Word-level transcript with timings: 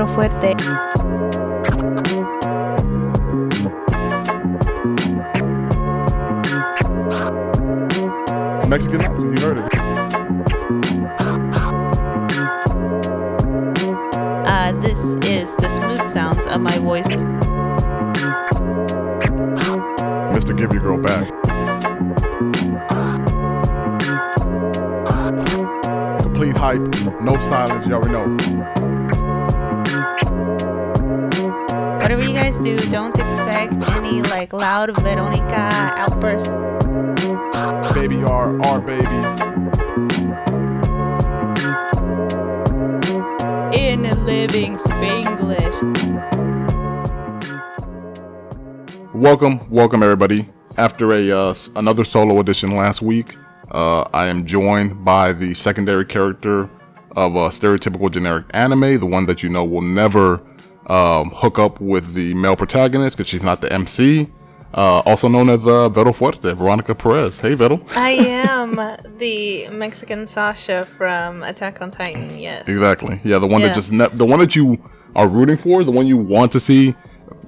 Vero 0.00 0.14
Fuerte. 0.14 0.54
Mexican 8.66 9.02
accent, 9.02 9.38
you 9.38 9.44
heard 9.44 9.58
it. 9.58 9.74
Uh, 14.46 14.72
this 14.80 14.98
is 15.28 15.54
the 15.56 15.68
smooth 15.68 16.08
sounds 16.08 16.46
of 16.46 16.62
my 16.62 16.78
voice. 16.78 17.06
Mr. 20.32 20.56
Give 20.56 20.72
Your 20.72 20.80
Girl 20.80 20.96
Back. 20.96 21.28
Complete 26.22 26.56
hype, 26.56 26.80
no 27.20 27.38
silence, 27.40 27.86
you 27.86 27.92
already 27.92 28.12
know. 28.12 28.79
Whatever 32.00 32.24
you 32.24 32.32
guys 32.32 32.58
do, 32.58 32.78
don't 32.90 33.16
expect 33.18 33.74
any 33.90 34.22
like 34.22 34.54
loud 34.54 34.90
Veronica 35.02 35.92
outbursts. 35.96 36.48
Baby 37.94 38.22
R, 38.22 38.58
R 38.62 38.80
baby. 38.80 39.04
In 43.76 44.02
living 44.24 44.76
Spanglish. 44.76 45.76
Welcome, 49.12 49.68
welcome 49.70 50.02
everybody. 50.02 50.48
After 50.78 51.12
a 51.12 51.30
uh, 51.30 51.54
another 51.76 52.04
solo 52.04 52.40
edition 52.40 52.74
last 52.74 53.02
week, 53.02 53.36
uh, 53.72 54.04
I 54.14 54.26
am 54.26 54.46
joined 54.46 55.04
by 55.04 55.34
the 55.34 55.52
secondary 55.52 56.06
character 56.06 56.70
of 57.14 57.36
a 57.36 57.50
stereotypical 57.50 58.10
generic 58.10 58.46
anime, 58.54 58.98
the 58.98 59.06
one 59.06 59.26
that 59.26 59.42
you 59.42 59.50
know 59.50 59.64
will 59.64 59.82
never 59.82 60.40
um, 60.90 61.30
hook 61.30 61.58
up 61.58 61.80
with 61.80 62.14
the 62.14 62.34
male 62.34 62.56
protagonist 62.56 63.16
because 63.16 63.28
she's 63.28 63.42
not 63.42 63.60
the 63.60 63.72
MC. 63.72 64.28
Uh, 64.72 65.00
also 65.04 65.28
known 65.28 65.48
as 65.48 65.66
uh, 65.66 65.88
Vero 65.88 66.12
Fuerte, 66.12 66.54
Veronica 66.56 66.94
Perez. 66.94 67.40
Hey, 67.40 67.54
Vero. 67.54 67.80
I 67.96 68.10
am 68.10 68.76
the 69.18 69.68
Mexican 69.70 70.26
Sasha 70.28 70.86
from 70.96 71.42
Attack 71.42 71.82
on 71.82 71.90
Titan, 71.90 72.38
yes. 72.38 72.68
Exactly. 72.68 73.20
Yeah, 73.24 73.38
the 73.38 73.46
one 73.48 73.60
Yeah. 73.62 73.68
that 73.68 73.74
just 73.76 73.90
ne- 73.90 74.08
the 74.08 74.24
one 74.26 74.38
that 74.38 74.54
you 74.54 74.78
are 75.16 75.26
rooting 75.26 75.56
for, 75.56 75.82
the 75.84 75.90
one 75.90 76.06
you 76.06 76.16
want 76.16 76.52
to 76.52 76.60
see 76.60 76.94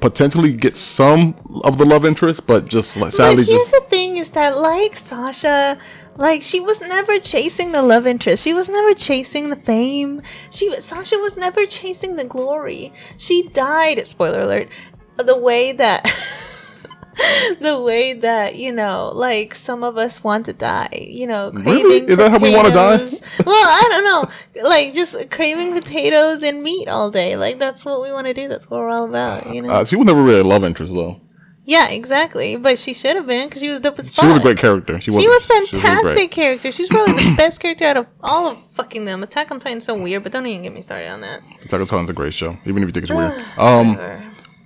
potentially 0.03 0.53
get 0.53 0.77
some 0.77 1.35
of 1.65 1.79
the 1.79 1.87
love 1.87 2.05
interest, 2.05 2.45
but 2.47 2.67
just 2.67 2.97
like 2.97 3.17
But 3.17 3.37
here's 3.37 3.47
just 3.47 3.71
the 3.71 3.85
thing 3.89 4.17
is 4.17 4.33
that 4.33 4.59
like 4.59 4.97
Sasha, 4.97 5.79
like 6.17 6.43
she 6.43 6.61
was 6.61 6.83
never 6.83 7.19
chasing 7.19 7.71
the 7.71 7.83
love 7.83 8.07
interest. 8.07 8.43
She 8.43 8.53
was 8.53 8.69
never 8.69 8.93
chasing 8.93 9.49
the 9.49 9.57
fame. 9.57 10.21
She 10.51 10.79
Sasha 10.81 11.19
was 11.19 11.39
never 11.39 11.65
chasing 11.67 12.17
the 12.17 12.25
glory. 12.25 12.93
She 13.17 13.49
died, 13.49 14.05
spoiler 14.07 14.41
alert, 14.41 14.69
the 15.17 15.39
way 15.39 15.71
that 15.73 16.05
the 17.61 17.83
way 17.85 18.15
that, 18.15 18.57
you 18.57 18.73
know, 18.73 19.13
like 19.15 19.55
some 19.55 19.83
of 19.85 19.97
us 19.97 20.23
want 20.25 20.47
to 20.47 20.53
die, 20.53 21.07
you 21.11 21.27
know, 21.27 21.51
craving 21.51 21.73
Really? 21.73 21.97
Is 22.07 22.17
that 22.17 22.31
how 22.31 22.39
we 22.39 22.55
wanna 22.55 22.71
die? 22.73 22.99
potatoes. 22.99 23.21
well, 23.45 23.55
I 23.69 23.85
don't 23.89 24.05
know. 24.05 24.63
Like 24.69 24.95
just 24.95 25.31
craving 25.31 25.73
potatoes 25.73 26.43
and 26.43 26.63
meat 26.63 26.89
all 26.89 27.11
day. 27.11 27.37
Like 27.37 27.59
that's 27.59 27.85
what 27.85 28.01
we 28.03 28.13
want 28.13 28.27
to 28.27 28.35
do. 28.35 28.49
That's 28.49 28.71
what 28.71 28.81
we're 28.81 28.89
all 28.89 29.05
about, 29.05 29.53
you 29.55 29.63
know. 29.63 29.71
uh, 29.71 29.85
she 29.85 29.97
was 29.97 30.07
never 30.07 30.23
really 30.23 30.41
a 30.41 30.45
love 30.45 30.65
interest 30.65 30.95
though. 30.95 31.21
yeah, 31.65 31.89
exactly. 31.91 32.57
But 32.57 32.79
she 32.79 32.93
should 32.95 33.17
have 33.17 33.27
been 33.27 33.49
because 33.49 33.63
she 33.63 33.69
was 33.71 33.81
dope 33.81 33.99
as 33.99 34.11
fuck. 34.11 34.25
She 34.25 34.29
was 34.29 34.39
a 34.39 34.43
great 34.43 34.59
character. 34.59 35.01
She 35.01 35.11
was. 35.11 35.21
She 35.21 35.29
was 35.29 35.47
fantastic 35.47 36.15
great. 36.15 36.31
character. 36.31 36.73
She's 36.73 36.89
probably 36.89 37.15
the 37.15 37.35
best 37.37 37.61
character 37.61 37.85
out 37.85 37.97
of 37.97 38.07
all 38.21 38.49
of 38.49 38.65
fucking 38.73 39.05
them. 39.05 39.23
Attack 39.23 39.51
on 39.51 39.61
Titan's 39.61 39.85
so 39.85 40.01
weird, 40.01 40.23
but 40.25 40.33
don't 40.33 40.47
even 40.47 40.63
get 40.63 40.75
me 40.75 40.83
started 40.83 41.09
on 41.11 41.21
that. 41.21 41.41
Attack 41.65 41.81
on 41.81 41.87
Titan's 41.87 42.11
a 42.11 42.13
great 42.15 42.35
show, 42.35 42.57
even 42.65 42.83
if 42.83 42.89
you 42.89 42.93
think 42.93 43.05
it's 43.05 43.13
weird. 43.13 43.33
Um, 43.59 43.97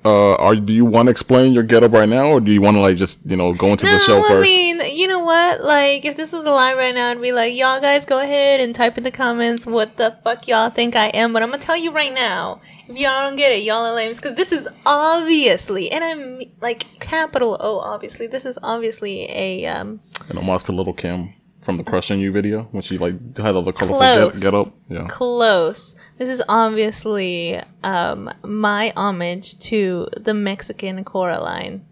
uh, 0.06 0.36
are 0.36 0.54
do 0.54 0.72
you 0.72 0.84
want 0.84 1.06
to 1.06 1.10
explain 1.10 1.52
your 1.52 1.64
getup 1.64 1.92
right 1.92 2.08
now, 2.08 2.28
or 2.30 2.40
do 2.40 2.52
you 2.52 2.60
want 2.60 2.76
to 2.76 2.80
like 2.80 2.96
just 2.96 3.18
you 3.26 3.36
know 3.36 3.52
go 3.52 3.68
into 3.68 3.86
the 3.86 3.98
show 3.98 4.20
No, 4.20 4.24
I 4.24 4.28
first? 4.28 4.42
mean, 4.42 4.80
you 4.96 5.08
know 5.08 5.18
what? 5.18 5.64
Like, 5.64 6.04
if 6.04 6.16
this 6.16 6.32
was 6.32 6.44
a 6.44 6.50
live 6.50 6.76
right 6.78 6.94
now, 6.94 7.10
I'd 7.10 7.20
be 7.20 7.32
like, 7.32 7.54
y'all 7.56 7.80
guys 7.80 8.06
go 8.06 8.20
ahead 8.20 8.60
and 8.60 8.72
type 8.72 8.96
in 8.96 9.02
the 9.04 9.10
comments 9.10 9.66
what 9.66 9.96
the 9.96 10.16
fuck 10.22 10.46
y'all 10.46 10.70
think 10.70 10.94
I 10.94 11.06
am. 11.08 11.32
But 11.32 11.42
I'm 11.42 11.50
gonna 11.50 11.60
tell 11.60 11.76
you 11.76 11.90
right 11.90 12.12
now, 12.14 12.60
if 12.88 12.96
y'all 12.96 13.28
don't 13.28 13.36
get 13.36 13.50
it, 13.50 13.64
y'all 13.64 13.84
are 13.84 13.94
lames. 13.94 14.18
Because 14.18 14.36
this 14.36 14.52
is 14.52 14.68
obviously, 14.86 15.90
and 15.90 16.04
I'm 16.04 16.40
like 16.60 16.86
capital 17.00 17.56
O, 17.58 17.80
obviously, 17.80 18.28
this 18.28 18.46
is 18.46 18.58
obviously 18.62 19.28
a 19.30 19.66
um 19.66 20.00
and 20.28 20.38
homage 20.38 20.64
to 20.64 20.72
Lil' 20.72 20.92
Kim 20.92 21.34
from 21.66 21.76
the 21.76 21.84
Crush 21.84 22.12
On 22.12 22.20
You 22.20 22.30
video 22.30 22.68
when 22.70 22.80
she 22.80 22.96
like 22.96 23.36
had 23.36 23.56
all 23.56 23.62
the 23.62 23.72
colorful 23.72 23.98
get, 23.98 24.40
get 24.40 24.54
up. 24.54 24.68
Yeah. 24.88 25.08
Close. 25.08 25.96
This 26.16 26.28
is 26.30 26.40
obviously 26.48 27.60
um 27.82 28.30
my 28.44 28.92
homage 28.96 29.58
to 29.70 30.06
the 30.16 30.32
Mexican 30.32 31.02
Coraline. 31.04 31.84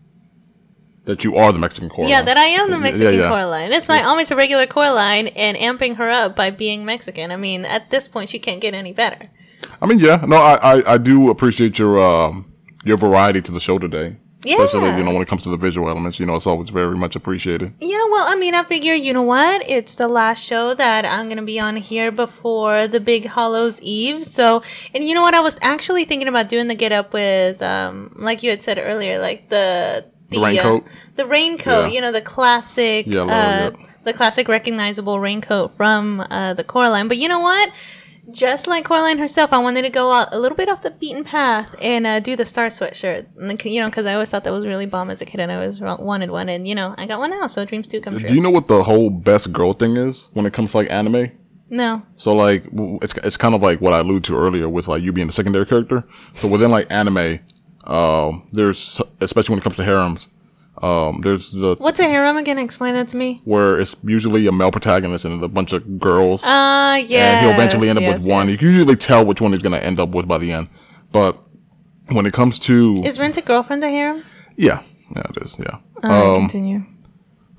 That 1.06 1.24
you 1.24 1.36
are 1.36 1.52
the 1.52 1.58
Mexican 1.58 1.90
Coraline. 1.90 2.12
Yeah, 2.12 2.22
that 2.22 2.38
I 2.38 2.44
am 2.44 2.70
the 2.70 2.76
Yeah, 2.76 2.82
Mexican 2.84 3.18
yeah. 3.18 3.28
Coraline. 3.28 3.72
It's 3.72 3.88
my 3.88 4.00
homage 4.00 4.28
to 4.28 4.36
regular 4.36 4.66
Coraline 4.66 5.26
and 5.26 5.56
amping 5.56 5.96
her 5.96 6.08
up 6.08 6.36
by 6.36 6.50
being 6.50 6.84
Mexican. 6.84 7.32
I 7.32 7.36
mean, 7.36 7.64
at 7.64 7.90
this 7.90 8.06
point, 8.06 8.30
she 8.30 8.38
can't 8.38 8.60
get 8.60 8.74
any 8.74 8.92
better. 8.92 9.28
I 9.82 9.86
mean, 9.86 9.98
yeah, 9.98 10.24
no, 10.26 10.36
I, 10.36 10.54
I, 10.54 10.92
I 10.94 10.98
do 10.98 11.30
appreciate 11.30 11.80
your 11.80 11.98
um 11.98 12.52
your 12.84 12.96
variety 12.96 13.42
to 13.42 13.50
the 13.50 13.60
show 13.60 13.80
today. 13.80 14.18
Yeah. 14.44 14.62
Especially, 14.62 14.96
you 14.98 15.04
know, 15.04 15.12
when 15.12 15.22
it 15.22 15.28
comes 15.28 15.42
to 15.44 15.50
the 15.50 15.56
visual 15.56 15.88
elements, 15.88 16.18
you 16.20 16.26
know, 16.26 16.36
it's 16.36 16.46
always 16.46 16.70
very 16.70 16.96
much 16.96 17.16
appreciated. 17.16 17.72
Yeah, 17.80 18.04
well, 18.10 18.24
I 18.26 18.36
mean, 18.36 18.54
I 18.54 18.64
figure, 18.64 18.94
you 18.94 19.12
know 19.12 19.22
what? 19.22 19.68
It's 19.68 19.94
the 19.94 20.08
last 20.08 20.44
show 20.44 20.74
that 20.74 21.04
I'm 21.04 21.26
going 21.26 21.38
to 21.38 21.42
be 21.44 21.58
on 21.60 21.76
here 21.76 22.10
before 22.12 22.86
the 22.86 23.00
Big 23.00 23.26
Hollows 23.26 23.80
Eve. 23.82 24.26
So, 24.26 24.62
and 24.94 25.06
you 25.06 25.14
know 25.14 25.22
what? 25.22 25.34
I 25.34 25.40
was 25.40 25.58
actually 25.62 26.04
thinking 26.04 26.28
about 26.28 26.48
doing 26.48 26.68
the 26.68 26.74
get 26.74 26.92
up 26.92 27.12
with, 27.12 27.62
um, 27.62 28.12
like 28.16 28.42
you 28.42 28.50
had 28.50 28.62
said 28.62 28.78
earlier, 28.78 29.18
like 29.18 29.48
the. 29.48 30.04
The 30.30 30.40
raincoat? 30.40 30.84
Uh, 30.84 30.88
the 31.16 31.26
raincoat, 31.26 31.88
Yeah. 31.88 31.94
you 31.94 32.00
know, 32.00 32.10
the 32.12 32.20
classic, 32.22 33.06
Yeah, 33.06 33.22
uh, 33.22 33.70
the 34.04 34.12
classic 34.12 34.48
recognizable 34.48 35.20
raincoat 35.20 35.76
from 35.76 36.20
uh, 36.20 36.54
the 36.54 36.64
Coraline. 36.64 37.08
But 37.08 37.18
you 37.18 37.28
know 37.28 37.40
what? 37.40 37.70
Just 38.30 38.66
like 38.66 38.84
Coraline 38.84 39.18
herself, 39.18 39.52
I 39.52 39.58
wanted 39.58 39.82
to 39.82 39.90
go 39.90 40.10
out 40.12 40.32
a 40.32 40.38
little 40.38 40.56
bit 40.56 40.68
off 40.68 40.82
the 40.82 40.90
beaten 40.90 41.24
path 41.24 41.74
and 41.80 42.06
uh, 42.06 42.20
do 42.20 42.36
the 42.36 42.44
star 42.44 42.68
sweatshirt. 42.68 43.26
Like, 43.36 43.64
You 43.64 43.80
know, 43.80 43.88
because 43.90 44.06
I 44.06 44.14
always 44.14 44.30
thought 44.30 44.44
that 44.44 44.52
was 44.52 44.66
really 44.66 44.86
bomb 44.86 45.10
as 45.10 45.20
a 45.20 45.26
kid, 45.26 45.40
and 45.40 45.52
I 45.52 45.56
always 45.56 45.80
wa- 45.80 45.98
wanted 46.00 46.30
one. 46.30 46.48
And 46.48 46.66
you 46.66 46.74
know, 46.74 46.94
I 46.96 47.06
got 47.06 47.18
one 47.18 47.30
now, 47.30 47.46
so 47.46 47.64
dreams 47.64 47.86
do 47.88 48.00
come 48.00 48.18
true. 48.18 48.26
Do 48.28 48.34
you 48.34 48.40
know 48.40 48.50
what 48.50 48.68
the 48.68 48.82
whole 48.82 49.10
best 49.10 49.52
girl 49.52 49.72
thing 49.72 49.96
is 49.96 50.28
when 50.32 50.46
it 50.46 50.52
comes 50.52 50.70
to 50.72 50.78
like 50.78 50.90
anime? 50.90 51.30
no, 51.70 52.02
So 52.16 52.32
like 52.34 52.64
it's 53.02 53.14
it's 53.18 53.36
kind 53.36 53.54
of 53.54 53.62
like 53.62 53.80
what 53.80 53.92
I 53.94 53.98
alluded 53.98 54.24
to 54.24 54.36
earlier 54.36 54.68
with 54.68 54.86
like 54.88 55.02
you 55.02 55.12
being 55.12 55.26
the 55.26 55.32
secondary 55.32 55.66
character. 55.66 56.04
So 56.34 56.46
within 56.48 56.70
like 56.70 56.86
anime, 56.90 57.40
um, 57.86 58.46
there's 58.52 59.00
especially 59.20 59.52
when 59.54 59.58
it 59.58 59.62
comes 59.62 59.76
to 59.76 59.84
harems, 59.84 60.28
um, 60.84 61.20
there's 61.22 61.50
the 61.52 61.76
what's 61.78 62.00
a 62.00 62.04
harem 62.04 62.36
again? 62.36 62.58
Explain 62.58 62.94
that 62.94 63.08
to 63.08 63.16
me. 63.16 63.40
where 63.44 63.80
it's 63.80 63.96
usually 64.04 64.46
a 64.46 64.52
male 64.52 64.70
protagonist 64.70 65.24
and 65.24 65.42
a 65.42 65.48
bunch 65.48 65.72
of 65.72 65.98
girls. 65.98 66.42
Ah, 66.44 66.96
yeah. 66.96 67.38
and 67.38 67.40
he'll 67.46 67.54
eventually 67.54 67.88
end 67.88 67.98
up 67.98 68.04
with 68.14 68.26
one. 68.26 68.48
You 68.48 68.58
can 68.58 68.68
usually 68.68 68.96
tell 68.96 69.24
which 69.24 69.40
one 69.40 69.52
he's 69.52 69.62
gonna 69.62 69.78
end 69.78 69.98
up 69.98 70.10
with 70.10 70.26
by 70.28 70.38
the 70.38 70.52
end. 70.52 70.68
But 71.12 71.38
when 72.12 72.26
it 72.26 72.32
comes 72.32 72.58
to 72.60 72.96
Is 73.04 73.18
Rent 73.18 73.36
a 73.38 73.42
Girlfriend 73.42 73.82
a 73.84 73.88
harem? 73.88 74.24
yeah, 74.56 74.82
yeah, 75.14 75.22
it 75.30 75.42
is. 75.42 75.56
Yeah. 75.58 75.78
Uh, 76.02 76.34
continue. 76.36 76.84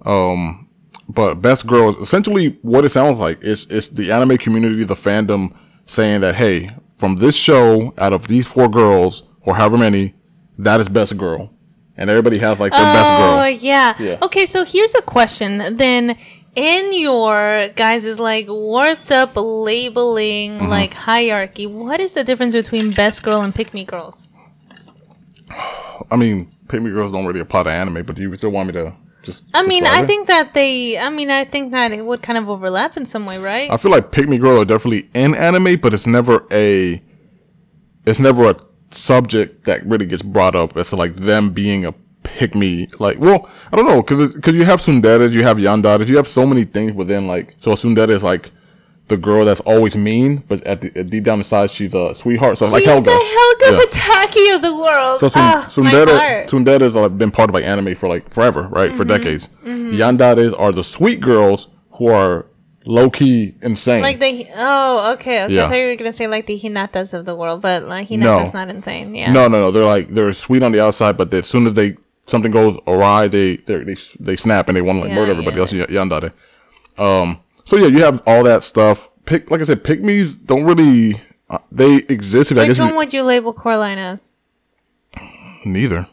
Um, 0.05 0.69
but 1.09 1.35
best 1.35 1.65
girls 1.67 1.95
essentially 1.97 2.57
what 2.61 2.85
it 2.85 2.89
sounds 2.89 3.19
like 3.19 3.41
is 3.41 3.65
it's 3.69 3.87
the 3.89 4.11
anime 4.11 4.37
community 4.37 4.83
the 4.83 4.95
fandom 4.95 5.55
saying 5.85 6.21
that 6.21 6.35
hey 6.35 6.69
from 6.95 7.15
this 7.17 7.35
show 7.35 7.93
out 7.97 8.13
of 8.13 8.27
these 8.27 8.47
four 8.47 8.67
girls 8.69 9.23
or 9.41 9.55
however 9.55 9.77
many 9.77 10.13
that 10.57 10.79
is 10.79 10.89
best 10.89 11.15
girl 11.17 11.51
and 11.97 12.09
everybody 12.09 12.37
has 12.39 12.59
like 12.59 12.71
their 12.71 12.81
best 12.81 13.11
Oh 13.11 13.17
girl 13.41 13.49
yeah. 13.49 13.95
Yeah. 13.99 14.17
Okay, 14.21 14.45
so 14.45 14.65
here's 14.65 14.93
a 14.95 15.01
question. 15.01 15.77
Then, 15.77 16.17
in 16.55 16.93
your 16.93 17.67
guys' 17.75 18.05
is 18.05 18.19
like 18.19 18.47
warped 18.47 19.11
up 19.11 19.31
labeling 19.35 20.51
Mm-hmm. 20.59 20.67
like 20.69 20.93
hierarchy, 20.93 21.65
what 21.67 21.99
is 21.99 22.13
the 22.13 22.23
difference 22.23 22.53
between 22.55 22.91
best 22.91 23.23
girl 23.23 23.41
and 23.41 23.53
pick 23.53 23.73
me 23.73 23.83
girls? 23.85 24.29
i 26.11 26.15
mean 26.15 26.51
pick 26.67 26.81
me 26.81 26.89
girls 26.91 27.11
don't 27.11 27.25
really 27.25 27.39
apply 27.39 27.63
to 27.63 27.69
anime 27.69 28.03
but 28.05 28.15
do 28.15 28.21
you 28.21 28.35
still 28.35 28.49
want 28.51 28.67
me 28.67 28.73
to 28.73 28.93
just 29.23 29.43
I 29.55 29.63
mean, 29.63 29.85
I 29.87 30.01
it? 30.03 30.05
think 30.07 30.27
that 30.27 30.53
they. 30.53 30.99
I 30.99 31.09
mean, 31.09 31.31
I 31.31 31.45
think 31.45 31.71
that 31.71 31.91
it 31.91 32.05
would 32.05 32.21
kind 32.21 32.37
of 32.37 32.47
overlap 32.47 32.95
in 32.95 33.07
some 33.07 33.25
way, 33.25 33.39
right? 33.39 33.71
i 33.71 33.77
feel 33.77 33.89
like 33.91 34.11
pick 34.11 34.27
me 34.29 34.37
girl 34.37 34.61
are 34.61 34.65
definitely 34.65 35.09
in 35.15 35.33
anime 35.33 35.79
but 35.79 35.95
it's 35.95 36.05
never 36.05 36.45
a 36.51 37.01
it's 38.05 38.19
never 38.19 38.51
a 38.51 38.55
subject 38.95 39.65
that 39.65 39.85
really 39.85 40.05
gets 40.05 40.23
brought 40.23 40.55
up 40.55 40.75
as 40.77 40.93
like 40.93 41.15
them 41.15 41.49
being 41.51 41.85
a 41.85 41.93
pick 42.23 42.55
me 42.55 42.87
like 42.99 43.19
well 43.19 43.47
i 43.71 43.75
don't 43.75 43.85
know 43.87 44.01
because 44.01 44.55
you 44.55 44.65
have 44.65 44.79
tsunderes 44.79 45.31
you 45.31 45.43
have 45.43 45.57
yanderes 45.57 46.07
you 46.07 46.17
have 46.17 46.27
so 46.27 46.45
many 46.45 46.63
things 46.63 46.91
within 46.93 47.27
like 47.27 47.55
so 47.59 47.73
tsundere 47.73 48.09
is 48.09 48.23
like 48.23 48.49
the 49.09 49.17
girl 49.17 49.45
that's 49.45 49.59
always 49.61 49.95
mean 49.95 50.37
but 50.47 50.63
at 50.63 50.81
the 50.81 50.91
at 50.97 51.09
deep 51.11 51.23
down 51.23 51.37
inside 51.37 51.69
she's 51.69 51.93
a 51.93 52.15
sweetheart 52.15 52.57
so 52.57 52.65
like 52.67 52.83
helga 52.83 53.05
the 53.05 53.11
Helga 53.11 53.65
Yeah. 53.71 53.79
Pataki 53.85 54.55
of 54.55 54.61
the 54.63 54.75
world. 54.75 55.19
so 55.19 55.29
ah, 55.35 55.65
Sun- 55.69 55.83
my 55.85 55.91
Tsundere, 55.91 56.07
heart. 56.17 56.81
Has 56.81 56.95
like, 56.95 57.17
been 57.17 57.31
part 57.31 57.49
of 57.49 57.53
like 57.53 57.63
anime 57.63 57.95
for 57.95 58.09
like 58.09 58.31
forever, 58.33 58.63
right? 58.69 58.91
For 58.91 59.03
Mm-hmm. 59.05 59.23
decades. 59.23 59.49
Yanderes 59.65 60.53
are 60.59 60.71
the 60.71 60.83
sweet 60.83 61.19
girls 61.21 61.67
who 61.91 62.07
are 62.07 62.45
low 62.85 63.09
key 63.09 63.55
insane. 63.61 64.01
Like 64.01 64.19
the 64.19 64.47
oh 64.55 65.13
okay 65.13 65.43
okay 65.43 65.53
Yeah. 65.53 65.65
I 65.65 65.69
thought 65.69 65.75
you 65.79 65.87
were 65.87 65.95
gonna 65.95 66.13
say 66.13 66.27
like 66.27 66.45
the 66.45 66.59
hinatas 66.59 67.13
of 67.13 67.25
the 67.25 67.35
world, 67.35 67.61
but 67.61 67.83
like 67.83 68.09
No. 68.11 68.17
hinatas 68.39 68.53
not 68.53 68.69
insane. 68.69 69.13
Yeah. 69.15 69.31
No, 69.31 69.47
no, 69.47 69.59
no. 69.59 69.71
They're 69.71 69.85
like 69.85 70.07
they're 70.09 70.33
sweet 70.33 70.63
on 70.63 70.71
the 70.71 70.81
outside, 70.83 71.17
but 71.17 71.33
as 71.33 71.47
soon 71.47 71.67
as 71.67 71.73
they 71.73 71.95
something 72.27 72.51
goes 72.51 72.77
awry, 72.87 73.27
they 73.27 73.57
they 73.57 73.83
they, 73.83 73.95
they 74.19 74.35
snap 74.35 74.67
and 74.69 74.75
they 74.77 74.81
want 74.81 74.97
to 74.97 75.01
like 75.01 75.09
Yeah, 75.09 75.15
murder 75.15 75.31
everybody 75.31 75.55
yeah. 75.57 75.61
else. 75.61 75.73
y- 75.73 75.85
Yandere. 75.87 76.31
Um. 76.97 77.39
So 77.65 77.77
yeah, 77.77 77.87
you 77.87 78.03
have 78.03 78.21
all 78.27 78.43
that 78.43 78.63
stuff. 78.63 79.09
Pick 79.25 79.49
like 79.49 79.61
I 79.61 79.65
said, 79.65 79.83
pygmies 79.83 80.37
don't 80.45 80.63
really. 80.65 81.19
Uh, 81.49 81.59
they 81.71 81.97
exist. 82.09 82.51
If 82.51 82.57
I 82.57 82.61
Which 82.61 82.69
guess 82.69 82.79
one 82.79 82.89
you, 82.89 82.95
would 82.97 83.13
you 83.13 83.23
label 83.23 83.53
Coraline 83.53 83.97
as? 83.99 84.33
neither. 85.65 86.07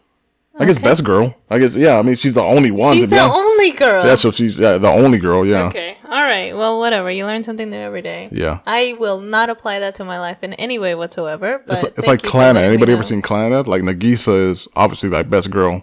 I 0.58 0.66
guess 0.66 0.78
best 0.78 1.02
girl. 1.02 1.34
I 1.50 1.58
guess 1.58 1.74
yeah. 1.74 1.98
I 1.98 2.02
mean, 2.02 2.14
she's 2.14 2.34
the 2.34 2.42
only 2.42 2.70
one. 2.70 2.94
She's 2.94 3.04
to 3.04 3.08
be 3.10 3.16
the 3.16 3.22
honest. 3.22 3.38
only 3.38 3.70
girl. 3.70 4.04
Yeah, 4.04 4.14
so 4.16 4.30
she's 4.30 4.56
yeah, 4.58 4.76
the 4.78 4.88
only 4.88 5.18
girl. 5.18 5.46
Yeah. 5.46 5.64
Okay. 5.68 5.96
All 6.12 6.22
right. 6.22 6.54
Well, 6.54 6.78
whatever. 6.78 7.10
You 7.10 7.24
learn 7.24 7.42
something 7.42 7.70
new 7.70 7.78
every 7.78 8.02
day. 8.02 8.28
Yeah. 8.30 8.58
I 8.66 8.94
will 8.98 9.18
not 9.18 9.48
apply 9.48 9.78
that 9.78 9.94
to 9.94 10.04
my 10.04 10.20
life 10.20 10.42
in 10.42 10.52
any 10.54 10.78
way 10.78 10.94
whatsoever. 10.94 11.62
But 11.66 11.82
It's, 11.82 11.98
it's 12.00 12.06
like 12.06 12.20
Clannad. 12.20 12.56
Anybody 12.56 12.92
ever 12.92 13.02
seen 13.02 13.22
Clannad? 13.22 13.66
Like 13.66 13.80
Nagisa 13.80 14.50
is 14.50 14.68
obviously 14.76 15.08
like 15.08 15.30
best 15.30 15.50
girl. 15.50 15.82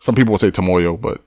Some 0.00 0.16
people 0.16 0.32
would 0.32 0.40
say 0.40 0.50
Tomoyo, 0.50 1.00
but 1.00 1.22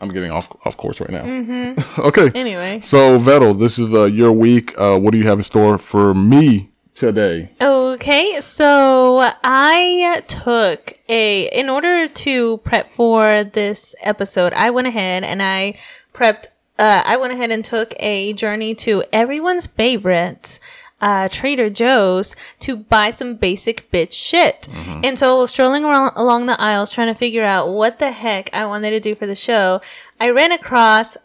I'm 0.00 0.08
getting 0.08 0.32
off 0.32 0.48
off 0.66 0.76
course 0.76 1.00
right 1.00 1.10
now. 1.10 1.22
Mm-hmm. 1.22 2.00
okay. 2.08 2.32
Anyway. 2.34 2.80
So 2.80 3.20
Vettel, 3.20 3.56
this 3.56 3.78
is 3.78 3.94
uh, 3.94 4.06
your 4.06 4.32
week. 4.32 4.76
Uh, 4.76 4.98
what 4.98 5.12
do 5.12 5.18
you 5.18 5.28
have 5.28 5.38
in 5.38 5.44
store 5.44 5.78
for 5.78 6.12
me 6.12 6.70
today? 6.96 7.50
Okay, 7.60 8.40
so 8.40 9.20
I 9.44 10.24
took 10.26 10.98
a 11.08 11.44
in 11.56 11.68
order 11.68 12.08
to 12.08 12.56
prep 12.58 12.90
for 12.90 13.44
this 13.44 13.94
episode, 14.02 14.52
I 14.54 14.70
went 14.70 14.88
ahead 14.88 15.22
and 15.22 15.40
I 15.40 15.76
prepped 16.12 16.46
uh 16.78 17.02
I 17.04 17.16
went 17.16 17.32
ahead 17.32 17.50
and 17.50 17.64
took 17.64 17.94
a 17.98 18.32
journey 18.32 18.74
to 18.76 19.04
everyone's 19.12 19.66
favorite 19.66 20.58
uh, 21.02 21.28
Trader 21.28 21.68
Joe's 21.68 22.36
to 22.60 22.76
buy 22.76 23.10
some 23.10 23.34
basic 23.34 23.90
bitch 23.90 24.12
shit. 24.12 24.68
And 25.04 25.18
so 25.18 25.44
strolling 25.46 25.84
around 25.84 26.12
along 26.14 26.46
the 26.46 26.58
aisles 26.60 26.92
trying 26.92 27.12
to 27.12 27.18
figure 27.18 27.42
out 27.42 27.68
what 27.68 27.98
the 27.98 28.12
heck 28.12 28.48
I 28.52 28.64
wanted 28.66 28.90
to 28.90 29.00
do 29.00 29.16
for 29.16 29.26
the 29.26 29.34
show, 29.34 29.82
I 30.20 30.30
ran 30.30 30.52
across 30.52 31.16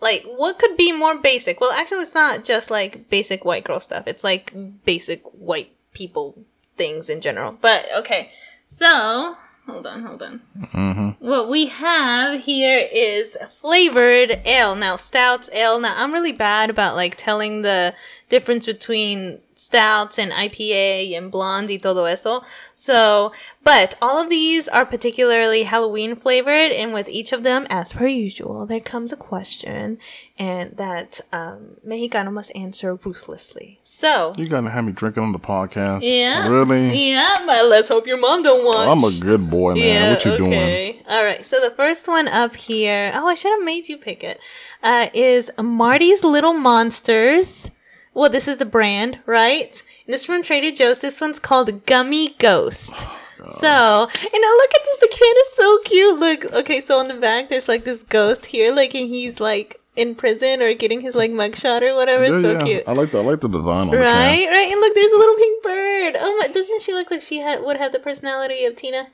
like 0.00 0.24
what 0.24 0.58
could 0.58 0.76
be 0.76 0.92
more 0.92 1.18
basic? 1.18 1.60
Well 1.60 1.72
actually 1.72 2.02
it's 2.02 2.14
not 2.14 2.42
just 2.42 2.70
like 2.70 3.10
basic 3.10 3.44
white 3.44 3.64
girl 3.64 3.80
stuff. 3.80 4.04
It's 4.06 4.24
like 4.24 4.52
basic 4.84 5.22
white 5.24 5.72
people 5.92 6.34
things 6.76 7.10
in 7.10 7.20
general. 7.20 7.52
But 7.60 7.86
okay. 7.98 8.30
So 8.64 9.36
hold 9.68 9.86
on 9.86 10.02
hold 10.02 10.22
on. 10.22 10.40
Mm-hmm. 10.58 11.24
What 11.24 11.48
we 11.48 11.66
have 11.66 12.42
here 12.42 12.88
is 12.92 13.36
flavored 13.56 14.40
ale. 14.44 14.74
Now 14.74 14.96
stouts 14.96 15.50
ale. 15.52 15.78
Now 15.78 15.94
i'm 15.96 16.12
really 16.12 16.32
bad 16.32 16.70
about 16.70 16.96
like 16.96 17.14
telling 17.16 17.62
the 17.62 17.94
difference 18.28 18.66
between 18.66 19.40
stouts 19.58 20.18
and 20.18 20.30
ipa 20.32 21.16
and 21.16 21.30
blonde 21.32 21.68
y 21.68 21.76
todo 21.76 22.04
eso 22.04 22.42
so 22.74 23.32
but 23.64 23.96
all 24.00 24.18
of 24.22 24.28
these 24.30 24.68
are 24.68 24.86
particularly 24.86 25.64
halloween 25.64 26.14
flavored 26.14 26.70
and 26.70 26.92
with 26.92 27.08
each 27.08 27.32
of 27.32 27.42
them 27.42 27.66
as 27.68 27.92
per 27.92 28.06
usual 28.06 28.64
there 28.66 28.78
comes 28.80 29.12
a 29.12 29.16
question 29.16 29.98
and 30.38 30.76
that 30.76 31.20
um, 31.32 31.76
mexicano 31.84 32.30
must 32.32 32.52
answer 32.54 32.94
ruthlessly 32.94 33.80
so 33.82 34.32
you're 34.36 34.46
gonna 34.46 34.70
have 34.70 34.84
me 34.84 34.92
drinking 34.92 35.22
on 35.24 35.32
the 35.32 35.38
podcast. 35.40 36.00
yeah 36.02 36.48
Really? 36.48 37.10
yeah 37.10 37.42
but 37.44 37.66
let's 37.66 37.88
hope 37.88 38.06
your 38.06 38.18
mom 38.20 38.42
don't 38.44 38.64
watch 38.64 38.88
I'm 38.88 39.02
a 39.02 39.18
good 39.18 39.50
boy, 39.50 39.74
man. 39.74 40.12
what 40.12 40.24
you 40.24 40.38
doing? 40.38 41.02
All 41.08 41.24
right. 41.24 41.44
So 41.44 41.60
the 41.60 41.70
first 41.70 42.06
one 42.06 42.28
up 42.28 42.54
here. 42.56 43.10
Oh, 43.14 43.26
I 43.26 43.34
should 43.34 43.50
have 43.52 43.62
made 43.64 43.88
you 43.88 43.96
pick 43.96 44.22
it. 44.22 44.38
Uh, 44.82 45.08
is 45.14 45.50
Marty's 45.60 46.22
Little 46.22 46.52
Monsters. 46.52 47.70
Well, 48.14 48.30
this 48.30 48.48
is 48.48 48.58
the 48.58 48.64
brand, 48.64 49.20
right? 49.26 49.82
And 50.06 50.14
this 50.14 50.26
from 50.26 50.42
Trader 50.42 50.74
Joe's. 50.74 51.00
This 51.00 51.20
one's 51.20 51.38
called 51.38 51.86
Gummy 51.86 52.30
Ghost. 52.38 52.94
Oh, 52.96 53.48
so, 53.48 54.08
and 54.10 54.42
now 54.42 54.54
look 54.56 54.74
at 54.74 54.84
this. 54.84 54.98
The 54.98 55.08
can 55.12 55.34
is 55.42 55.52
so 55.52 55.78
cute. 55.84 56.18
Look, 56.18 56.52
okay. 56.52 56.80
So 56.80 56.98
on 56.98 57.08
the 57.08 57.14
back, 57.14 57.48
there's 57.48 57.68
like 57.68 57.84
this 57.84 58.02
ghost 58.02 58.46
here, 58.46 58.74
like, 58.74 58.94
and 58.94 59.08
he's 59.08 59.40
like 59.40 59.80
in 59.98 60.14
prison 60.14 60.62
or 60.62 60.72
getting 60.74 61.00
his 61.00 61.14
like 61.14 61.30
mugshot 61.30 61.82
or 61.82 61.94
whatever. 61.94 62.24
Yeah, 62.24 62.40
so 62.40 62.52
yeah. 62.52 62.64
cute. 62.64 62.84
I 62.86 62.92
like 62.92 63.10
the 63.10 63.18
I 63.18 63.22
like 63.22 63.40
the 63.40 63.48
design 63.48 63.66
on 63.66 63.90
the 63.90 63.96
can. 63.96 64.04
Right, 64.04 64.48
right, 64.48 64.72
and 64.72 64.80
look, 64.80 64.94
there's 64.94 65.12
a 65.12 65.16
little 65.16 65.36
pink 65.36 65.62
bird. 65.62 66.16
Oh 66.18 66.38
my! 66.40 66.48
Doesn't 66.48 66.82
she 66.82 66.94
look 66.94 67.10
like 67.10 67.20
she 67.20 67.38
had 67.38 67.62
would 67.62 67.76
have 67.76 67.92
the 67.92 67.98
personality 67.98 68.64
of 68.64 68.76
Tina? 68.76 69.08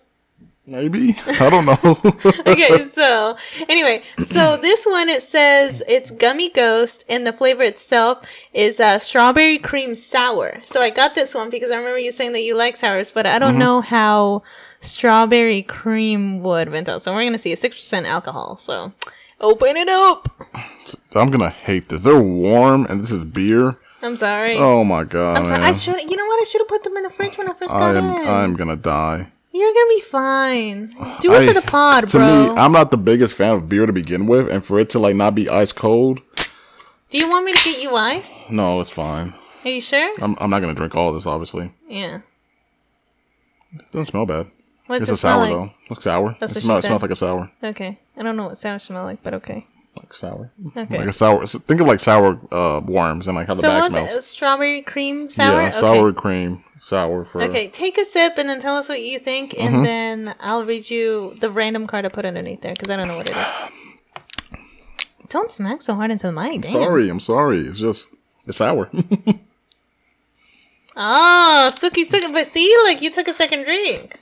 Maybe 0.66 1.14
I 1.26 1.50
don't 1.50 1.66
know. 1.66 1.98
okay, 2.46 2.80
so 2.84 3.36
anyway, 3.68 4.02
so 4.18 4.56
this 4.56 4.86
one 4.86 5.10
it 5.10 5.22
says 5.22 5.82
it's 5.86 6.10
gummy 6.10 6.48
ghost, 6.48 7.04
and 7.06 7.26
the 7.26 7.34
flavor 7.34 7.62
itself 7.62 8.24
is 8.54 8.80
uh, 8.80 8.98
strawberry 8.98 9.58
cream 9.58 9.94
sour. 9.94 10.60
So 10.64 10.80
I 10.80 10.88
got 10.88 11.14
this 11.14 11.34
one 11.34 11.50
because 11.50 11.70
I 11.70 11.76
remember 11.76 11.98
you 11.98 12.10
saying 12.10 12.32
that 12.32 12.40
you 12.42 12.54
like 12.54 12.76
sours, 12.76 13.12
but 13.12 13.26
I 13.26 13.38
don't 13.38 13.58
know 13.58 13.82
how 13.82 14.42
strawberry 14.80 15.62
cream 15.62 16.42
would 16.42 16.70
vent 16.70 16.88
out. 16.88 17.02
So 17.02 17.12
we're 17.12 17.24
gonna 17.24 17.36
see 17.36 17.52
a 17.52 17.56
six 17.56 17.74
percent 17.78 18.06
alcohol. 18.06 18.56
So 18.56 18.92
open 19.42 19.76
it 19.76 19.90
up. 19.90 20.30
I'm 21.14 21.30
gonna 21.30 21.50
hate 21.50 21.90
this. 21.90 22.02
They're 22.02 22.18
warm, 22.18 22.86
and 22.88 23.02
this 23.02 23.10
is 23.10 23.26
beer. 23.26 23.76
I'm 24.00 24.16
sorry. 24.16 24.56
Oh 24.56 24.82
my 24.82 25.04
god, 25.04 25.36
I'm 25.36 25.46
sorry. 25.46 25.62
I 25.62 25.72
should. 25.72 26.00
You 26.10 26.16
know 26.16 26.24
what? 26.24 26.40
I 26.40 26.44
should 26.44 26.62
have 26.62 26.68
put 26.68 26.84
them 26.84 26.96
in 26.96 27.02
the 27.02 27.10
fridge 27.10 27.36
when 27.36 27.50
I 27.50 27.52
first 27.52 27.70
got 27.70 27.82
I 27.82 27.98
am 27.98 28.06
in. 28.06 28.26
I'm 28.28 28.54
gonna 28.56 28.76
die. 28.76 29.30
You're 29.56 29.72
gonna 29.72 29.88
be 29.88 30.00
fine. 30.00 30.86
Do 31.20 31.32
it 31.32 31.42
I- 31.42 31.46
for 31.46 31.52
the 31.54 31.62
pod, 31.62 32.08
to 32.08 32.16
bro. 32.18 32.26
me, 32.26 32.54
I'm 32.56 32.72
not 32.72 32.90
the 32.90 32.96
biggest 32.96 33.34
fan 33.36 33.54
of 33.54 33.68
beer 33.68 33.86
to 33.86 33.92
begin 33.92 34.26
with, 34.26 34.50
and 34.50 34.64
for 34.64 34.80
it 34.80 34.90
to 34.90 34.98
like 34.98 35.14
not 35.14 35.34
be 35.36 35.48
ice 35.48 35.72
cold, 35.72 36.20
Do 37.10 37.18
you 37.18 37.28
want 37.28 37.44
me 37.46 37.52
to 37.52 37.62
get 37.62 37.80
you 37.80 37.94
ice? 37.94 38.32
no, 38.50 38.80
it's 38.80 38.90
fine. 38.90 39.32
Are 39.64 39.70
you 39.70 39.80
sure? 39.80 40.12
I'm 40.20 40.34
I'm 40.40 40.50
not 40.50 40.60
gonna 40.60 40.74
drink 40.74 40.96
all 40.96 41.12
this. 41.12 41.24
Obviously, 41.24 41.70
Yeah. 41.88 42.18
it 43.78 43.90
doesn't 43.92 44.06
smell 44.06 44.26
bad. 44.26 44.48
What's 44.88 45.02
it's 45.02 45.10
it 45.12 45.14
a 45.14 45.16
sour 45.18 45.38
like? 45.40 45.50
though. 45.50 45.70
Looks 45.88 46.04
sour. 46.04 46.36
That's 46.40 46.56
it 46.56 46.60
smell, 46.60 46.78
it 46.78 46.82
smells 46.84 47.02
like 47.02 47.10
a 47.12 47.16
sour. 47.16 47.50
Okay. 47.62 47.98
I 48.16 48.22
don't 48.22 48.36
know 48.36 48.46
what 48.46 48.58
sour 48.58 48.78
smell 48.80 49.04
like, 49.04 49.22
but 49.22 49.34
okay. 49.34 49.66
Like 49.96 50.12
sour. 50.12 50.50
Okay. 50.76 50.98
Like 50.98 51.08
a 51.08 51.12
sour. 51.12 51.46
so 51.46 51.58
Think 51.60 51.80
of 51.80 51.86
like 51.86 52.00
sour 52.00 52.38
uh, 52.52 52.80
worms 52.80 53.28
and 53.28 53.36
like 53.36 53.46
how 53.46 53.54
the 53.54 53.62
so 53.62 53.72
what's 53.74 53.88
smells. 53.88 54.12
it? 54.12 54.24
Strawberry 54.24 54.82
cream 54.82 55.30
sour? 55.30 55.60
Yeah, 55.62 55.68
okay. 55.68 55.78
sour 55.80 56.12
cream, 56.12 56.64
sour 56.80 57.24
for. 57.24 57.42
Okay, 57.42 57.68
take 57.68 57.96
a 57.96 58.04
sip 58.04 58.34
and 58.36 58.48
then 58.48 58.58
tell 58.60 58.76
us 58.76 58.88
what 58.88 59.00
you 59.02 59.18
think, 59.20 59.54
and 59.58 59.74
Mm-hmm. 59.76 59.84
then 59.84 60.34
I'll 60.40 60.64
read 60.64 60.90
you 60.90 61.36
the 61.40 61.50
random 61.50 61.86
card 61.86 62.04
I 62.04 62.08
put 62.08 62.24
underneath 62.24 62.60
there 62.60 62.74
because 62.74 62.90
I 62.90 62.96
don't 62.96 63.06
know 63.08 63.16
what 63.16 63.30
it 63.30 63.36
is. 63.36 64.58
Don't 65.28 65.50
smack 65.52 65.80
so 65.82 65.94
hard 65.94 66.10
into 66.10 66.26
the 66.26 66.32
mic. 66.32 66.62
Damn. 66.62 66.72
Sorry, 66.72 67.08
I'm 67.08 67.20
sorry. 67.20 67.58
It's 67.60 67.78
just 67.80 68.08
it's 68.46 68.58
sour. 68.58 68.90
Oh, 70.96 71.70
Suki 71.72 72.06
Suki. 72.08 72.32
But 72.32 72.46
see, 72.46 72.72
like 72.84 73.02
you 73.02 73.10
took 73.10 73.26
a 73.26 73.32
second 73.32 73.64
drink. 73.64 74.18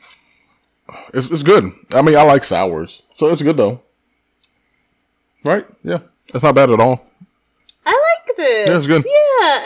it's 1.12 1.30
it's 1.30 1.42
good. 1.42 1.70
I 1.92 2.00
mean, 2.02 2.16
I 2.16 2.22
like 2.22 2.44
sours, 2.44 3.02
so 3.14 3.28
it's 3.28 3.42
good 3.42 3.56
though. 3.58 3.82
Right? 5.44 5.66
Yeah, 5.82 5.98
it's 6.34 6.42
not 6.42 6.54
bad 6.54 6.70
at 6.70 6.80
all. 6.80 7.04
I 7.84 7.90
like 7.90 8.36
this. 8.36 8.68
Yeah, 8.68 8.76
it's 8.76 8.86
good. 8.86 9.04
Yeah, 9.04 9.10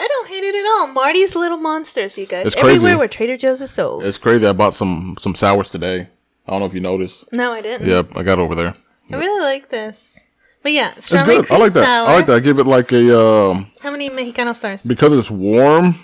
I 0.03 0.07
don't 0.09 0.27
hate 0.27 0.43
it 0.43 0.55
at 0.55 0.65
all. 0.65 0.87
Marty's 0.87 1.35
Little 1.35 1.57
Monsters, 1.57 2.17
you 2.17 2.25
guys. 2.25 2.47
It's 2.47 2.55
crazy. 2.55 2.75
Everywhere 2.77 2.97
where 2.97 3.07
Trader 3.07 3.37
Joe's 3.37 3.61
is 3.61 3.71
sold. 3.71 4.03
It's 4.03 4.17
crazy. 4.17 4.45
I 4.47 4.53
bought 4.53 4.73
some 4.73 5.15
some 5.19 5.35
sours 5.35 5.69
today. 5.69 6.07
I 6.47 6.51
don't 6.51 6.61
know 6.61 6.65
if 6.65 6.73
you 6.73 6.79
noticed. 6.79 7.31
no, 7.33 7.51
I 7.53 7.61
didn't. 7.61 7.87
Yep, 7.87 8.15
I 8.17 8.23
got 8.23 8.39
over 8.39 8.55
there. 8.55 8.73
I 9.11 9.15
really 9.17 9.41
like 9.41 9.69
this. 9.69 10.17
But 10.63 10.71
yeah, 10.71 10.93
It's 10.97 11.05
strawberry 11.05 11.37
good. 11.43 11.51
I 11.51 11.57
like 11.57 11.73
that. 11.73 11.83
sour. 11.85 12.07
I 12.07 12.15
like 12.15 12.25
that. 12.27 12.35
I 12.37 12.39
give 12.39 12.57
it 12.59 12.65
like 12.67 12.91
a 12.91 13.19
um 13.19 13.71
How 13.81 13.91
many 13.91 14.09
Mexicano 14.09 14.55
stars? 14.55 14.83
because 14.83 15.13
it's 15.13 15.29
warm, 15.29 15.95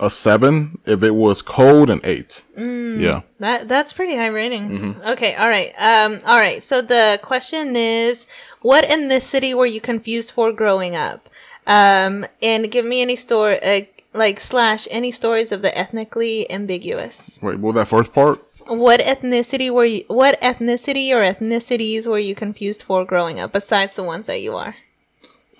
a 0.00 0.10
seven. 0.10 0.78
If 0.84 1.02
it 1.02 1.14
was 1.14 1.42
cold, 1.42 1.90
an 1.90 2.00
eight. 2.04 2.42
Mm. 2.56 3.00
Yeah. 3.00 3.22
That 3.38 3.68
that's 3.68 3.92
pretty 3.92 4.16
high 4.16 4.28
ratings. 4.28 4.80
Mm-hmm. 4.80 5.08
Okay, 5.10 5.34
all 5.34 5.48
right. 5.48 5.72
Um 5.78 6.20
all 6.26 6.38
right. 6.38 6.62
So 6.62 6.82
the 6.82 7.18
question 7.22 7.76
is 7.76 8.26
what 8.62 8.84
ethnicity 8.84 9.54
were 9.54 9.66
you 9.66 9.80
confused 9.80 10.32
for 10.32 10.52
growing 10.52 10.94
up? 10.96 11.28
Um 11.66 12.26
and 12.42 12.70
give 12.70 12.84
me 12.84 13.02
any 13.02 13.16
story 13.16 13.62
uh, 13.62 13.82
like 14.12 14.40
slash 14.40 14.88
any 14.90 15.10
stories 15.10 15.52
of 15.52 15.62
the 15.62 15.76
ethnically 15.76 16.50
ambiguous. 16.50 17.38
Wait, 17.42 17.58
what 17.58 17.74
that 17.74 17.88
first 17.88 18.12
part? 18.12 18.40
What 18.66 19.00
ethnicity 19.00 19.70
were 19.70 19.84
you 19.84 20.04
what 20.08 20.40
ethnicity 20.40 21.10
or 21.12 21.22
ethnicities 21.22 22.06
were 22.06 22.18
you 22.18 22.34
confused 22.34 22.82
for 22.82 23.04
growing 23.04 23.38
up 23.38 23.52
besides 23.52 23.94
the 23.94 24.02
ones 24.02 24.26
that 24.26 24.40
you 24.40 24.56
are? 24.56 24.74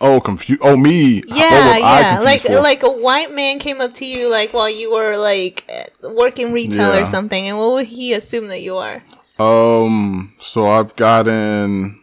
Oh, 0.00 0.20
confused. 0.20 0.60
Oh, 0.62 0.76
me. 0.76 1.22
Yeah, 1.26 1.34
what 1.34 1.50
was 1.50 1.74
I 1.74 1.78
yeah. 1.78 2.20
Like 2.20 2.40
for? 2.42 2.60
like 2.60 2.82
a 2.82 2.90
white 2.90 3.32
man 3.34 3.58
came 3.58 3.80
up 3.80 3.94
to 3.94 4.04
you 4.04 4.30
like 4.30 4.52
while 4.52 4.68
you 4.68 4.92
were 4.92 5.16
like 5.16 5.68
working 6.02 6.52
retail 6.52 6.94
Yeah. 6.94 7.02
or 7.02 7.06
something 7.06 7.48
and 7.48 7.56
what 7.56 7.72
would 7.72 7.86
he 7.86 8.12
assume 8.12 8.48
that 8.48 8.60
you 8.62 8.76
are? 8.76 8.98
Um, 9.38 10.34
so 10.38 10.66
I've 10.66 10.94
gotten, 10.96 11.98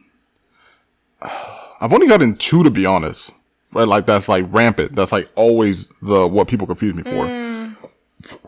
I've 1.21 1.93
only 1.93 2.07
gotten 2.07 2.35
two 2.35 2.63
to 2.63 2.69
be 2.71 2.85
honest. 2.85 3.31
Right, 3.73 3.87
like 3.87 4.05
that's 4.05 4.29
like 4.29 4.45
rampant. 4.49 4.95
That's 4.95 5.11
like 5.11 5.29
always 5.35 5.87
the 6.01 6.27
what 6.27 6.47
people 6.47 6.67
confuse 6.67 6.93
me 6.93 7.01
for. 7.03 7.75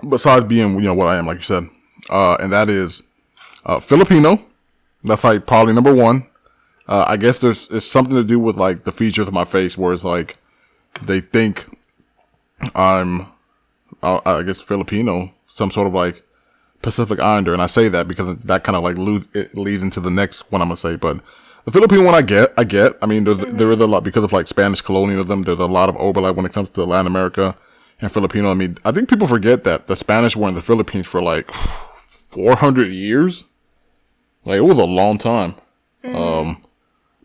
Besides 0.08 0.46
being, 0.46 0.76
you 0.76 0.82
know, 0.82 0.94
what 0.94 1.08
I 1.08 1.18
am, 1.18 1.26
like 1.26 1.38
you 1.38 1.44
said, 1.44 1.68
uh, 2.12 2.38
and 2.40 2.54
that 2.54 2.70
is 2.70 3.02
uh, 3.66 3.80
Filipino. 3.80 4.40
That's 5.04 5.24
like 5.24 5.48
probably 5.48 5.74
number 5.74 5.94
one. 5.94 6.28
Uh, 6.88 7.06
I 7.08 7.18
guess 7.18 7.42
there's 7.42 7.68
it's 7.70 7.86
something 7.86 8.16
to 8.16 8.24
do 8.24 8.40
with 8.40 8.58
like 8.58 8.84
the 8.84 8.92
features 8.92 9.28
of 9.28 9.34
my 9.34 9.46
face, 9.46 9.78
where 9.78 9.94
it's 9.94 10.04
like 10.04 10.38
they 11.02 11.20
think 11.20 11.66
I'm, 12.76 13.28
uh, 14.04 14.22
I 14.26 14.44
guess 14.44 14.62
Filipino, 14.62 15.34
some 15.48 15.72
sort 15.72 15.88
of 15.88 15.94
like 15.94 16.22
Pacific 16.82 17.20
Islander, 17.20 17.54
and 17.54 17.62
I 17.62 17.68
say 17.68 17.90
that 17.90 18.08
because 18.08 18.38
that 18.38 18.64
kind 18.64 18.76
of 18.76 18.84
like 18.84 18.98
lo- 18.98 19.24
it 19.34 19.58
leads 19.58 19.84
into 19.84 20.00
the 20.00 20.12
next 20.12 20.52
one 20.52 20.62
I'm 20.62 20.68
gonna 20.68 20.78
say. 20.78 20.96
But 20.96 21.20
the 21.66 21.72
Filipino 21.72 22.04
one, 22.04 22.14
I 22.14 22.22
get, 22.22 22.54
I 22.58 22.64
get. 22.64 22.94
I 23.02 23.08
mean, 23.08 23.24
there, 23.24 23.34
there 23.34 23.72
is 23.72 23.80
a 23.80 23.88
lot 23.88 24.04
because 24.04 24.24
of 24.24 24.32
like 24.32 24.48
Spanish 24.48 24.82
colonialism. 24.82 25.44
There's 25.44 25.60
a 25.60 25.66
lot 25.66 25.90
of 25.90 25.98
overlap 25.98 26.36
when 26.36 26.46
it 26.46 26.54
comes 26.54 26.70
to 26.70 26.84
Latin 26.84 27.08
America 27.08 27.58
and 28.00 28.12
Filipino. 28.12 28.52
I 28.52 28.54
mean, 28.54 28.78
I 28.86 28.92
think 28.92 29.10
people 29.10 29.28
forget 29.28 29.64
that 29.64 29.88
the 29.88 29.96
Spanish 29.96 30.36
were 30.36 30.48
in 30.48 30.54
the 30.54 30.62
Philippines 30.62 31.08
for 31.08 31.24
like 31.24 31.50
400 31.52 32.92
years. 32.92 33.46
Like 34.46 34.58
it 34.58 34.62
was 34.62 34.78
a 34.78 34.86
long 34.86 35.18
time. 35.18 35.56
Um, 36.04 36.62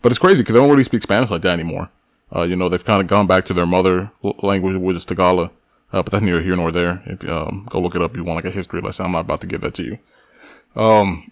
but 0.02 0.12
it's 0.12 0.18
crazy 0.18 0.38
because 0.38 0.54
they 0.54 0.60
don't 0.60 0.70
really 0.70 0.84
speak 0.84 1.02
Spanish 1.02 1.30
like 1.30 1.42
that 1.42 1.58
anymore. 1.58 1.90
Uh, 2.34 2.42
you 2.42 2.56
know, 2.56 2.68
they've 2.68 2.84
kind 2.84 3.00
of 3.00 3.08
gone 3.08 3.26
back 3.26 3.44
to 3.46 3.54
their 3.54 3.66
mother 3.66 4.10
language, 4.42 4.76
which 4.76 4.96
is 4.96 5.04
Tagalog. 5.04 5.50
Uh, 5.92 6.02
but 6.02 6.12
that's 6.12 6.22
neither 6.22 6.40
here 6.40 6.54
nor 6.54 6.70
there. 6.70 7.02
If 7.06 7.28
um, 7.28 7.66
go 7.68 7.80
look 7.80 7.96
it 7.96 8.02
up, 8.02 8.16
you 8.16 8.22
want 8.22 8.36
like 8.36 8.44
a 8.44 8.56
history 8.56 8.80
lesson. 8.80 9.06
I'm 9.06 9.12
not 9.12 9.20
about 9.20 9.40
to 9.40 9.46
give 9.48 9.60
that 9.62 9.74
to 9.74 9.82
you. 9.82 9.98
Um, 10.80 11.30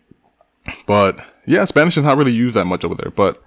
but 0.86 1.24
yeah, 1.46 1.64
Spanish 1.64 1.96
is 1.96 2.04
not 2.04 2.16
really 2.16 2.32
used 2.32 2.56
that 2.56 2.64
much 2.64 2.84
over 2.84 2.96
there. 2.96 3.12
But 3.12 3.40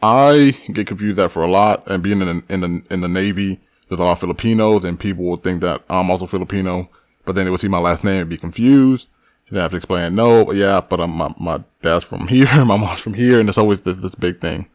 I 0.00 0.56
get 0.72 0.86
confused 0.86 1.16
that 1.16 1.32
for 1.32 1.42
a 1.42 1.50
lot. 1.50 1.84
And 1.88 2.02
being 2.02 2.20
in 2.20 2.26
the, 2.26 2.42
in 2.48 2.60
the 2.60 2.82
in 2.90 3.00
the 3.00 3.08
Navy, 3.08 3.60
there's 3.88 3.98
a 3.98 4.04
lot 4.04 4.12
of 4.12 4.20
Filipinos, 4.20 4.84
and 4.84 4.98
people 4.98 5.24
will 5.24 5.36
think 5.36 5.60
that 5.62 5.82
I'm 5.90 6.10
also 6.10 6.26
Filipino. 6.26 6.88
But 7.24 7.34
then 7.34 7.46
they 7.46 7.50
would 7.50 7.60
see 7.60 7.68
my 7.68 7.78
last 7.78 8.04
name 8.04 8.20
and 8.20 8.30
be 8.30 8.36
confused. 8.36 9.08
I 9.52 9.56
have 9.56 9.70
to 9.70 9.76
explain, 9.76 10.14
no, 10.14 10.52
yeah, 10.52 10.80
but 10.80 11.00
I'm, 11.00 11.10
my 11.10 11.34
my 11.38 11.62
dad's 11.82 12.04
from 12.04 12.28
here, 12.28 12.46
my 12.64 12.76
mom's 12.76 13.00
from 13.00 13.14
here, 13.14 13.40
and 13.40 13.48
it's 13.48 13.58
always 13.58 13.82
this, 13.82 13.94
this 13.94 14.14
big 14.14 14.40
thing. 14.40 14.66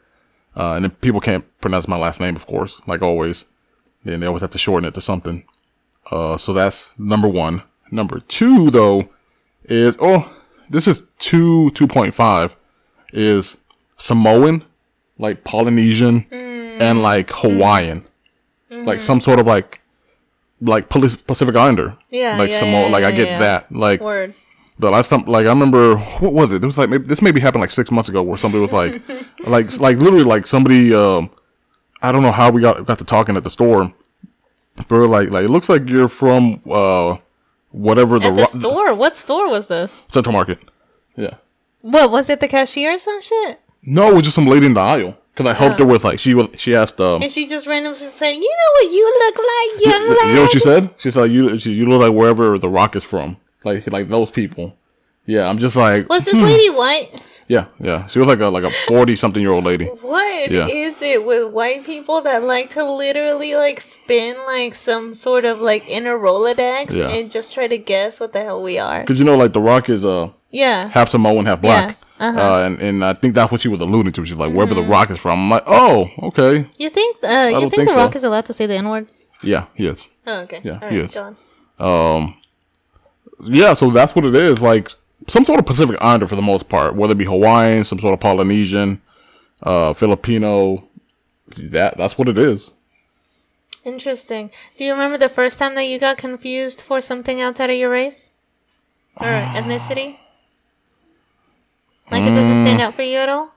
Uh, 0.56 0.74
and 0.74 0.84
then 0.84 0.92
people 0.92 1.20
can't 1.20 1.46
pronounce 1.62 1.88
my 1.88 1.98
last 1.98 2.20
name, 2.20 2.36
of 2.36 2.46
course, 2.46 2.82
like 2.88 3.02
always. 3.02 3.46
Then 4.04 4.20
they 4.20 4.28
always 4.28 4.42
have 4.42 4.52
to 4.52 4.58
shorten 4.58 4.88
it 4.88 4.94
to 4.94 5.02
something. 5.02 5.44
Uh, 6.10 6.38
so 6.38 6.54
that's 6.54 6.94
number 6.98 7.28
one. 7.28 7.64
Number 7.92 8.20
two, 8.20 8.70
though, 8.70 9.10
is 9.66 9.98
oh, 10.00 10.32
this 10.70 10.88
is 10.88 11.04
two 11.18 11.72
two 11.72 11.88
point 11.88 12.14
five, 12.14 12.56
is 13.12 13.58
Samoan, 13.98 14.64
like 15.18 15.44
Polynesian, 15.44 16.26
and 16.32 17.02
like 17.02 17.30
Hawaiian, 17.32 18.06
like 18.70 19.02
some 19.02 19.20
sort 19.20 19.40
of 19.40 19.48
like 19.48 19.82
like 20.62 20.90
Pacific 20.90 21.56
Islander. 21.56 21.98
Yeah, 22.10 22.38
like 22.38 22.52
yeah, 22.52 22.60
Samoa. 22.60 22.82
yeah, 22.82 22.92
like 22.92 23.04
I 23.04 23.12
get 23.12 23.28
yeah. 23.30 23.40
that. 23.40 23.72
Like 23.72 24.02
Word. 24.02 24.34
The 24.80 24.90
last 24.90 25.10
time, 25.10 25.24
like 25.26 25.46
I 25.46 25.50
remember, 25.50 25.98
what 25.98 26.34
was 26.34 26.52
it? 26.52 26.64
It 26.64 26.66
was 26.66 26.78
like 26.78 26.90
maybe 26.90 27.06
this 27.06 27.22
maybe 27.22 27.40
happened 27.40 27.62
like 27.62 27.70
six 27.70 27.92
months 27.92 28.10
ago, 28.10 28.24
where 28.24 28.38
somebody 28.38 28.62
was 28.62 28.74
like, 28.74 29.02
like, 29.46 29.78
like 29.80 29.98
literally 29.98 30.24
like 30.24 30.48
somebody, 30.48 30.94
um, 30.94 31.30
I 32.02 32.12
don't 32.12 32.24
know 32.24 32.32
how 32.32 32.50
we 32.50 32.62
got 32.62 32.86
got 32.86 32.98
to 33.00 33.06
talking 33.06 33.36
at 33.38 33.44
the 33.44 33.50
store, 33.50 33.94
but 34.88 35.08
like, 35.08 35.30
like 35.30 35.46
it 35.46 35.50
looks 35.50 35.70
like 35.70 35.88
you're 35.88 36.08
from 36.08 36.62
uh, 36.70 37.18
whatever 37.72 38.20
the, 38.20 38.32
the 38.32 38.32
ro- 38.32 38.46
store? 38.46 38.94
What 38.96 39.16
store 39.18 39.50
was 39.50 39.68
this? 39.68 40.08
Central 40.12 40.34
Market. 40.34 40.60
Yeah. 41.16 41.36
What 41.82 42.12
was 42.12 42.30
it? 42.30 42.40
The 42.40 42.48
cashier 42.48 42.94
or 42.94 42.98
some 42.98 43.22
shit? 43.22 43.60
No, 43.84 44.12
it 44.12 44.14
was 44.16 44.24
just 44.24 44.36
some 44.36 44.48
lady 44.48 44.66
in 44.66 44.74
the 44.74 44.82
aisle 44.82 45.18
because 45.34 45.50
I 45.50 45.54
helped 45.54 45.80
her 45.80 45.86
with 45.86 46.04
like 46.04 46.20
she 46.20 46.34
was 46.34 46.50
she 46.58 46.76
asked 46.76 47.00
um. 47.02 47.22
And 47.22 47.32
she 47.32 47.48
just 47.48 47.68
randomly 47.68 47.98
said, 47.98 48.32
"You 48.32 48.40
know 48.40 48.72
what 48.86 48.92
you 48.94 49.20
look 49.20 49.38
like, 49.38 49.86
young 49.86 50.10
lady." 50.10 50.30
You 50.30 50.36
know 50.36 50.42
what 50.44 50.52
she 50.52 50.60
said? 50.60 50.90
She 50.98 51.12
said 51.12 51.32
you 51.32 51.58
she, 51.60 51.72
you 51.72 51.86
look 51.86 52.02
like 52.02 52.14
wherever 52.14 52.58
the 52.58 52.70
rock 52.70 52.96
is 52.96 53.04
from, 53.04 53.38
like 53.64 53.92
like 53.92 54.10
those 54.10 54.32
people. 54.32 54.76
Yeah, 55.26 55.48
I'm 55.48 55.58
just 55.58 55.76
like 55.76 56.10
Was 56.10 56.26
this 56.26 56.42
lady 56.42 56.70
white? 56.76 57.10
yeah 57.48 57.66
yeah. 57.80 58.06
She 58.08 58.20
was 58.20 58.28
like 58.28 58.40
a 58.40 58.48
like 58.50 58.64
a 58.64 58.72
forty 58.88 59.16
something 59.16 59.42
year 59.42 59.52
old 59.52 59.64
lady. 59.66 59.86
What 59.86 60.50
is 60.50 60.52
Yeah. 60.52 60.68
is 60.68 61.02
it 61.02 61.26
with 61.26 61.52
white 61.52 61.84
people 61.86 62.22
that 62.22 62.44
like 62.44 62.70
to 62.72 62.84
literally 62.84 63.56
like 63.56 63.82
spin 63.82 64.36
like 64.46 64.76
some 64.76 65.14
sort 65.14 65.46
of 65.46 65.60
like 65.60 65.88
inner 65.90 66.18
Rolodex 66.18 66.92
Yeah. 66.92 67.10
and 67.10 67.30
just 67.30 67.54
try 67.54 67.68
to 67.68 67.78
guess 67.78 68.20
what 68.20 68.34
the 68.34 68.42
hell 68.42 68.62
we 68.64 68.78
are? 68.80 69.02
Because 69.02 69.20
you 69.20 69.26
know, 69.26 69.36
like 69.38 69.54
The 69.54 69.62
Rock 69.62 69.90
is 69.90 70.04
uh 70.04 70.30
Yeah. 70.52 70.90
half 70.90 71.10
Samoan, 71.10 71.46
half 71.46 71.62
black. 71.62 71.90
Yes, 71.90 72.12
uh-huh. 72.20 72.40
uh 72.40 72.64
and 72.66 72.80
and 72.82 73.04
I 73.06 73.14
think 73.14 73.36
that's 73.36 73.52
what 73.52 73.62
she 73.62 73.68
was 73.68 73.82
alluding 73.82 74.12
to. 74.14 74.26
She's 74.26 74.36
like, 74.36 74.54
wherever 74.54 74.74
The 74.76 74.84
Rock 74.84 75.12
is 75.12 75.20
from. 75.20 75.40
I'm 75.40 75.50
like, 75.50 75.64
oh, 75.68 76.08
okay, 76.30 76.66
You 76.78 76.90
think 76.90 77.18
uh 77.24 77.50
you 77.52 77.60
think, 77.62 77.74
think 77.76 77.90
The 77.90 77.94
so. 77.94 77.98
Rock 77.98 78.16
is 78.16 78.24
allowed 78.24 78.46
to 78.46 78.54
say 78.54 78.66
the 78.68 78.76
N 78.76 78.90
word? 78.90 79.08
yeah, 79.44 79.66
he 79.76 79.86
is. 79.88 80.08
Oh, 80.28 80.40
okay. 80.42 80.62
Yeah, 80.64 80.80
All 80.82 80.90
he 80.90 81.00
is. 81.00 81.16
Um, 81.80 82.36
yeah, 83.44 83.74
so 83.74 83.90
that's 83.90 84.16
what 84.16 84.26
it 84.26 84.36
is. 84.36 84.62
Like 84.62 84.90
some 85.28 85.46
sort 85.46 85.60
of 85.60 85.66
Pacific 85.66 85.98
Islander 86.02 86.28
for 86.28 86.36
the 86.36 86.42
most 86.42 86.70
part, 86.70 86.96
whether 86.96 87.14
it 87.14 87.18
be 87.18 87.26
Hawaiian, 87.26 87.86
some 87.86 88.00
sort 88.00 88.14
of 88.14 88.20
Polynesian, 88.20 89.02
uh, 89.64 89.94
Filipino. 89.94 90.86
That 91.58 91.98
that's 91.98 92.18
what 92.18 92.30
it 92.30 92.38
is. 92.38 92.72
Interesting. 93.84 94.52
Do 94.78 94.84
you 94.84 94.92
remember 94.92 95.18
the 95.18 95.30
first 95.30 95.58
time 95.58 95.76
that 95.76 95.84
you 95.86 96.00
got 96.00 96.18
confused 96.18 96.82
for 96.82 97.02
something 97.02 97.42
outside 97.42 97.70
of 97.70 97.78
your 97.78 97.90
race 97.90 98.34
or 99.18 99.26
ethnicity? 99.26 100.18
Like 102.12 102.24
it 102.24 102.36
doesn't 102.36 102.64
stand 102.64 102.82
out 102.82 102.96
for 102.96 103.04
you 103.04 103.18
at 103.18 103.30
all? 103.30 103.54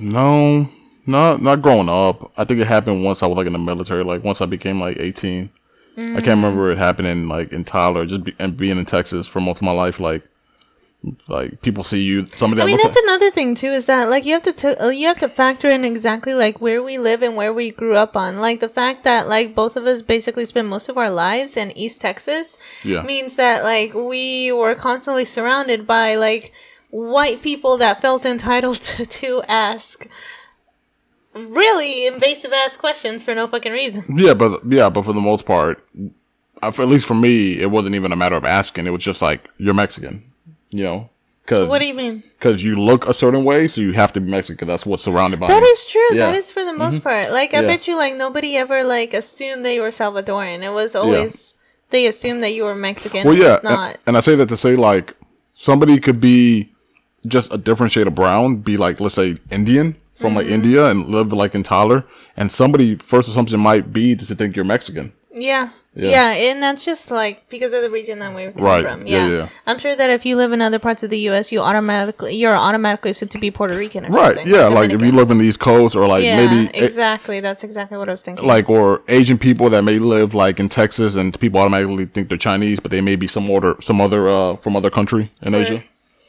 No, 0.00 0.68
not 1.06 1.42
not 1.42 1.62
growing 1.62 1.88
up. 1.88 2.32
I 2.36 2.44
think 2.44 2.60
it 2.60 2.66
happened 2.66 3.04
once 3.04 3.22
I 3.22 3.26
was 3.26 3.36
like 3.36 3.46
in 3.46 3.52
the 3.52 3.58
military. 3.58 4.04
Like 4.04 4.24
once 4.24 4.40
I 4.40 4.46
became 4.46 4.80
like 4.80 4.98
eighteen. 4.98 5.50
I 5.96 6.20
can't 6.20 6.26
remember 6.42 6.70
it 6.72 6.78
happening 6.78 7.28
like 7.28 7.52
in 7.52 7.64
Tyler, 7.64 8.04
just 8.06 8.24
be, 8.24 8.34
and 8.38 8.56
being 8.56 8.78
in 8.78 8.84
Texas 8.84 9.26
for 9.28 9.40
most 9.40 9.58
of 9.58 9.62
my 9.62 9.72
life. 9.72 10.00
Like, 10.00 10.24
like 11.28 11.60
people 11.60 11.84
see 11.84 12.02
you. 12.02 12.26
Somebody 12.26 12.62
I 12.62 12.64
that 12.64 12.66
mean, 12.66 12.78
that's 12.82 12.96
like, 12.96 13.04
another 13.04 13.30
thing 13.30 13.54
too. 13.54 13.70
Is 13.70 13.86
that 13.86 14.08
like 14.08 14.24
you 14.24 14.32
have 14.32 14.42
to 14.44 14.52
t- 14.52 14.68
uh, 14.68 14.88
you 14.88 15.06
have 15.06 15.18
to 15.18 15.28
factor 15.28 15.68
in 15.68 15.84
exactly 15.84 16.34
like 16.34 16.60
where 16.60 16.82
we 16.82 16.98
live 16.98 17.22
and 17.22 17.36
where 17.36 17.52
we 17.52 17.70
grew 17.70 17.94
up 17.94 18.16
on. 18.16 18.38
Like 18.40 18.60
the 18.60 18.68
fact 18.68 19.04
that 19.04 19.28
like 19.28 19.54
both 19.54 19.76
of 19.76 19.86
us 19.86 20.02
basically 20.02 20.46
spent 20.46 20.66
most 20.66 20.88
of 20.88 20.96
our 20.98 21.10
lives 21.10 21.56
in 21.56 21.76
East 21.76 22.00
Texas 22.00 22.58
Yeah. 22.82 23.02
means 23.02 23.36
that 23.36 23.62
like 23.62 23.92
we 23.94 24.50
were 24.50 24.74
constantly 24.74 25.24
surrounded 25.26 25.86
by 25.86 26.14
like 26.16 26.52
white 26.90 27.42
people 27.42 27.76
that 27.78 28.00
felt 28.00 28.24
entitled 28.24 28.80
to, 28.80 29.04
to 29.06 29.42
ask 29.46 30.08
really 31.34 32.06
invasive 32.06 32.52
ass 32.52 32.76
questions 32.76 33.22
for 33.24 33.34
no 33.34 33.46
fucking 33.46 33.72
reason. 33.72 34.04
yeah, 34.16 34.34
but 34.34 34.60
yeah, 34.66 34.88
but 34.88 35.04
for 35.04 35.12
the 35.12 35.20
most 35.20 35.44
part, 35.46 35.84
uh, 36.62 36.68
at 36.68 36.88
least 36.88 37.06
for 37.06 37.14
me, 37.14 37.60
it 37.60 37.70
wasn't 37.70 37.94
even 37.94 38.12
a 38.12 38.16
matter 38.16 38.36
of 38.36 38.44
asking. 38.44 38.86
It 38.86 38.90
was 38.90 39.02
just 39.02 39.20
like 39.22 39.48
you're 39.58 39.74
Mexican, 39.74 40.22
you 40.70 40.84
know, 40.84 41.10
because 41.44 41.68
What 41.68 41.80
do 41.80 41.86
you 41.86 41.94
mean? 41.94 42.22
because 42.38 42.62
you 42.62 42.76
look 42.80 43.06
a 43.08 43.14
certain 43.14 43.44
way, 43.44 43.68
so 43.68 43.80
you 43.80 43.92
have 43.92 44.12
to 44.14 44.20
be 44.20 44.30
Mexican. 44.30 44.68
that's 44.68 44.86
what's 44.86 45.02
surrounded 45.02 45.40
by. 45.40 45.48
That 45.48 45.62
is 45.62 45.84
true. 45.86 46.00
Yeah. 46.02 46.08
Mm-hmm. 46.10 46.18
That 46.18 46.34
is 46.36 46.52
for 46.52 46.64
the 46.64 46.72
most 46.72 47.02
part. 47.02 47.30
Like 47.30 47.52
I 47.54 47.60
Yeah. 47.62 47.66
bet 47.68 47.88
you 47.88 47.96
like 47.96 48.14
nobody 48.14 48.56
ever 48.56 48.84
like 48.84 49.12
assumed 49.14 49.64
that 49.64 49.74
you 49.74 49.80
were 49.82 49.88
Salvadoran. 49.88 50.62
It 50.62 50.70
was 50.70 50.94
always 50.94 51.54
they 51.90 52.06
assumed 52.06 52.42
that 52.42 52.54
you 52.54 52.64
were 52.64 52.74
Mexican. 52.74 53.26
Well, 53.26 53.36
yeah, 53.36 53.60
not. 53.62 53.90
and, 53.90 53.98
and 54.06 54.16
I 54.16 54.20
say 54.20 54.34
that 54.36 54.48
to 54.48 54.56
say 54.56 54.74
like 54.76 55.14
somebody 55.54 55.98
could 56.00 56.20
be 56.20 56.70
just 57.26 57.52
a 57.52 57.56
different 57.58 57.92
shade 57.92 58.06
of 58.06 58.14
brown, 58.14 58.56
be 58.56 58.76
like 58.76 59.00
let's 59.00 59.14
say 59.14 59.36
Indian 59.50 59.96
from 60.14 60.34
like 60.34 60.46
Mm-hmm. 60.46 60.54
India 60.54 60.86
and 60.90 61.08
live 61.08 61.32
like 61.32 61.54
in 61.54 61.62
Tyler, 61.62 62.04
and 62.36 62.50
somebody 62.50 62.96
first 62.96 63.28
assumption 63.28 63.60
might 63.60 63.92
be 63.92 64.14
to 64.16 64.34
think 64.34 64.56
you're 64.56 64.64
Mexican. 64.64 65.12
yeah. 65.32 65.70
Yeah. 65.96 66.08
yeah. 66.34 66.50
and 66.50 66.60
that's 66.60 66.84
just 66.84 67.12
like 67.12 67.48
because 67.48 67.72
of 67.72 67.80
the 67.82 67.88
region 67.88 68.18
that 68.18 68.34
we're 68.34 68.50
Right. 68.50 68.82
from. 68.84 69.06
Yeah, 69.06 69.28
Yeah. 69.28 69.36
yeah. 69.36 69.48
I'm 69.64 69.78
sure 69.78 69.94
that 69.94 70.10
if 70.10 70.26
you 70.26 70.34
live 70.34 70.50
in 70.52 70.60
other 70.60 70.80
parts 70.80 71.04
of 71.04 71.10
the 71.10 71.20
U.S., 71.30 71.52
you 71.52 71.60
automatically 71.60 72.34
you're 72.34 72.56
automatically 72.56 73.12
assumed 73.12 73.30
to 73.30 73.38
be 73.38 73.52
Puerto 73.52 73.76
Rican 73.76 74.06
or 74.06 74.08
Right? 74.08 74.34
something. 74.34 74.52
Yeah, 74.52 74.66
like 74.66 74.90
if 74.90 75.00
you 75.02 75.12
live 75.12 75.30
in 75.30 75.38
the 75.38 75.44
East 75.44 75.60
Coast 75.60 75.94
or 75.94 76.08
like 76.08 76.24
yeah, 76.24 76.44
maybe 76.46 76.68
exactly. 76.76 77.38
That's 77.38 77.62
exactly 77.62 77.96
what 77.96 78.08
I 78.08 78.12
was 78.12 78.22
thinking. 78.22 78.44
like 78.44 78.68
or 78.68 79.02
Asian 79.06 79.38
people 79.38 79.70
that 79.70 79.84
may 79.84 80.00
live 80.00 80.34
like 80.34 80.58
in 80.58 80.68
Texas 80.68 81.14
and 81.14 81.38
people 81.38 81.60
automatically 81.60 82.06
think 82.06 82.28
they're 82.28 82.38
Chinese, 82.38 82.80
but 82.80 82.90
they 82.90 83.00
may 83.00 83.14
be 83.14 83.28
some 83.28 83.48
other 83.48 83.76
some 83.80 84.00
other 84.00 84.28
uh 84.28 84.56
from 84.56 84.74
other 84.74 84.90
country 84.90 85.30
in 85.42 85.54
Asia. 85.54 85.84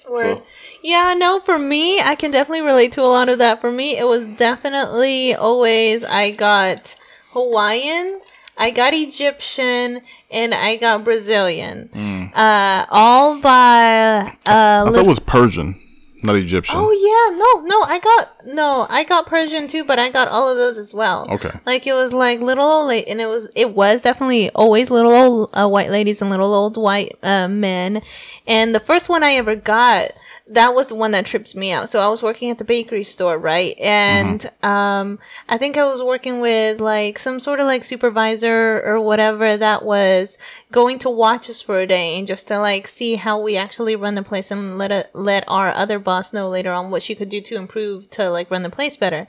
Word. 0.08 0.44
Yeah, 0.86 1.16
no, 1.18 1.40
for 1.40 1.58
me, 1.58 2.00
I 2.00 2.14
can 2.14 2.30
definitely 2.30 2.62
relate 2.62 2.92
to 2.92 3.02
a 3.02 3.10
lot 3.10 3.28
of 3.28 3.40
that. 3.40 3.60
For 3.60 3.72
me, 3.72 3.98
it 3.98 4.06
was 4.08 4.28
definitely 4.28 5.34
always 5.34 6.04
I 6.04 6.30
got 6.30 6.96
Hawaiian, 7.32 8.20
I 8.56 8.70
got 8.70 8.94
Egyptian, 8.94 10.02
and 10.30 10.54
I 10.54 10.76
got 10.76 11.04
Brazilian. 11.04 11.90
Uh, 12.36 12.86
all 12.92 13.42
by 13.42 14.28
uh, 14.46 14.86
I 14.86 14.86
thought 14.86 14.98
it 14.98 15.08
was 15.08 15.18
Persian, 15.20 15.82
not 16.22 16.36
Egyptian. 16.36 16.76
Oh 16.78 16.92
yeah, 16.92 17.36
no, 17.36 17.66
no, 17.66 17.82
I 17.82 17.98
got 17.98 18.30
no, 18.46 18.86
I 18.88 19.06
got 19.06 19.26
Persian 19.26 19.68
too, 19.68 19.86
but 19.86 19.98
I 19.98 20.12
got 20.12 20.28
all 20.28 20.50
of 20.52 20.56
those 20.58 20.78
as 20.78 20.94
well. 20.94 21.26
Okay. 21.32 21.50
like 21.66 21.88
it 21.88 21.94
was 21.94 22.14
like 22.14 22.42
little 22.42 22.64
old, 22.64 22.90
la- 22.90 22.94
and 23.12 23.20
it 23.20 23.26
was 23.28 23.50
it 23.56 23.72
was 23.72 24.04
definitely 24.04 24.52
always 24.52 24.92
little 24.92 25.14
old 25.14 25.50
uh, 25.54 25.68
white 25.68 25.90
ladies 25.90 26.22
and 26.22 26.30
little 26.30 26.54
old 26.54 26.78
white 26.78 27.18
uh, 27.24 27.48
men, 27.48 28.04
and 28.46 28.76
the 28.76 28.80
first 28.80 29.10
one 29.10 29.24
I 29.24 29.34
ever 29.34 29.56
got 29.56 30.12
that 30.48 30.76
was 30.76 30.90
the 30.90 30.96
one 30.96 31.10
that 31.12 31.26
tripped 31.26 31.56
me 31.56 31.72
out. 31.72 31.90
So 31.90 32.00
I 32.00 32.08
was 32.08 32.22
working 32.22 32.52
at 32.52 32.60
the 32.60 32.64
bakery 32.64 33.04
store, 33.04 33.38
right? 33.38 33.76
And 33.80 34.42
Mm-hmm. 34.42 34.68
um, 34.68 35.20
I 35.50 35.58
think 35.58 35.76
I 35.76 35.86
was 35.86 36.04
working 36.04 36.40
with 36.40 36.80
like 36.80 37.18
some 37.18 37.40
sort 37.40 37.60
of 37.60 37.66
like 37.66 37.84
supervisor 37.84 38.82
or 38.86 39.00
whatever 39.02 39.58
that 39.58 39.84
was 39.84 40.38
going 40.72 41.00
to 41.00 41.10
watch 41.10 41.50
us 41.50 41.62
for 41.62 41.80
a 41.80 41.88
day 41.88 42.18
and 42.18 42.28
just 42.28 42.48
to 42.50 42.60
like 42.60 42.88
see 42.88 43.16
how 43.16 43.42
we 43.42 43.58
actually 43.58 43.96
run 43.96 44.14
the 44.14 44.22
place 44.22 44.52
and 44.52 44.78
let 44.78 44.92
it, 44.92 45.10
let 45.14 45.44
our 45.48 45.70
other 45.70 45.98
boss 45.98 46.32
know 46.32 46.48
later 46.48 46.72
on 46.72 46.92
what 46.92 47.02
she 47.02 47.16
could 47.16 47.30
do 47.30 47.42
to 47.42 47.56
improve 47.56 48.10
to 48.12 48.30
like 48.30 48.52
run 48.52 48.62
the 48.64 48.70
place 48.70 48.98
better. 48.98 49.28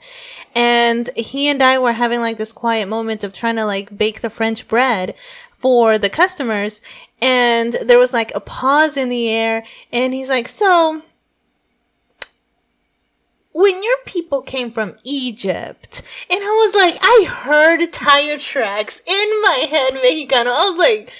And 0.53 1.09
he 1.15 1.47
and 1.47 1.63
I 1.63 1.79
were 1.79 1.93
having 1.93 2.19
like 2.19 2.37
this 2.37 2.53
quiet 2.53 2.87
moment 2.87 3.23
of 3.23 3.33
trying 3.33 3.55
to 3.55 3.65
like 3.65 3.97
bake 3.97 4.21
the 4.21 4.29
French 4.29 4.67
bread 4.67 5.15
for 5.57 5.97
the 5.97 6.09
customers 6.09 6.83
and 7.19 7.73
there 7.83 7.97
was 7.97 8.13
like 8.13 8.31
a 8.35 8.39
pause 8.39 8.95
in 8.95 9.09
the 9.09 9.27
air 9.27 9.63
and 9.91 10.13
he's 10.13 10.29
like 10.29 10.47
so 10.47 11.01
when 13.57 13.81
your 13.81 13.97
people 14.05 14.43
came 14.43 14.71
from 14.71 14.95
Egypt 15.03 16.03
and 16.29 16.43
I 16.43 16.49
was 16.61 16.75
like 16.75 16.99
I 17.01 17.25
heard 17.27 17.91
tire 17.91 18.37
tracks 18.37 19.01
in 19.07 19.41
my 19.41 19.65
head 19.67 19.93
Mexicano 19.93 20.51
I 20.51 20.69
was 20.69 20.77
like 20.77 21.11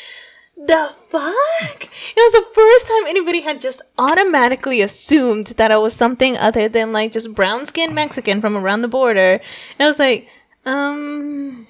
the 0.55 0.91
fuck? 1.09 1.83
It 1.83 2.15
was 2.15 2.31
the 2.33 2.45
first 2.53 2.87
time 2.87 3.07
anybody 3.07 3.41
had 3.41 3.61
just 3.61 3.81
automatically 3.97 4.81
assumed 4.81 5.47
that 5.57 5.71
I 5.71 5.77
was 5.77 5.95
something 5.95 6.35
other 6.37 6.67
than 6.67 6.91
like 6.91 7.11
just 7.11 7.35
brown 7.35 7.65
skinned 7.65 7.93
Mexican 7.93 8.41
from 8.41 8.57
around 8.57 8.81
the 8.81 8.87
border. 8.87 9.39
And 9.77 9.85
I 9.85 9.87
was 9.87 9.99
like, 9.99 10.27
um, 10.65 11.67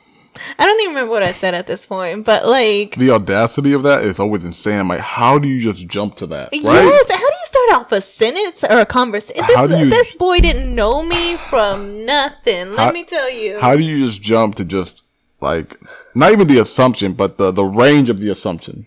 I 0.60 0.65
don't 0.65 0.79
even 0.82 0.96
remember 0.96 1.12
what 1.12 1.24
I 1.24 1.32
said 1.32 1.53
at 1.53 1.67
this 1.67 1.86
point, 1.86 2.25
but 2.25 2.46
like, 2.48 2.96
The 2.96 3.12
audacity 3.12 3.74
of 3.74 3.84
that 3.84 4.03
is 4.03 4.20
always 4.20 4.44
insane. 4.44 4.88
Like, 4.88 5.00
how 5.00 5.38
do 5.39 5.48
you 5.48 5.62
just 5.62 5.88
jump 5.88 6.15
to 6.17 6.27
that? 6.27 6.50
Right? 6.51 6.62
yes, 6.63 7.12
how 7.12 7.17
do 7.17 7.24
you 7.24 7.46
start 7.46 7.82
off 7.82 7.91
a 7.91 8.01
sentence 8.01 8.63
or 8.63 8.79
a 8.79 8.86
conversation? 8.86 9.44
This, 9.48 9.79
you- 9.79 9.89
this 9.89 10.12
boy 10.13 10.39
didn't 10.39 10.74
know 10.74 11.03
me 11.03 11.38
from 11.50 12.06
nothing. 12.06 12.72
Let 12.72 12.79
How- 12.79 12.91
me 12.91 13.03
tell 13.03 13.29
you. 13.32 13.60
How 13.60 13.75
do 13.75 13.84
you 13.84 14.06
just 14.06 14.22
jump 14.22 14.56
to 14.56 14.65
just 14.65 15.03
like 15.41 15.77
not 16.15 16.32
even 16.32 16.48
the 16.48 16.60
assumption, 16.60 17.13
but 17.13 17.38
the 17.38 17.51
the 17.51 17.63
range 17.65 18.10
of 18.10 18.20
the 18.20 18.29
assumption? 18.29 18.86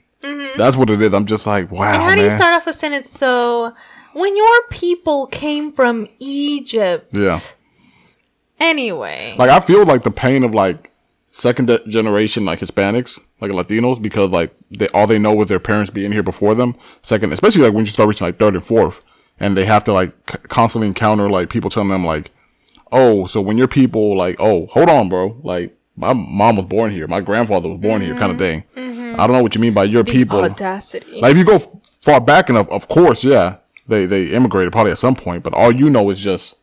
That's 0.56 0.76
what 0.76 0.90
it 0.90 1.00
is. 1.00 1.14
I'm 1.14 1.26
just 1.26 1.46
like, 1.46 1.70
wow, 1.70 1.78
Mm-hmm. 1.84 1.94
and 1.94 2.02
how 2.02 2.08
man. 2.08 2.18
do 2.18 2.24
you 2.24 2.30
start 2.30 2.52
off 2.54 2.66
a 2.66 2.72
sentence? 2.72 3.08
So, 3.08 3.72
when 4.14 4.36
your 4.36 4.62
people 4.68 5.26
came 5.28 5.70
from 5.72 6.08
Egypt. 6.18 7.08
yeah, 7.14 7.38
Anyway. 8.58 9.34
like 9.38 9.48
I 9.50 9.60
feel 9.60 9.84
like 9.84 10.02
the 10.02 10.10
pain 10.10 10.42
of 10.44 10.54
like 10.54 10.89
second 11.40 11.66
de- 11.66 11.84
generation 11.88 12.44
like 12.44 12.60
Hispanics, 12.60 13.18
like 13.40 13.50
Latinos, 13.50 14.00
because 14.00 14.30
like 14.30 14.54
they 14.70 14.88
all 14.88 15.06
they 15.06 15.18
know 15.18 15.40
is 15.40 15.48
their 15.48 15.60
parents 15.60 15.90
being 15.90 16.12
here 16.12 16.22
before 16.22 16.54
them. 16.54 16.76
Second, 17.02 17.32
especially 17.32 17.62
like 17.62 17.72
when 17.72 17.84
you 17.84 17.90
start 17.90 18.08
reaching 18.08 18.26
like 18.26 18.38
third 18.38 18.54
and 18.54 18.64
fourth, 18.64 19.02
and 19.38 19.56
they 19.56 19.64
have 19.64 19.84
to 19.84 19.92
like 19.92 20.12
c- 20.30 20.38
constantly 20.48 20.88
encounter 20.88 21.28
like 21.28 21.50
people 21.50 21.70
telling 21.70 21.88
them 21.88 22.04
like, 22.04 22.30
oh, 22.92 23.26
so 23.26 23.40
when 23.40 23.58
your 23.58 23.68
people 23.68 24.16
like, 24.16 24.36
oh, 24.38 24.66
hold 24.66 24.90
on, 24.90 25.08
bro, 25.08 25.40
like 25.42 25.76
my 25.96 26.12
mom 26.12 26.56
was 26.56 26.66
born 26.66 26.90
here, 26.90 27.06
my 27.06 27.20
grandfather 27.20 27.68
was 27.68 27.80
born 27.80 28.02
here, 28.02 28.14
kind 28.14 28.32
of 28.32 28.38
mm-hmm. 28.38 28.38
thing. 28.38 28.64
Mm-hmm. 28.76 29.20
I 29.20 29.26
don't 29.26 29.36
know 29.36 29.42
what 29.42 29.54
you 29.54 29.60
mean 29.60 29.74
by 29.74 29.84
your 29.84 30.04
people. 30.04 30.40
audacity. 30.40 31.20
Like 31.20 31.32
if 31.32 31.38
you 31.38 31.44
go 31.44 31.56
f- 31.56 31.68
far 32.02 32.20
back 32.20 32.48
enough, 32.48 32.68
of 32.68 32.88
course, 32.88 33.24
yeah, 33.24 33.56
they 33.88 34.06
they 34.06 34.26
immigrated 34.26 34.72
probably 34.72 34.92
at 34.92 34.98
some 34.98 35.14
point, 35.14 35.42
but 35.42 35.54
all 35.54 35.72
you 35.72 35.90
know 35.90 36.10
is 36.10 36.20
just 36.20 36.56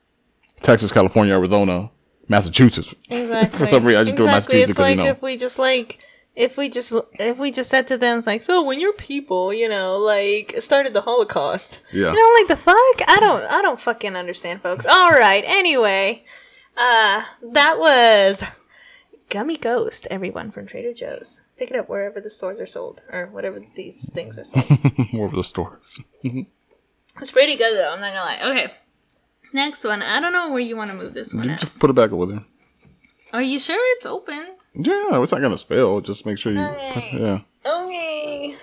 Texas, 0.62 0.91
California, 0.91 1.34
Arizona, 1.34 1.91
Massachusetts. 2.27 2.93
Exactly. 3.10 3.60
For 3.60 3.65
some 3.67 3.86
reason, 3.86 4.00
I 4.01 4.03
just 4.03 4.13
exactly. 4.17 4.25
Massachusetts 4.25 4.53
It's 4.63 4.67
because, 4.67 4.79
like 4.79 4.98
you 4.98 5.03
know. 5.03 5.10
if 5.10 5.22
we 5.22 5.38
just 5.38 5.60
like 5.60 6.00
if 6.36 6.55
we 6.57 6.69
just 6.69 6.93
if 7.19 7.38
we 7.39 7.51
just 7.51 7.69
said 7.69 7.88
to 7.88 7.98
them, 7.98 8.17
it's 8.19 8.27
like, 8.27 8.41
so 8.43 8.62
when 8.63 8.79
your 8.79 8.93
people, 8.93 9.51
you 9.53 9.67
know, 9.67 9.98
like 9.98 10.53
started 10.60 10.93
the 10.93 11.01
Holocaust, 11.01 11.81
Yeah. 11.91 12.12
you 12.12 12.15
know, 12.15 12.39
like 12.39 12.48
the 12.48 12.57
fuck, 12.57 13.10
I 13.10 13.17
don't, 13.19 13.43
I 13.51 13.62
don't 13.63 13.79
fucking 13.79 14.15
understand, 14.15 14.62
folks. 14.62 14.86
All 14.86 15.10
right, 15.12 15.43
anyway, 15.48 16.24
uh, 16.77 17.24
that 17.41 17.79
was 17.79 18.43
Gummy 19.29 19.57
Ghost, 19.57 20.05
everyone 20.12 20.51
from 20.51 20.67
Trader 20.67 20.93
Joe's. 20.93 21.41
Pick 21.57 21.72
it 21.72 21.75
up 21.77 21.89
wherever 21.89 22.22
the 22.22 22.29
stores 22.29 22.60
are 22.62 22.67
sold, 22.67 23.01
or 23.12 23.25
whatever 23.31 23.60
these 23.75 24.12
things 24.12 24.38
are 24.38 24.46
sold. 24.46 24.63
wherever 25.12 25.36
the 25.36 25.43
stores. 25.43 26.00
it's 26.24 27.31
pretty 27.31 27.55
good 27.55 27.75
though. 27.75 27.93
I'm 27.93 28.00
not 28.00 28.13
gonna 28.13 28.51
lie. 28.51 28.51
Okay. 28.60 28.74
Next 29.58 29.84
one. 29.84 30.04
I 30.04 30.20
don't 30.20 30.34
know 30.34 30.52
where 30.52 30.60
you 30.60 30.78
want 30.78 30.92
to 30.92 30.98
move 30.98 31.16
this 31.16 31.34
one 31.34 31.50
at. 31.50 31.62
Just 31.62 31.80
put 31.80 31.90
it 31.90 31.94
back 31.94 32.12
over 32.12 32.28
there. 32.28 32.43
Are 33.34 33.41
you 33.41 33.60
sure 33.60 33.80
it's 33.96 34.06
open? 34.06 34.46
Yeah, 34.76 35.20
it's 35.24 35.32
not 35.32 35.41
gonna 35.41 35.58
spill. 35.58 36.00
Just 36.00 36.28
make 36.28 36.38
sure 36.38 36.52
you. 36.54 36.63
Okay. 36.63 37.10
Yeah. 37.13 37.39
Okay. 37.65 38.56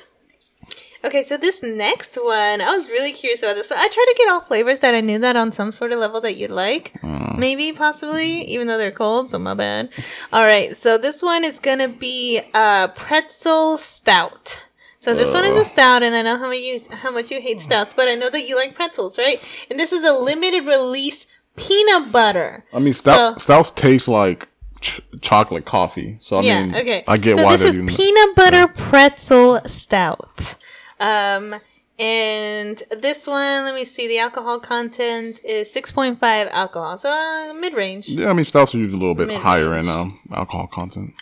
Okay, 1.05 1.23
so 1.25 1.37
this 1.37 1.65
next 1.65 2.15
one, 2.15 2.61
I 2.63 2.71
was 2.71 2.89
really 2.89 3.13
curious 3.13 3.43
about 3.43 3.57
this. 3.57 3.69
So 3.71 3.75
I 3.77 3.89
tried 3.89 4.09
to 4.13 4.15
get 4.17 4.29
all 4.29 4.41
flavors 4.41 4.79
that 4.81 4.95
I 4.95 5.01
knew 5.01 5.19
that 5.19 5.35
on 5.35 5.51
some 5.51 5.73
sort 5.73 5.91
of 5.91 5.99
level 5.99 6.21
that 6.21 6.37
you'd 6.37 6.53
like. 6.53 6.95
Maybe, 7.37 7.73
possibly, 7.73 8.45
even 8.45 8.69
though 8.69 8.79
they're 8.79 8.93
cold, 8.93 9.31
so 9.31 9.39
my 9.41 9.55
bad. 9.55 9.91
All 10.33 10.45
right, 10.45 10.77
so 10.77 10.97
this 10.97 11.23
one 11.25 11.45
is 11.45 11.59
gonna 11.59 11.89
be 11.89 12.41
uh 12.55 12.87
pretzel 12.89 13.79
stout. 13.79 14.63
So 15.05 15.15
this 15.15 15.35
one 15.35 15.45
is 15.45 15.57
a 15.59 15.65
stout, 15.67 16.03
and 16.03 16.15
I 16.15 16.23
know 16.23 16.39
how 16.39 16.49
much 16.49 16.59
you 16.59 16.81
how 16.91 17.11
much 17.11 17.31
you 17.31 17.41
hate 17.41 17.61
stouts, 17.61 17.93
but 17.93 18.09
I 18.09 18.15
know 18.15 18.31
that 18.31 18.49
you 18.49 18.57
like 18.57 18.75
pretzels, 18.75 19.19
right? 19.19 19.39
And 19.71 19.79
this 19.79 19.93
is 19.93 20.03
a 20.03 20.13
limited 20.15 20.67
release 20.67 21.27
peanut 21.57 22.11
butter. 22.11 22.65
I 22.73 22.79
mean, 22.79 22.95
stout, 22.95 23.35
So- 23.35 23.39
stouts 23.39 23.71
taste 23.71 24.09
like 24.09 24.49
ch- 24.81 25.03
chocolate 25.21 25.67
coffee. 25.67 26.17
So 26.21 26.39
I 26.39 26.41
yeah, 26.43 26.65
mean, 26.65 26.75
okay. 26.77 27.05
I 27.07 27.19
get 27.19 27.37
so 27.37 27.45
why 27.45 27.57
this 27.57 27.77
is 27.77 27.95
peanut 27.97 28.35
butter 28.35 28.67
pretzel 28.69 29.61
stout. 29.67 30.55
Um, 30.99 31.57
and 31.99 32.83
this 32.91 33.27
one, 33.27 33.65
let 33.65 33.75
me 33.75 33.85
see. 33.85 34.09
The 34.09 34.19
alcohol 34.21 34.59
content 34.59 35.41
is 35.45 35.71
six 35.71 35.91
point 35.93 36.19
five 36.19 36.49
alcohol, 36.51 36.97
so 36.97 37.11
uh, 37.11 37.53
mid 37.53 37.75
range. 37.75 38.09
Yeah, 38.09 38.31
I 38.31 38.33
mean, 38.33 38.47
stouts 38.47 38.75
are 38.75 38.79
usually 38.79 38.97
a 38.97 39.01
little 39.01 39.15
bit 39.15 39.27
Mid-range. 39.29 39.43
higher 39.45 39.77
in 39.77 39.87
um, 39.89 40.19
alcohol 40.33 40.67
content. 40.67 41.13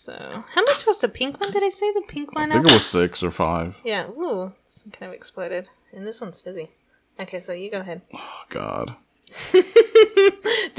So 0.00 0.44
how 0.54 0.62
much 0.62 0.86
was 0.86 1.00
the 1.00 1.10
pink 1.10 1.38
one? 1.38 1.52
Did 1.52 1.62
I 1.62 1.68
say 1.68 1.92
the 1.92 2.00
pink 2.00 2.34
one? 2.34 2.50
I 2.50 2.54
think 2.54 2.68
it 2.68 2.72
was 2.72 2.86
six 2.86 3.22
or 3.22 3.30
five. 3.30 3.76
Yeah. 3.84 4.08
Ooh, 4.08 4.50
this 4.64 4.82
one 4.86 4.92
kind 4.92 5.10
of 5.10 5.14
exploded, 5.14 5.68
and 5.92 6.06
this 6.06 6.22
one's 6.22 6.40
fizzy. 6.40 6.70
Okay, 7.20 7.38
so 7.40 7.52
you 7.52 7.70
go 7.70 7.80
ahead. 7.80 8.00
Oh, 8.14 8.44
God. 8.48 8.96
Do 9.52 9.62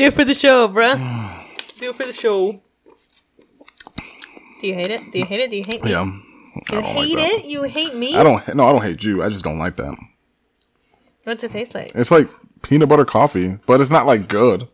it 0.06 0.16
for 0.16 0.26
the 0.26 0.34
show, 0.34 0.68
bruh. 0.68 0.98
Do 1.78 1.92
it 1.92 1.96
for 1.98 2.08
the 2.08 2.14
show. 2.14 2.64
Do 4.60 4.68
you 4.68 4.74
hate 4.74 4.90
it? 4.90 5.12
Do 5.12 5.20
you 5.20 5.26
hate 5.26 5.40
it? 5.40 5.52
Do 5.52 5.58
you 5.58 5.66
hate 5.66 5.84
me? 5.84 5.92
Yeah. 5.92 6.04
You 6.72 6.82
like 6.82 6.86
hate 6.86 7.16
that. 7.18 7.30
it? 7.30 7.46
You 7.46 7.64
hate 7.66 7.96
me? 7.96 8.18
I 8.18 8.24
don't. 8.24 8.56
No, 8.56 8.70
I 8.70 8.72
don't 8.72 8.82
hate 8.82 9.04
you. 9.04 9.22
I 9.22 9.30
just 9.30 9.44
don't 9.44 9.60
like 9.60 9.76
that. 9.76 9.96
What's 11.26 11.44
it 11.44 11.52
taste 11.52 11.76
like? 11.76 11.92
It's 11.94 12.10
like 12.10 12.28
peanut 12.64 12.90
butter 12.90 13.06
coffee, 13.06 13.60
but 13.68 13.82
it's 13.82 13.92
not 13.92 14.08
like 14.08 14.28
good. 14.28 14.68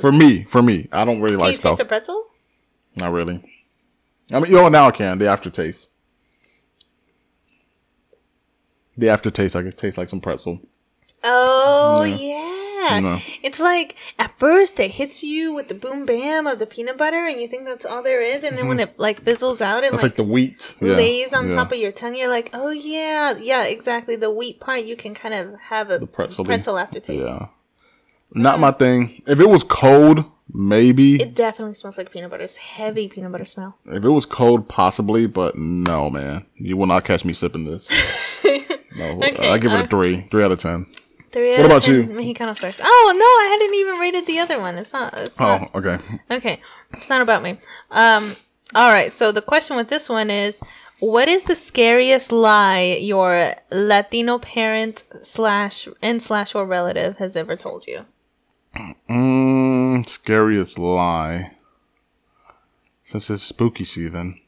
For 0.00 0.12
me, 0.12 0.44
for 0.44 0.62
me, 0.62 0.88
I 0.92 1.04
don't 1.04 1.20
really 1.20 1.34
Can 1.34 1.40
like 1.40 1.50
you 1.50 1.56
stuff. 1.56 1.72
taste 1.72 1.78
the 1.80 1.84
pretzel? 1.86 2.29
Not 3.00 3.12
really. 3.12 3.42
I 4.32 4.38
mean, 4.38 4.50
you 4.50 4.56
know, 4.56 4.68
now 4.68 4.86
I 4.86 4.90
can. 4.90 5.18
The 5.18 5.28
aftertaste. 5.28 5.88
The 8.96 9.08
aftertaste, 9.08 9.56
I 9.56 9.62
could 9.62 9.78
taste 9.78 9.98
like 9.98 10.10
some 10.10 10.20
pretzel. 10.20 10.60
Oh 11.24 12.04
yeah. 12.04 13.00
No. 13.00 13.18
It's 13.42 13.60
like 13.60 13.96
at 14.18 14.38
first 14.38 14.80
it 14.80 14.92
hits 14.92 15.22
you 15.22 15.54
with 15.54 15.68
the 15.68 15.74
boom 15.74 16.06
bam 16.06 16.46
of 16.46 16.58
the 16.58 16.66
peanut 16.66 16.96
butter 16.96 17.26
and 17.26 17.40
you 17.40 17.46
think 17.46 17.64
that's 17.64 17.84
all 17.84 18.02
there 18.02 18.22
is 18.22 18.42
and 18.42 18.56
then 18.56 18.68
when 18.68 18.78
mm-hmm. 18.78 18.90
it 18.90 18.98
like 18.98 19.22
fizzles 19.22 19.60
out 19.60 19.84
and 19.84 19.92
like, 19.92 20.02
like, 20.02 20.14
the 20.16 20.24
wheat. 20.24 20.76
Yeah, 20.80 20.94
lays 20.94 21.32
on 21.34 21.48
yeah. 21.48 21.54
top 21.54 21.72
of 21.72 21.78
your 21.78 21.92
tongue, 21.92 22.14
you're 22.14 22.28
like, 22.28 22.50
Oh 22.52 22.70
yeah, 22.70 23.36
yeah, 23.38 23.64
exactly. 23.64 24.16
The 24.16 24.30
wheat 24.30 24.60
part 24.60 24.84
you 24.84 24.96
can 24.96 25.14
kind 25.14 25.34
of 25.34 25.58
have 25.60 25.90
a 25.90 26.06
pretzel. 26.06 26.44
pretzel 26.44 26.78
aftertaste. 26.78 27.26
Yeah. 27.26 27.48
Not 28.32 28.60
my 28.60 28.70
thing. 28.70 29.22
If 29.26 29.40
it 29.40 29.48
was 29.48 29.64
cold, 29.64 30.24
maybe. 30.52 31.20
It 31.20 31.34
definitely 31.34 31.74
smells 31.74 31.98
like 31.98 32.10
peanut 32.12 32.30
butter. 32.30 32.44
It's 32.44 32.56
heavy 32.56 33.08
peanut 33.08 33.32
butter 33.32 33.44
smell. 33.44 33.76
if 33.86 34.04
it 34.04 34.08
was 34.08 34.26
cold, 34.26 34.68
possibly, 34.68 35.26
but 35.26 35.56
no, 35.56 36.10
man. 36.10 36.46
You 36.56 36.76
will 36.76 36.86
not 36.86 37.04
catch 37.04 37.24
me 37.24 37.32
sipping 37.32 37.64
this. 37.64 37.88
No, 38.96 39.22
Okay, 39.22 39.48
I 39.48 39.58
give 39.58 39.70
it 39.72 39.80
uh, 39.80 39.84
a 39.84 39.86
three. 39.86 40.26
Three 40.30 40.42
out 40.42 40.50
of 40.50 40.58
ten. 40.58 40.84
Three 41.30 41.52
What 41.52 41.60
out 41.60 41.66
of 41.66 41.70
about 41.70 41.82
10 41.84 41.94
you? 41.94 42.02
Mexicano 42.08 42.56
stars. 42.56 42.80
Oh 42.82 43.14
no, 43.16 43.24
I 43.24 43.48
hadn't 43.52 43.74
even 43.74 44.00
rated 44.00 44.26
the 44.26 44.38
other 44.40 44.58
one. 44.58 44.76
It's 44.76 44.92
not. 44.92 45.16
It's 45.16 45.38
not. 45.38 45.70
Oh, 45.72 45.78
okay. 45.78 45.98
Okay, 46.30 46.60
it's 46.94 47.08
not 47.08 47.22
about 47.22 47.42
me. 47.42 47.58
Um, 47.92 48.34
all 48.74 48.90
right. 48.90 49.12
So 49.12 49.30
the 49.30 49.42
question 49.42 49.76
with 49.76 49.88
this 49.88 50.08
one 50.08 50.28
is, 50.28 50.60
what 50.98 51.28
is 51.28 51.44
the 51.44 51.54
scariest 51.54 52.32
lie 52.32 52.98
your 53.00 53.52
Latino 53.70 54.38
parent 54.38 55.04
slash 55.22 55.86
and 56.02 56.20
slash 56.20 56.54
or 56.54 56.66
relative 56.66 57.16
has 57.18 57.36
ever 57.36 57.54
told 57.54 57.86
you? 57.86 58.06
Mm, 58.76 58.94
scariest 60.04 60.78
lie. 60.78 61.52
Since 63.04 63.30
it's 63.30 63.42
spooky 63.42 63.84
season. 63.84 64.40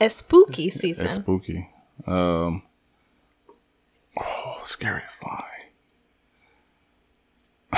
A 0.00 0.08
spooky 0.10 0.70
season. 0.70 1.06
It's 1.06 1.14
spooky. 1.16 1.68
Um. 2.06 2.62
Oh, 4.18 4.60
scariest 4.62 5.24
lie. 5.24 5.50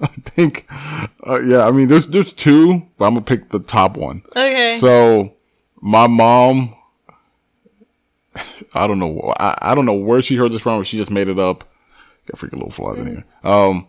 I 0.00 0.06
think, 0.24 0.66
uh, 1.26 1.40
yeah. 1.40 1.66
I 1.66 1.70
mean, 1.70 1.88
there's 1.88 2.08
there's 2.08 2.32
two, 2.32 2.82
but 2.98 3.06
I'm 3.06 3.14
gonna 3.14 3.24
pick 3.24 3.50
the 3.50 3.60
top 3.60 3.96
one. 3.96 4.22
okay. 4.34 4.76
So, 4.78 5.34
my 5.80 6.06
mom, 6.06 6.74
I 8.74 8.86
don't 8.86 8.98
know, 8.98 9.32
I, 9.38 9.56
I 9.62 9.74
don't 9.74 9.86
know 9.86 9.92
where 9.94 10.20
she 10.22 10.34
heard 10.36 10.52
this 10.52 10.62
from, 10.62 10.80
or 10.80 10.84
she 10.84 10.98
just 10.98 11.10
made 11.10 11.28
it 11.28 11.38
up. 11.38 11.64
Got 12.26 12.40
freaking 12.40 12.54
little 12.54 12.70
flies 12.70 12.98
in 12.98 13.06
here. 13.06 13.24
Um, 13.44 13.86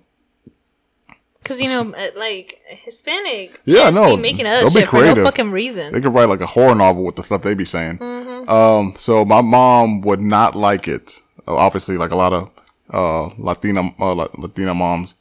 Because 1.47 1.61
you 1.61 1.69
know, 1.69 1.93
uh, 1.93 2.07
like 2.15 2.59
Hispanic, 2.67 3.59
Yeah, 3.65 3.89
no, 3.89 4.15
be 4.15 4.21
making 4.21 4.45
up 4.45 4.69
shit 4.71 4.87
for 4.89 5.01
no 5.03 5.15
fucking 5.23 5.51
reason. 5.51 5.93
they 5.93 6.01
could 6.01 6.13
write 6.13 6.29
like 6.29 6.41
a 6.41 6.45
horror 6.45 6.75
novel 6.75 7.03
with 7.05 7.15
the 7.15 7.23
stuff 7.23 7.41
they 7.41 7.53
be 7.53 7.65
saying. 7.65 7.97
Mm-hmm. 7.99 8.49
Um, 8.49 8.93
so 8.97 9.23
my 9.25 9.41
mom 9.41 10.01
would 10.01 10.19
not 10.21 10.55
like 10.55 10.87
it. 10.87 11.21
Uh, 11.47 11.55
obviously, 11.55 11.97
like 11.97 12.11
a 12.11 12.15
lot 12.15 12.33
of 12.33 12.49
uh 12.93 13.27
Latina 13.37 13.81
uh, 13.99 14.13
Latina 14.37 14.73
moms, 14.73 15.13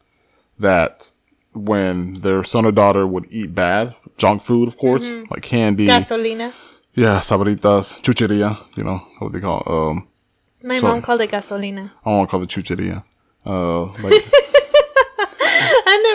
that 0.59 1.11
when 1.55 2.15
their 2.21 2.45
son 2.45 2.67
or 2.67 2.73
daughter 2.73 3.07
would 3.07 3.27
eat 3.31 3.55
bad 3.55 3.95
junk 4.19 4.43
food, 4.43 4.69
of 4.69 4.77
course, 4.77 5.03
Mm-hmm. 5.07 5.33
like 5.33 5.43
candy, 5.43 5.87
Gasolina. 5.87 6.53
yeah, 6.95 7.21
Sabritas, 7.21 8.01
chucheria, 8.03 8.59
you 8.77 8.85
know 8.85 8.99
what 9.19 9.33
they 9.33 9.41
call. 9.41 9.63
Um, 9.67 10.09
My 10.63 10.79
So- 10.79 10.89
mom 10.89 11.03
called 11.03 11.21
it 11.21 11.31
gasolina. 11.31 11.91
I 12.05 12.11
don't 12.11 12.17
want 12.19 12.29
to 12.29 12.31
call 12.31 12.43
it 12.43 12.49
chucheria. 12.49 13.05
Uh, 13.45 13.85
like 14.03 14.23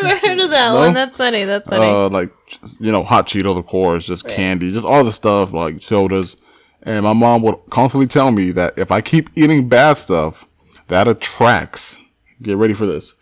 never 0.03 0.27
heard 0.27 0.39
of 0.39 0.49
that 0.51 0.73
one. 0.73 0.93
That's 0.93 1.17
funny. 1.17 1.43
That's 1.43 1.69
funny. 1.69 1.85
uh, 1.85 2.09
like 2.09 2.31
you 2.79 2.91
know, 2.91 3.03
hot 3.03 3.27
Cheetos, 3.27 3.57
of 3.57 3.65
course, 3.65 4.05
just 4.05 4.27
candy, 4.27 4.71
just 4.71 4.85
all 4.85 5.03
the 5.03 5.11
stuff 5.11 5.53
like 5.53 5.81
sodas. 5.81 6.37
And 6.83 7.03
my 7.03 7.13
mom 7.13 7.43
would 7.43 7.57
constantly 7.69 8.07
tell 8.07 8.31
me 8.31 8.51
that 8.53 8.77
if 8.77 8.91
I 8.91 9.01
keep 9.01 9.29
eating 9.35 9.69
bad 9.69 9.97
stuff, 9.97 10.47
that 10.87 11.07
attracts. 11.07 11.97
Get 12.41 12.57
ready 12.57 12.73
for 12.73 12.87
this. 12.87 13.13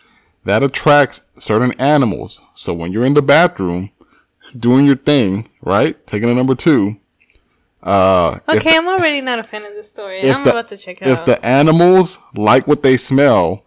That 0.46 0.64
attracts 0.64 1.22
certain 1.38 1.74
animals. 1.74 2.42
So 2.56 2.74
when 2.74 2.94
you're 2.94 3.06
in 3.06 3.16
the 3.16 3.22
bathroom 3.22 3.92
doing 4.58 4.86
your 4.86 4.96
thing, 4.96 5.48
right, 5.62 6.06
taking 6.08 6.30
a 6.30 6.34
number 6.34 6.56
two. 6.56 6.98
Uh, 7.82 8.40
if 8.48 8.58
okay, 8.58 8.76
I'm 8.76 8.88
already 8.88 9.22
not 9.22 9.40
a 9.40 9.44
fan 9.44 9.66
of 9.66 9.74
this 9.74 9.90
story. 9.90 10.20
if 10.20 10.36
I'm 10.36 10.44
the, 10.44 10.50
about 10.52 10.68
to 10.70 10.78
check 10.78 11.02
it 11.02 11.08
if 11.08 11.20
out. 11.20 11.26
the 11.26 11.46
animals 11.46 12.20
like 12.36 12.68
what 12.68 12.84
they 12.84 12.98
smell, 12.98 13.64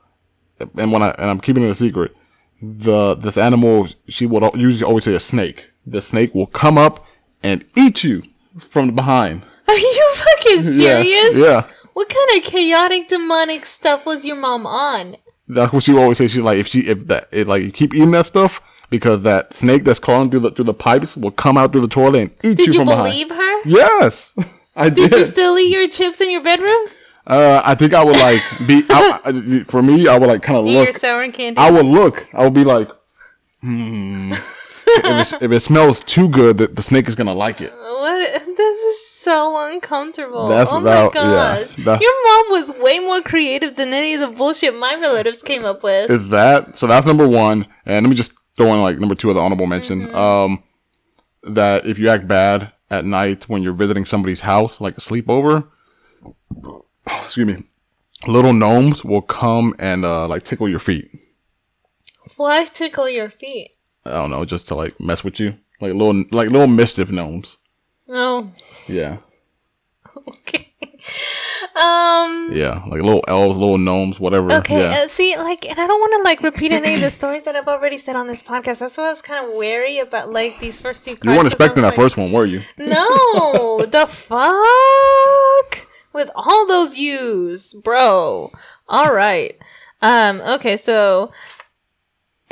and 0.76 0.92
when 0.92 1.02
I 1.02 1.10
and 1.18 1.30
I'm 1.30 1.40
keeping 1.40 1.62
it 1.62 1.70
a 1.70 1.74
secret, 1.74 2.14
the 2.62 3.16
this 3.16 3.36
animal 3.36 3.88
she 4.08 4.24
would 4.24 4.42
usually 4.54 4.88
always 4.88 5.04
say 5.04 5.14
a 5.14 5.20
snake. 5.20 5.70
The 5.84 6.00
snake 6.00 6.34
will 6.34 6.46
come 6.46 6.78
up 6.78 7.04
and 7.42 7.64
eat 7.76 8.04
you 8.04 8.22
from 8.58 8.94
behind. 8.94 9.42
Are 9.68 9.76
you 9.76 10.10
fucking 10.14 10.62
serious? 10.62 11.36
Yeah, 11.36 11.44
yeah. 11.44 11.66
What 11.92 12.08
kind 12.08 12.38
of 12.38 12.44
chaotic 12.50 13.08
demonic 13.08 13.66
stuff 13.66 14.06
was 14.06 14.24
your 14.24 14.36
mom 14.36 14.66
on? 14.66 15.16
That's 15.48 15.72
what 15.72 15.82
she 15.82 15.96
always 15.96 16.18
say. 16.18 16.28
She's 16.28 16.42
like, 16.42 16.58
if 16.58 16.68
she 16.68 16.80
if 16.80 17.06
that 17.08 17.28
if 17.32 17.48
like 17.48 17.62
you 17.62 17.72
keep 17.72 17.94
eating 17.94 18.12
that 18.12 18.26
stuff 18.26 18.60
because 18.90 19.22
that 19.22 19.52
snake 19.52 19.84
that's 19.84 19.98
crawling 19.98 20.30
through 20.30 20.40
the 20.40 20.50
through 20.52 20.66
the 20.66 20.74
pipes 20.74 21.16
will 21.16 21.32
come 21.32 21.58
out 21.58 21.72
through 21.72 21.80
the 21.80 21.88
toilet 21.88 22.20
and 22.20 22.30
eat 22.44 22.44
you. 22.44 22.54
Did 22.54 22.66
you, 22.66 22.72
you 22.74 22.78
from 22.78 22.88
believe 22.88 23.30
her? 23.30 23.62
Yes, 23.64 24.34
I 24.76 24.88
did. 24.88 25.10
Did 25.10 25.18
you 25.18 25.26
still 25.26 25.58
eat 25.58 25.70
your 25.70 25.88
chips 25.88 26.20
in 26.20 26.30
your 26.30 26.42
bedroom? 26.42 26.86
Uh, 27.26 27.62
I 27.64 27.74
think 27.74 27.94
I 27.94 28.04
would 28.04 28.16
like 28.16 28.42
be 28.66 28.84
I, 28.90 29.64
for 29.66 29.82
me. 29.82 30.08
I 30.08 30.18
would 30.18 30.28
like 30.28 30.42
kind 30.42 30.58
of 30.58 30.64
look. 30.64 30.84
your 30.84 30.92
sour 30.92 31.30
candy? 31.30 31.58
I 31.58 31.70
would 31.70 31.86
look. 31.86 32.28
I 32.34 32.44
would 32.44 32.54
be 32.54 32.64
like, 32.64 32.90
hmm. 33.60 34.32
if, 34.86 35.42
if 35.42 35.52
it 35.52 35.60
smells 35.60 36.02
too 36.04 36.28
good, 36.28 36.58
the, 36.58 36.66
the 36.66 36.82
snake 36.82 37.08
is 37.08 37.14
gonna 37.14 37.34
like 37.34 37.60
it. 37.60 37.72
What? 37.72 38.46
This 38.56 38.78
is 38.80 39.06
so 39.08 39.72
uncomfortable. 39.72 40.48
That's 40.48 40.72
oh 40.72 40.80
about- 40.80 41.14
my 41.14 41.20
yeah, 41.20 41.64
gosh. 41.64 41.76
that- 41.84 42.00
Your 42.02 42.24
mom 42.24 42.50
was 42.50 42.72
way 42.78 42.98
more 42.98 43.22
creative 43.22 43.76
than 43.76 43.92
any 43.92 44.14
of 44.14 44.20
the 44.20 44.28
bullshit 44.28 44.74
my 44.74 44.94
relatives 44.96 45.42
came 45.42 45.64
up 45.64 45.82
with. 45.82 46.10
Is 46.10 46.28
that 46.30 46.76
so? 46.76 46.86
That's 46.86 47.06
number 47.06 47.28
one. 47.28 47.66
And 47.86 48.04
let 48.04 48.10
me 48.10 48.16
just 48.16 48.32
throw 48.56 48.72
in 48.74 48.82
like 48.82 48.98
number 48.98 49.14
two 49.14 49.28
of 49.30 49.36
the 49.36 49.40
honorable 49.40 49.66
mention. 49.66 50.08
Mm-hmm. 50.08 50.16
Um, 50.16 50.62
that 51.44 51.86
if 51.86 51.98
you 51.98 52.08
act 52.08 52.28
bad 52.28 52.72
at 52.90 53.04
night 53.04 53.48
when 53.48 53.62
you're 53.62 53.72
visiting 53.72 54.04
somebody's 54.04 54.40
house, 54.40 54.80
like 54.80 54.96
a 54.96 55.00
sleepover, 55.00 55.68
excuse 57.24 57.46
me, 57.46 57.64
little 58.26 58.52
gnomes 58.52 59.04
will 59.04 59.22
come 59.22 59.74
and 59.78 60.04
uh 60.04 60.26
like 60.28 60.44
tickle 60.44 60.68
your 60.68 60.78
feet. 60.78 61.10
Why 62.36 62.64
tickle 62.64 63.08
your 63.08 63.28
feet? 63.28 63.72
I 64.04 64.10
don't 64.10 64.30
know, 64.30 64.44
just 64.44 64.68
to 64.68 64.74
like 64.74 64.98
mess 65.00 65.22
with 65.24 65.38
you, 65.40 65.50
like 65.80 65.92
little 65.92 66.24
like 66.30 66.50
little 66.50 66.66
mischief 66.66 67.10
gnomes. 67.10 67.58
Oh, 68.08 68.50
Yeah, 68.88 69.18
okay. 70.28 70.68
Um. 71.74 72.50
yeah, 72.52 72.82
like 72.86 73.00
little 73.00 73.24
elves, 73.26 73.56
little 73.56 73.78
gnomes, 73.78 74.20
whatever. 74.20 74.52
Okay, 74.52 74.80
yeah. 74.82 75.02
uh, 75.04 75.08
see, 75.08 75.36
like, 75.36 75.68
and 75.68 75.78
I 75.80 75.86
don't 75.86 75.98
want 76.00 76.12
to 76.18 76.22
like 76.22 76.42
repeat 76.42 76.70
any 76.70 76.94
of 76.94 77.00
the 77.00 77.10
stories 77.10 77.44
that 77.44 77.56
I've 77.56 77.66
already 77.66 77.96
said 77.96 78.14
on 78.14 78.26
this 78.26 78.42
podcast. 78.42 78.80
That's 78.80 78.96
why 78.98 79.06
I 79.06 79.08
was 79.08 79.22
kind 79.22 79.44
of 79.46 79.54
wary 79.54 79.98
about 79.98 80.30
like 80.30 80.60
these 80.60 80.80
first 80.80 81.04
two. 81.06 81.16
you 81.24 81.30
weren't 81.30 81.46
expecting 81.46 81.82
that 81.82 81.94
first 81.94 82.16
one, 82.18 82.30
were 82.30 82.44
you? 82.44 82.60
No, 82.76 83.86
the 83.86 84.06
fuck 84.10 85.88
with 86.12 86.30
all 86.34 86.66
those 86.66 86.96
U's, 86.96 87.74
bro. 87.74 88.50
All 88.88 89.12
right. 89.12 89.56
Um. 90.00 90.40
Okay. 90.40 90.76
So 90.76 91.32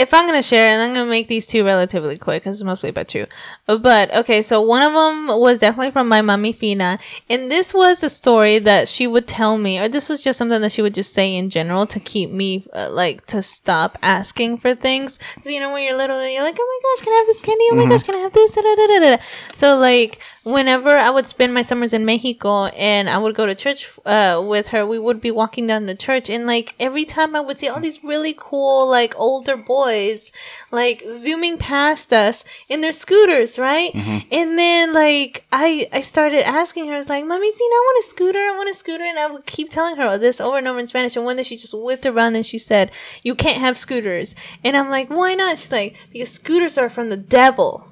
if 0.01 0.15
I'm 0.15 0.25
gonna 0.25 0.43
share, 0.43 0.73
and 0.73 0.81
I'm 0.81 0.95
gonna 0.95 1.11
make 1.11 1.29
these 1.29 1.47
two 1.47 1.63
relatively 1.63 2.17
quick, 2.17 2.43
because 2.43 2.57
it's 2.57 2.65
mostly 2.65 2.89
about 2.89 3.15
you. 3.15 3.27
But 3.67 4.13
okay, 4.15 4.41
so 4.41 4.63
one 4.63 4.81
of 4.81 4.95
them 4.95 5.39
was 5.39 5.59
definitely 5.59 5.91
from 5.91 6.09
my 6.09 6.23
mommy 6.23 6.55
Fina, 6.55 6.99
and 7.29 7.51
this 7.51 7.75
was 7.75 8.03
a 8.03 8.09
story 8.09 8.59
that 8.61 8.89
she 8.89 9.07
would 9.07 9.29
tell 9.29 9.59
me, 9.59 9.79
or 9.79 9.89
this 9.89 10.09
was 10.09 10.23
just 10.23 10.39
something 10.39 10.63
that 10.63 10.73
she 10.73 10.81
would 10.81 10.95
just 10.95 11.13
say 11.13 11.37
in 11.37 11.51
general 11.51 11.87
to 11.87 12.01
keep 12.01 12.31
me 12.31 12.67
uh, 12.73 12.89
like 12.91 13.27
to 13.27 13.43
stop 13.43 13.99
asking 14.01 14.57
for 14.57 14.75
things. 14.75 15.19
Because 15.35 15.51
you 15.51 15.61
know 15.61 15.71
when 15.71 15.85
you're 15.85 15.97
little, 15.97 16.27
you're 16.27 16.43
like, 16.43 16.57
oh 16.59 16.81
my 16.83 16.97
gosh, 16.97 17.05
can 17.05 17.13
I 17.13 17.17
have 17.19 17.27
this 17.27 17.43
candy? 17.43 17.65
Oh 17.71 17.75
my 17.75 17.85
gosh, 17.85 18.03
can 18.03 18.15
I 18.15 18.19
have 18.19 18.33
this? 18.33 18.53
Da, 18.53 18.63
da, 18.63 19.17
da. 19.17 19.23
So 19.55 19.77
like 19.77 20.19
whenever 20.45 20.97
I 20.97 21.11
would 21.11 21.27
spend 21.27 21.53
my 21.53 21.63
summers 21.63 21.93
in 21.93 22.05
Mexico 22.05 22.67
and 22.67 23.11
I 23.11 23.19
would 23.19 23.35
go 23.35 23.47
to 23.47 23.55
church 23.55 23.91
uh, 24.07 24.43
with 24.45 24.69
her, 24.69 24.87
we 24.87 24.99
would 24.99 25.21
be 25.21 25.31
walking 25.31 25.67
down 25.67 25.87
the 25.87 25.95
church, 25.95 26.31
and 26.31 26.47
like 26.47 26.75
every 26.81 27.05
time 27.05 27.37
I 27.37 27.41
would 27.41 27.59
see 27.59 27.69
all 27.69 27.81
these 27.81 28.03
really 28.03 28.35
cool 28.37 28.89
like 28.89 29.15
older 29.19 29.57
boys 29.57 30.33
like 30.71 31.03
zooming 31.13 31.59
past 31.59 32.13
us 32.13 32.45
in 32.69 32.81
their 32.81 32.93
scooters, 32.93 33.59
right? 33.59 33.95
And 34.31 34.59
then 34.59 34.93
like 34.93 35.45
I 35.53 35.89
I 35.93 36.01
started 36.01 36.47
asking 36.47 36.87
her, 36.89 36.95
I 36.95 36.99
was 36.99 37.09
like, 37.11 37.25
"Mommy, 37.25 37.53
Fina, 37.53 37.75
I 37.75 37.85
want 37.87 38.05
a 38.05 38.09
scooter. 38.09 38.39
I 38.39 38.57
want 38.57 38.71
a 38.71 38.75
scooter," 38.75 39.05
and 39.05 39.19
I 39.19 39.27
would 39.27 39.47
keep 39.47 39.71
telling 39.71 39.97
her 39.97 40.17
this 40.17 40.41
over 40.41 40.59
and 40.59 40.67
over 40.69 40.79
in 40.79 40.87
Spanish. 40.87 41.17
And 41.17 41.25
one 41.25 41.37
day 41.37 41.43
she 41.43 41.57
just 41.57 41.75
whipped 41.75 42.07
around 42.07 42.37
and 42.37 42.47
she 42.47 42.59
said, 42.59 42.91
"You 43.23 43.35
can't 43.35 43.59
have 43.59 43.77
scooters," 43.77 44.35
and 44.65 44.77
I'm 44.77 44.89
like, 44.89 45.09
"Why 45.11 45.35
not?" 45.35 45.59
She's 45.59 45.73
like, 45.73 45.97
"Because 46.13 46.31
scooters 46.31 46.79
are 46.79 46.89
from 46.89 47.09
the 47.09 47.17
devil." 47.17 47.90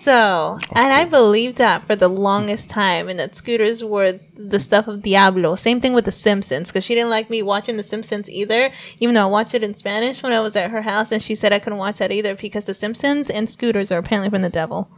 So, 0.00 0.58
and 0.76 0.92
I 0.92 1.04
believed 1.06 1.56
that 1.58 1.82
for 1.82 1.96
the 1.96 2.06
longest 2.06 2.70
time, 2.70 3.08
and 3.08 3.18
that 3.18 3.34
scooters 3.34 3.82
were 3.82 4.20
the 4.36 4.60
stuff 4.60 4.86
of 4.86 5.02
Diablo. 5.02 5.56
Same 5.56 5.80
thing 5.80 5.92
with 5.92 6.04
The 6.04 6.12
Simpsons, 6.12 6.70
because 6.70 6.84
she 6.84 6.94
didn't 6.94 7.10
like 7.10 7.28
me 7.28 7.42
watching 7.42 7.76
The 7.76 7.82
Simpsons 7.82 8.30
either, 8.30 8.70
even 9.00 9.16
though 9.16 9.22
I 9.22 9.26
watched 9.26 9.54
it 9.54 9.64
in 9.64 9.74
Spanish 9.74 10.22
when 10.22 10.32
I 10.32 10.38
was 10.38 10.54
at 10.54 10.70
her 10.70 10.82
house, 10.82 11.10
and 11.10 11.20
she 11.20 11.34
said 11.34 11.52
I 11.52 11.58
couldn't 11.58 11.80
watch 11.80 11.98
that 11.98 12.12
either 12.12 12.36
because 12.36 12.64
The 12.64 12.74
Simpsons 12.74 13.28
and 13.28 13.50
scooters 13.50 13.90
are 13.90 13.98
apparently 13.98 14.30
from 14.30 14.42
the 14.42 14.48
devil. 14.48 14.88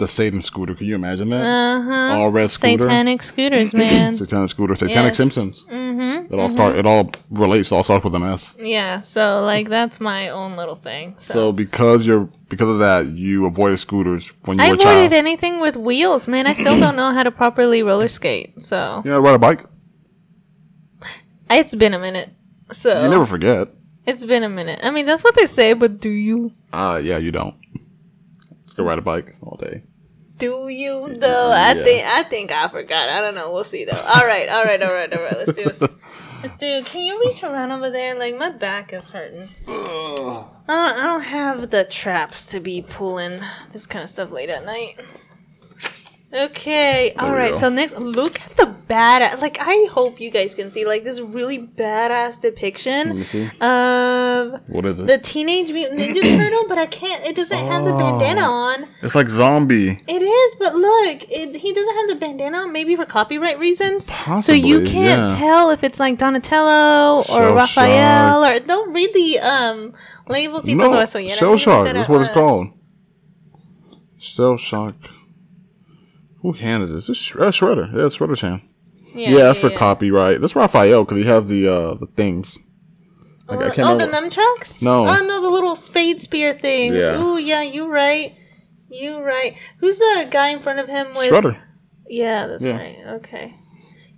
The 0.00 0.08
Satan 0.08 0.40
scooter. 0.40 0.74
Can 0.74 0.86
you 0.86 0.94
imagine 0.94 1.28
that? 1.28 1.44
Uh 1.44 1.82
huh. 1.82 2.18
All 2.18 2.30
red 2.30 2.50
scooter. 2.50 2.84
Satanic 2.84 3.22
scooters, 3.22 3.74
man. 3.74 4.14
Satanic 4.22 4.48
scooter. 4.50 4.74
Satanic 4.74 5.10
Yes. 5.10 5.16
Simpsons. 5.18 5.66
Mm-hmm. 5.66 6.32
It 6.32 6.38
all 6.40 6.48
start. 6.48 6.74
It 6.76 6.86
all 6.86 7.10
relates. 7.30 7.70
It 7.70 7.74
all 7.74 7.82
starts 7.82 8.02
with 8.04 8.14
an 8.14 8.22
S. 8.22 8.54
yeah, 8.58 9.02
so 9.02 9.40
like 9.42 9.68
that's 9.68 10.00
my 10.00 10.30
own 10.30 10.56
little 10.56 10.74
thing. 10.74 11.16
So, 11.18 11.32
So 11.34 11.52
because 11.52 12.06
you're 12.06 12.28
because 12.48 12.70
of 12.70 12.78
that, 12.78 13.08
you 13.08 13.44
avoided 13.44 13.76
scooters 13.78 14.28
when 14.46 14.56
you 14.58 14.64
I 14.64 14.68
were 14.70 14.76
a 14.76 14.80
avoided 14.80 15.12
anything 15.12 15.60
with 15.60 15.76
wheels, 15.76 16.26
man. 16.26 16.46
I 16.46 16.54
still 16.54 16.78
don't 16.80 16.96
know 16.96 17.12
how 17.12 17.22
to 17.22 17.30
properly 17.30 17.82
roller 17.82 18.08
skate. 18.08 18.62
So 18.62 19.02
Yeah, 19.04 19.18
ride 19.18 19.34
a 19.34 19.38
bike. 19.38 19.66
it's 21.50 21.74
been 21.74 21.94
a 21.94 21.98
minute. 21.98 22.30
So 22.72 23.02
You 23.02 23.08
never 23.10 23.26
forget. 23.26 23.68
It's 24.06 24.24
been 24.24 24.44
a 24.44 24.48
minute. 24.48 24.80
I 24.82 24.90
mean, 24.90 25.04
that's 25.04 25.22
what 25.22 25.34
they 25.34 25.46
say, 25.46 25.74
but 25.74 26.00
do 26.00 26.08
you? 26.08 26.52
Uh 26.72 27.00
yeah, 27.02 27.18
you 27.18 27.32
don't. 27.32 27.54
Still 28.66 28.84
ride 28.84 28.98
a 28.98 29.02
bike 29.02 29.34
all 29.42 29.58
day. 29.60 29.82
Do 30.40 30.68
you 30.68 31.14
though? 31.16 31.50
I 31.50 31.72
Yeah. 31.74 31.84
think 31.84 32.04
I 32.06 32.22
think 32.24 32.50
I 32.52 32.66
forgot. 32.68 33.08
I 33.08 33.20
don't 33.20 33.34
know. 33.34 33.52
We'll 33.52 33.62
see 33.64 33.84
though. 33.84 33.92
All 34.00 34.26
right, 34.26 34.48
all 34.48 34.64
right, 34.64 34.82
all 34.82 34.92
right, 34.92 35.12
all 35.12 35.22
right. 35.22 35.36
Let's 35.36 35.52
do 35.52 35.64
this. 35.64 35.80
Let's 36.42 36.56
do. 36.56 36.82
Can 36.84 37.02
you 37.04 37.20
reach 37.20 37.42
around 37.44 37.70
over 37.70 37.90
there? 37.90 38.14
Like 38.18 38.36
my 38.36 38.50
back 38.50 38.92
is 38.92 39.10
hurting. 39.10 39.48
I 39.68 39.72
don't, 39.72 40.28
uh, 40.28 40.46
I 40.96 41.02
don't 41.04 41.20
have 41.22 41.70
the 41.70 41.84
traps 41.84 42.46
to 42.46 42.60
be 42.60 42.80
pulling 42.82 43.40
this 43.72 43.86
kind 43.86 44.02
of 44.02 44.08
stuff 44.10 44.30
late 44.32 44.48
at 44.48 44.64
night. 44.64 44.98
Okay, 46.32 47.12
all 47.18 47.32
we 47.32 47.38
go. 47.48 47.52
So 47.52 47.68
next, 47.70 47.98
look 47.98 48.40
at 48.40 48.50
the 48.56 48.72
badass. 48.88 49.40
Like 49.40 49.58
I 49.60 49.88
hope 49.90 50.20
you 50.20 50.30
guys 50.30 50.54
can 50.54 50.70
see 50.70 50.86
like 50.86 51.02
this 51.02 51.18
really 51.20 51.58
badass 51.58 52.40
depiction 52.40 53.08
Let 53.08 53.16
me 53.16 53.24
see. 53.24 53.46
of 53.60 54.60
What 54.68 54.84
is 54.84 54.92
it? 55.00 55.06
the 55.08 55.18
Teenage 55.18 55.72
Mutant 55.72 55.98
Ninja 55.98 56.22
Turtle, 56.38 56.64
but 56.68 56.78
I 56.78 56.86
can't. 56.86 57.26
It 57.26 57.34
doesn't 57.34 57.58
have 57.58 57.84
the 57.84 57.92
bandana 57.94 58.42
Oh. 58.42 58.52
on. 58.52 58.86
it's 59.02 59.16
like 59.16 59.26
zombie. 59.26 59.98
It 60.06 60.22
is, 60.22 60.54
but 60.54 60.76
look, 60.76 61.24
it, 61.28 61.56
he 61.56 61.72
doesn't 61.72 61.96
have 61.96 62.08
the 62.08 62.14
bandana 62.14 62.58
on, 62.58 62.72
maybe 62.72 62.94
for 62.94 63.06
copyright 63.06 63.58
reasons. 63.58 64.08
Possibly, 64.08 64.60
so 64.60 64.66
you 64.68 64.84
can't 64.84 65.32
yeah. 65.32 65.36
tell 65.36 65.70
if 65.70 65.82
it's 65.82 65.98
like 65.98 66.16
Donatello 66.18 67.18
or 67.22 67.24
Shell 67.24 67.54
Raphael 67.56 68.44
or 68.44 68.60
don't 68.60 68.92
read 68.92 69.12
the 69.14 69.40
um 69.40 69.94
labels 70.28 70.64
No, 70.66 71.04
shell 71.04 71.56
shock. 71.58 71.86
That's 71.92 72.08
what 72.08 72.20
it's 72.20 72.30
Uh, 72.30 72.34
called. 72.34 72.68
Shell 74.18 74.56
shock. 74.58 74.94
Who 76.42 76.52
handed 76.52 76.88
this? 76.88 77.06
This 77.06 77.30
is 77.30 77.36
uh, 77.36 77.50
Shredder. 77.50 77.92
Yeah, 77.94 78.06
it's 78.06 78.16
Shredder's 78.16 78.40
hand. 78.40 78.62
Yeah, 79.14 79.44
that's 79.44 79.58
for 79.60 79.70
copyright. 79.70 80.40
That's 80.40 80.54
Raphael 80.54 81.04
because 81.04 81.18
he 81.18 81.24
has 81.24 81.46
the 81.48 81.68
uh 81.68 81.94
the 81.94 82.06
things. 82.06 82.58
Like, 83.48 83.60
oh, 83.60 83.66
I 83.66 83.74
can't 83.74 83.88
oh, 83.88 83.98
the 83.98 84.06
nunchucks? 84.06 84.80
No. 84.80 85.08
Oh 85.08 85.26
no, 85.26 85.40
the 85.42 85.50
little 85.50 85.74
spade 85.74 86.20
spear 86.22 86.54
things. 86.54 86.96
Yeah. 86.96 87.20
Ooh, 87.20 87.36
yeah, 87.36 87.62
you 87.62 87.88
right. 87.88 88.32
You 88.88 89.18
right. 89.20 89.56
Who's 89.78 89.98
the 89.98 90.28
guy 90.30 90.50
in 90.50 90.60
front 90.60 90.78
of 90.78 90.88
him 90.88 91.08
with? 91.14 91.32
Shredder. 91.32 91.58
Yeah, 92.08 92.46
that's 92.46 92.64
Yeah. 92.64 92.76
right. 92.76 92.96
Okay. 93.16 93.54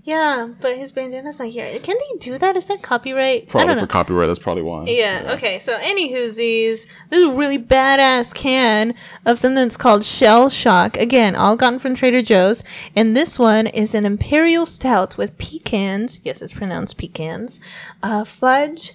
Yeah, 0.05 0.49
but 0.61 0.77
his 0.77 0.91
bandana's 0.91 1.39
not 1.39 1.49
here. 1.49 1.69
Can 1.79 1.97
they 1.97 2.19
do 2.19 2.37
that? 2.37 2.57
Is 2.57 2.67
that 2.67 2.83
copyright? 2.83 3.45
I 3.45 3.47
Probably 3.47 3.79
for 3.79 3.87
copyright. 3.87 4.27
That's 4.27 4.41
probably 4.41 4.65
why. 4.65 4.87
Yeah, 4.87 5.31
okay, 5.35 5.61
so 5.61 5.79
anywho's 5.79 6.35
these 6.35 6.87
this 7.09 7.21
is 7.21 7.29
a 7.29 7.37
really 7.37 7.59
badass 7.59 8.35
can 8.35 8.95
of 9.25 9.39
something 9.39 9.55
that's 9.55 9.77
called 9.77 10.03
Shell 10.05 10.51
Shock. 10.51 10.97
Again, 10.97 11.37
all 11.37 11.55
gotten 11.55 11.79
from 11.79 11.95
Trader 11.95 12.21
Joe's. 12.21 12.65
And 12.97 13.17
this 13.17 13.39
one 13.39 13.69
is 13.69 13.95
an 13.95 14.05
imperial 14.05 14.67
stout 14.67 15.17
with 15.17 15.39
pecans. 15.39 16.21
Yes, 16.25 16.43
it's 16.43 16.55
pronounced 16.55 16.99
pecans. 16.99 17.61
Uh, 18.03 18.25
fudge, 18.25 18.95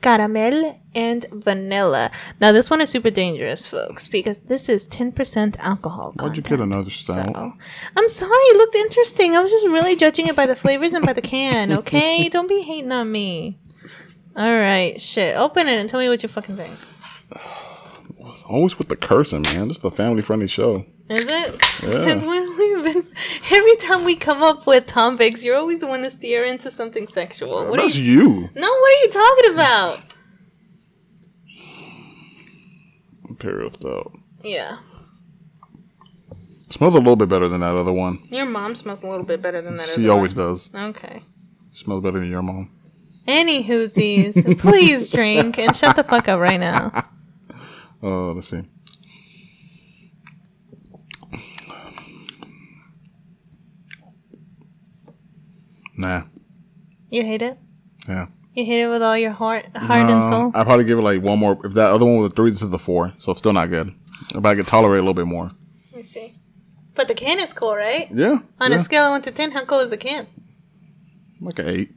caramel, 0.00 0.80
and 0.94 1.26
vanilla. 1.30 2.10
Now 2.40 2.52
this 2.52 2.70
one 2.70 2.80
is 2.80 2.90
super 2.90 3.10
dangerous, 3.10 3.66
folks, 3.66 4.08
because 4.08 4.38
this 4.38 4.68
is 4.68 4.86
10% 4.88 5.56
alcohol. 5.58 6.12
Why'd 6.16 6.36
you 6.36 6.42
get 6.42 6.60
another 6.60 6.90
stout? 6.90 7.32
So, 7.34 7.52
I'm 7.96 8.08
sorry, 8.08 8.30
it 8.32 8.56
looked 8.56 8.74
interesting. 8.76 9.36
I 9.36 9.40
was 9.40 9.50
just 9.50 9.66
really 9.66 9.96
judging 9.96 10.26
it 10.26 10.36
by 10.36 10.46
the 10.46 10.56
flavors 10.56 10.94
and 10.94 11.04
by 11.04 11.12
the 11.12 11.22
can, 11.22 11.72
okay? 11.72 12.28
Don't 12.30 12.48
be 12.48 12.62
hating 12.62 12.92
on 12.92 13.10
me. 13.10 13.58
All 14.36 14.52
right, 14.52 15.00
shit. 15.00 15.36
Open 15.36 15.66
it 15.66 15.80
and 15.80 15.88
tell 15.88 16.00
me 16.00 16.08
what 16.08 16.22
you 16.22 16.28
fucking 16.28 16.56
think. 16.56 16.76
Always 18.48 18.78
with 18.78 18.88
the 18.88 18.96
cursing, 18.96 19.42
man. 19.42 19.68
This 19.68 19.78
is 19.78 19.84
a 19.84 19.90
family 19.90 20.22
friendly 20.22 20.48
show. 20.48 20.86
Is 21.10 21.26
it? 21.28 21.62
Yeah. 21.82 22.04
Since 22.04 22.22
when 22.22 22.46
we've 22.58 22.82
been 22.84 23.06
every 23.50 23.76
time 23.76 24.04
we 24.04 24.14
come 24.14 24.42
up 24.42 24.66
with 24.66 24.86
topics, 24.86 25.42
you're 25.44 25.56
always 25.56 25.80
the 25.80 25.86
one 25.86 26.02
to 26.02 26.10
steer 26.10 26.44
into 26.44 26.70
something 26.70 27.06
sexual. 27.06 27.66
What 27.68 27.80
are 27.80 27.86
you? 27.86 28.02
you. 28.02 28.50
No, 28.54 28.68
what 28.68 28.92
are 28.92 29.04
you 29.04 29.10
talking 29.10 29.52
about? 29.54 30.00
Imperial 33.28 33.70
stout. 33.70 34.12
Yeah, 34.42 34.78
Smells 36.70 36.94
a 36.94 36.98
little 36.98 37.16
bit 37.16 37.28
better 37.30 37.48
than 37.48 37.60
that 37.60 37.74
other 37.74 37.92
one. 37.92 38.20
your 38.30 38.44
mom 38.44 38.74
smells 38.74 39.02
a 39.02 39.08
little 39.08 39.24
bit 39.24 39.40
better 39.40 39.60
than 39.62 39.76
that. 39.78 39.84
Other 39.84 39.92
one. 39.96 40.02
She 40.02 40.08
always 40.08 40.36
one. 40.36 40.46
does. 40.46 40.70
Okay. 40.74 41.22
Smells 41.72 42.02
better 42.02 42.20
than 42.20 42.28
your 42.30 42.42
mom. 42.42 42.70
Any 43.26 43.64
whoosies, 43.64 44.58
please 44.58 45.08
drink 45.10 45.58
and 45.58 45.74
shut 45.74 45.96
the 45.96 46.04
fuck 46.04 46.28
up 46.28 46.40
right 46.40 46.60
now. 46.60 47.06
Uh, 48.02 48.32
let's 48.32 48.48
see. 48.48 48.62
Nah. 55.98 56.22
You 57.10 57.22
hate 57.24 57.42
it? 57.42 57.58
Yeah. 58.08 58.28
You 58.54 58.64
hate 58.64 58.82
it 58.82 58.88
with 58.88 59.02
all 59.02 59.18
your 59.18 59.32
heart, 59.32 59.66
heart 59.76 60.10
and 60.10 60.24
soul. 60.24 60.52
I'd 60.54 60.64
probably 60.64 60.84
give 60.84 60.98
it 60.98 61.02
like 61.02 61.20
one 61.22 61.38
more. 61.38 61.60
If 61.64 61.74
that 61.74 61.90
other 61.90 62.04
one 62.04 62.18
was 62.18 62.32
a 62.32 62.34
three, 62.34 62.50
this 62.50 62.62
is 62.62 62.70
the 62.70 62.78
four. 62.78 63.12
So 63.18 63.32
it's 63.32 63.38
still 63.38 63.52
not 63.52 63.68
good. 63.68 63.94
But 64.34 64.46
I 64.46 64.54
could 64.54 64.66
tolerate 64.66 64.98
a 64.98 65.02
little 65.02 65.14
bit 65.14 65.26
more. 65.26 65.50
Let 65.90 65.96
me 65.96 66.02
see. 66.02 66.34
But 66.94 67.08
the 67.08 67.14
can 67.14 67.38
is 67.38 67.52
cool, 67.52 67.76
right? 67.76 68.08
Yeah. 68.12 68.38
On 68.60 68.70
yeah. 68.70 68.76
a 68.76 68.80
scale 68.80 69.04
of 69.04 69.10
one 69.10 69.22
to 69.22 69.30
ten, 69.30 69.52
how 69.52 69.64
cool 69.64 69.80
is 69.80 69.90
the 69.90 69.96
can? 69.96 70.26
Like 71.40 71.58
an 71.58 71.68
eight. 71.68 71.90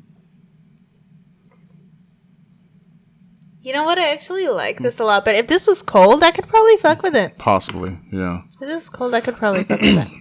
You 3.64 3.74
know 3.74 3.84
what? 3.84 4.00
I 4.00 4.12
actually 4.12 4.48
like 4.48 4.80
this 4.80 5.00
a 5.00 5.04
lot. 5.04 5.26
But 5.26 5.36
if 5.36 5.48
this 5.48 5.68
was 5.68 5.82
cold, 5.84 6.24
I 6.24 6.32
could 6.32 6.48
probably 6.48 6.78
fuck 6.78 7.04
with 7.04 7.16
it. 7.16 7.38
Possibly. 7.38 7.98
Yeah. 8.12 8.42
If 8.54 8.60
this 8.60 8.84
is 8.84 8.90
cold, 8.90 9.14
I 9.14 9.22
could 9.22 9.38
probably 9.38 9.64
fuck 9.64 9.82
with 9.82 9.98
it. 9.98 10.21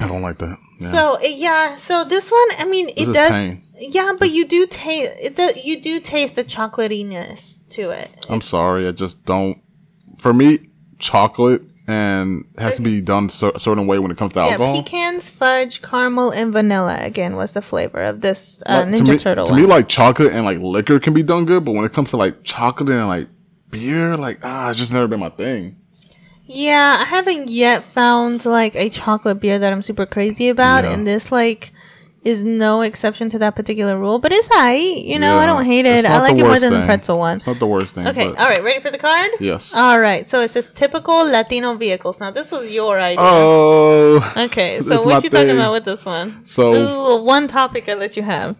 I 0.00 0.08
don't 0.08 0.22
like 0.22 0.38
that. 0.38 0.58
Yeah. 0.80 0.90
So 0.90 1.20
yeah, 1.22 1.76
so 1.76 2.04
this 2.04 2.30
one, 2.30 2.48
I 2.58 2.64
mean, 2.64 2.88
it 2.90 2.98
is 3.08 3.08
does. 3.14 3.30
pain. 3.46 3.64
Yeah, 3.78 4.12
but 4.18 4.30
you 4.30 4.46
do 4.46 4.66
taste 4.66 5.12
it. 5.20 5.36
Do, 5.36 5.50
you 5.62 5.80
do 5.80 6.00
taste 6.00 6.36
the 6.36 6.44
chocolatiness 6.44 7.68
to 7.70 7.90
it. 7.90 8.10
I'm 8.28 8.40
sorry. 8.40 8.86
I 8.88 8.92
just 8.92 9.24
don't. 9.24 9.60
For 10.18 10.32
me, 10.32 10.58
chocolate 10.98 11.62
and 11.86 12.44
has 12.56 12.76
to 12.76 12.82
be 12.82 13.00
done 13.02 13.26
a 13.26 13.58
certain 13.58 13.86
way 13.86 13.98
when 13.98 14.10
it 14.10 14.16
comes 14.16 14.32
to 14.32 14.38
Yeah, 14.40 14.52
alcohol. 14.52 14.82
pecans, 14.82 15.28
fudge, 15.28 15.82
caramel, 15.82 16.30
and 16.30 16.52
vanilla. 16.52 16.96
Again, 17.00 17.36
was 17.36 17.52
the 17.52 17.60
flavor 17.60 18.02
of 18.02 18.20
this 18.22 18.62
uh, 18.66 18.84
Like, 18.86 18.88
Ninja 18.88 19.04
to 19.04 19.12
me, 19.12 19.18
Turtle 19.18 19.46
To 19.46 19.52
one. 19.52 19.60
me, 19.60 19.66
like 19.66 19.88
chocolate 19.88 20.32
and 20.32 20.44
like 20.46 20.58
liquor 20.60 20.98
can 20.98 21.12
be 21.12 21.22
done 21.22 21.44
good, 21.44 21.64
but 21.64 21.72
when 21.72 21.84
it 21.84 21.92
comes 21.92 22.10
to 22.10 22.16
like 22.16 22.42
chocolate 22.42 22.88
and 22.90 23.06
like 23.08 23.28
beer, 23.70 24.16
like 24.16 24.38
ah, 24.42 24.70
it's 24.70 24.78
just 24.78 24.92
never 24.92 25.06
been 25.08 25.20
my 25.20 25.28
thing. 25.30 25.76
Yeah, 26.46 26.98
I 27.00 27.04
haven't 27.04 27.48
yet 27.48 27.84
found 27.84 28.44
like 28.44 28.74
a 28.76 28.90
chocolate 28.90 29.40
beer 29.40 29.58
that 29.58 29.72
I'm 29.72 29.82
super 29.82 30.06
crazy 30.06 30.48
about, 30.48 30.84
Yeah. 30.84 30.92
and 30.92 31.06
this 31.06 31.32
like 31.32 31.72
is 32.22 32.42
no 32.42 32.80
exception 32.80 33.28
to 33.28 33.38
that 33.38 33.54
particular 33.54 33.98
rule. 33.98 34.18
But 34.18 34.32
it's 34.32 34.50
alright, 34.50 34.96
you 34.96 35.18
know. 35.18 35.36
I 35.38 35.44
don't 35.46 35.64
hate 35.64 35.84
it. 35.84 36.06
I 36.06 36.20
like 36.20 36.36
it 36.38 36.42
more 36.42 36.58
than 36.58 36.72
the 36.72 36.84
pretzel 36.86 37.18
one. 37.18 37.36
It's 37.38 37.46
not 37.46 37.58
the 37.58 37.66
worst 37.66 37.94
thing. 37.94 38.06
Okay, 38.06 38.26
all 38.26 38.48
right, 38.48 38.62
ready 38.62 38.80
for 38.80 38.90
the 38.90 38.98
card? 38.98 39.30
Yes. 39.40 39.74
All 39.74 40.00
right, 40.00 40.26
so 40.26 40.40
it 40.40 40.48
says 40.48 40.70
typical 40.70 41.24
Latino 41.26 41.74
vehicles. 41.76 42.20
Now 42.20 42.30
this 42.30 42.50
was 42.50 42.68
your 42.70 42.98
idea. 42.98 43.18
oh. 43.20 44.34
okay, 44.36 44.80
so 44.88 45.02
what 45.04 45.22
you 45.24 45.30
talking 45.30 45.50
about 45.50 45.72
with 45.72 45.84
this 45.84 46.04
one? 46.04 46.44
So- 46.46 46.72
this 46.72 46.82
is 46.88 46.96
the 46.96 47.22
one 47.22 47.46
topic 47.48 47.88
I 47.88 47.94
let 47.94 48.16
you 48.16 48.22
have. 48.22 48.56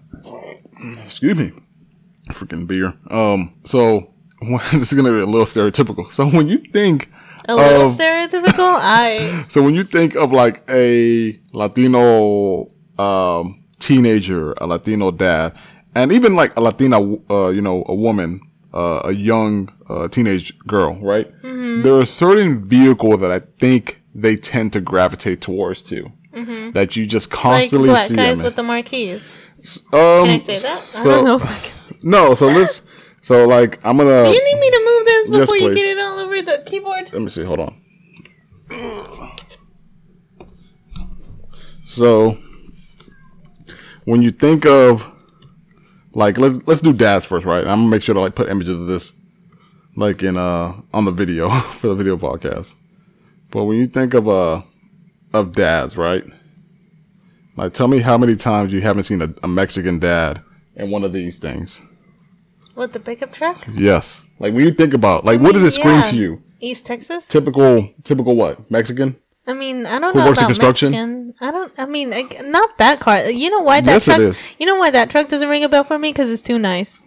excuse 1.04 1.36
me, 1.36 1.52
freaking 2.30 2.66
beer. 2.66 2.94
Um, 3.10 3.54
so 3.64 4.12
this 4.72 4.92
is 4.92 4.94
gonna 4.94 5.10
be 5.10 5.20
a 5.20 5.26
little 5.26 5.46
stereotypical. 5.46 6.10
So 6.12 6.26
when 6.28 6.48
you 6.48 6.58
think, 6.58 7.10
A 7.48 7.54
little 7.54 7.82
of- 7.88 7.92
stereotypical. 7.92 8.74
I 8.80 9.44
so 9.48 9.62
when 9.62 9.74
you 9.74 9.84
think 9.84 10.14
of 10.16 10.32
like 10.32 10.62
a 10.68 11.38
Latino 11.52 12.70
um 12.98 13.62
teenager, 13.78 14.52
a 14.60 14.66
Latino 14.66 15.10
dad, 15.10 15.54
and 15.94 16.12
even 16.12 16.34
like 16.36 16.56
a 16.56 16.60
Latina, 16.60 16.98
uh, 17.30 17.48
you 17.48 17.60
know, 17.60 17.84
a 17.86 17.94
woman, 17.94 18.40
uh, 18.72 19.00
a 19.04 19.12
young 19.12 19.68
uh, 19.88 20.08
teenage 20.08 20.56
girl, 20.66 20.94
right? 21.02 21.30
Mm-hmm. 21.42 21.82
There 21.82 21.94
are 21.98 22.04
certain 22.06 22.64
vehicles 22.66 23.20
that 23.20 23.30
I 23.30 23.40
think 23.60 24.00
they 24.14 24.36
tend 24.36 24.72
to 24.72 24.80
gravitate 24.80 25.40
towards 25.40 25.82
too. 25.82 26.10
That 26.72 26.96
you 26.96 27.06
just 27.06 27.30
Mm-hmm. 27.30 27.46
like 27.48 27.60
constantly 27.60 27.88
black 27.90 28.08
see. 28.08 28.16
guys 28.16 28.42
with 28.42 28.56
the 28.56 28.62
marquees. 28.64 29.38
um, 29.92 30.24
Can 30.26 30.28
I 30.30 30.38
say 30.38 30.58
that? 30.58 30.82
I 30.96 31.04
don't 31.04 31.24
know 31.24 31.36
if 31.36 31.44
I 31.44 31.58
can 31.60 31.80
say. 31.80 31.96
No, 32.02 32.34
so 32.34 32.46
let's. 32.46 32.82
So 33.24 33.46
like 33.48 33.78
I'm 33.82 33.96
gonna. 33.96 34.22
Do 34.24 34.28
you 34.28 34.44
need 34.44 34.60
me 34.60 34.70
to 34.70 34.82
move 34.84 35.06
this 35.06 35.28
Yes, 35.30 35.40
before 35.40 35.56
you 35.56 35.74
get 35.74 35.96
it 35.96 35.98
all 35.98 36.18
over 36.18 36.42
the 36.42 36.62
keyboard? 36.66 37.10
Let 37.10 37.22
me 37.22 37.30
see. 37.30 37.42
Hold 37.42 37.60
on. 37.60 37.80
So, 41.86 42.36
when 44.04 44.20
you 44.20 44.30
think 44.30 44.66
of 44.66 45.10
like 46.12 46.36
let's 46.36 46.58
let's 46.66 46.82
do 46.82 46.92
dads 46.92 47.24
first, 47.24 47.46
right? 47.46 47.66
I'm 47.66 47.78
gonna 47.78 47.88
make 47.88 48.02
sure 48.02 48.14
to 48.14 48.20
like 48.20 48.34
put 48.34 48.50
images 48.50 48.78
of 48.78 48.88
this 48.88 49.14
like 49.96 50.22
in 50.22 50.36
uh 50.36 50.74
on 50.92 51.06
the 51.06 51.10
video 51.10 51.48
for 51.78 51.88
the 51.88 51.94
video 51.94 52.18
podcast. 52.18 52.74
But 53.50 53.64
when 53.64 53.78
you 53.78 53.86
think 53.86 54.12
of 54.12 54.28
uh 54.28 54.60
of 55.32 55.52
dads, 55.52 55.96
right? 55.96 56.24
Like, 57.56 57.72
tell 57.72 57.88
me 57.88 58.00
how 58.00 58.18
many 58.18 58.36
times 58.36 58.70
you 58.70 58.82
haven't 58.82 59.04
seen 59.04 59.22
a, 59.22 59.32
a 59.42 59.48
Mexican 59.48 59.98
dad 59.98 60.42
in 60.76 60.90
one 60.90 61.04
of 61.04 61.14
these 61.14 61.38
things. 61.38 61.80
What 62.74 62.92
the 62.92 63.00
pickup 63.00 63.32
truck? 63.32 63.66
Yes. 63.72 64.24
Like 64.38 64.52
when 64.52 64.64
you 64.64 64.72
think 64.72 64.94
about 64.94 65.24
like 65.24 65.40
what 65.40 65.52
did 65.52 65.62
it 65.62 65.70
scream 65.72 65.96
Yeah. 65.96 66.10
to 66.10 66.16
you? 66.16 66.42
East 66.60 66.86
Texas. 66.86 67.28
Typical, 67.28 67.90
typical 68.04 68.36
what? 68.36 68.70
Mexican? 68.70 69.16
I 69.46 69.52
mean, 69.52 69.84
I 69.84 69.98
don't 69.98 70.14
Who 70.14 70.20
know 70.20 70.26
works 70.26 70.38
in 70.38 70.44
about 70.44 70.48
construction? 70.48 70.92
Mexican. 70.92 71.34
I 71.40 71.50
don't. 71.50 71.72
I 71.78 71.84
mean, 71.84 72.10
like, 72.10 72.42
not 72.44 72.78
that 72.78 73.00
car. 73.00 73.28
You 73.28 73.50
know 73.50 73.60
why 73.60 73.82
that 73.82 73.92
Yes, 73.92 74.04
truck? 74.06 74.18
is. 74.18 74.40
You 74.58 74.64
know 74.66 74.76
why 74.76 74.90
that 74.90 75.10
truck 75.10 75.28
doesn't 75.28 75.48
ring 75.48 75.62
a 75.64 75.68
bell 75.68 75.84
for 75.84 75.98
me? 75.98 76.10
Because 76.12 76.30
it's 76.30 76.40
too 76.40 76.58
nice. 76.58 77.06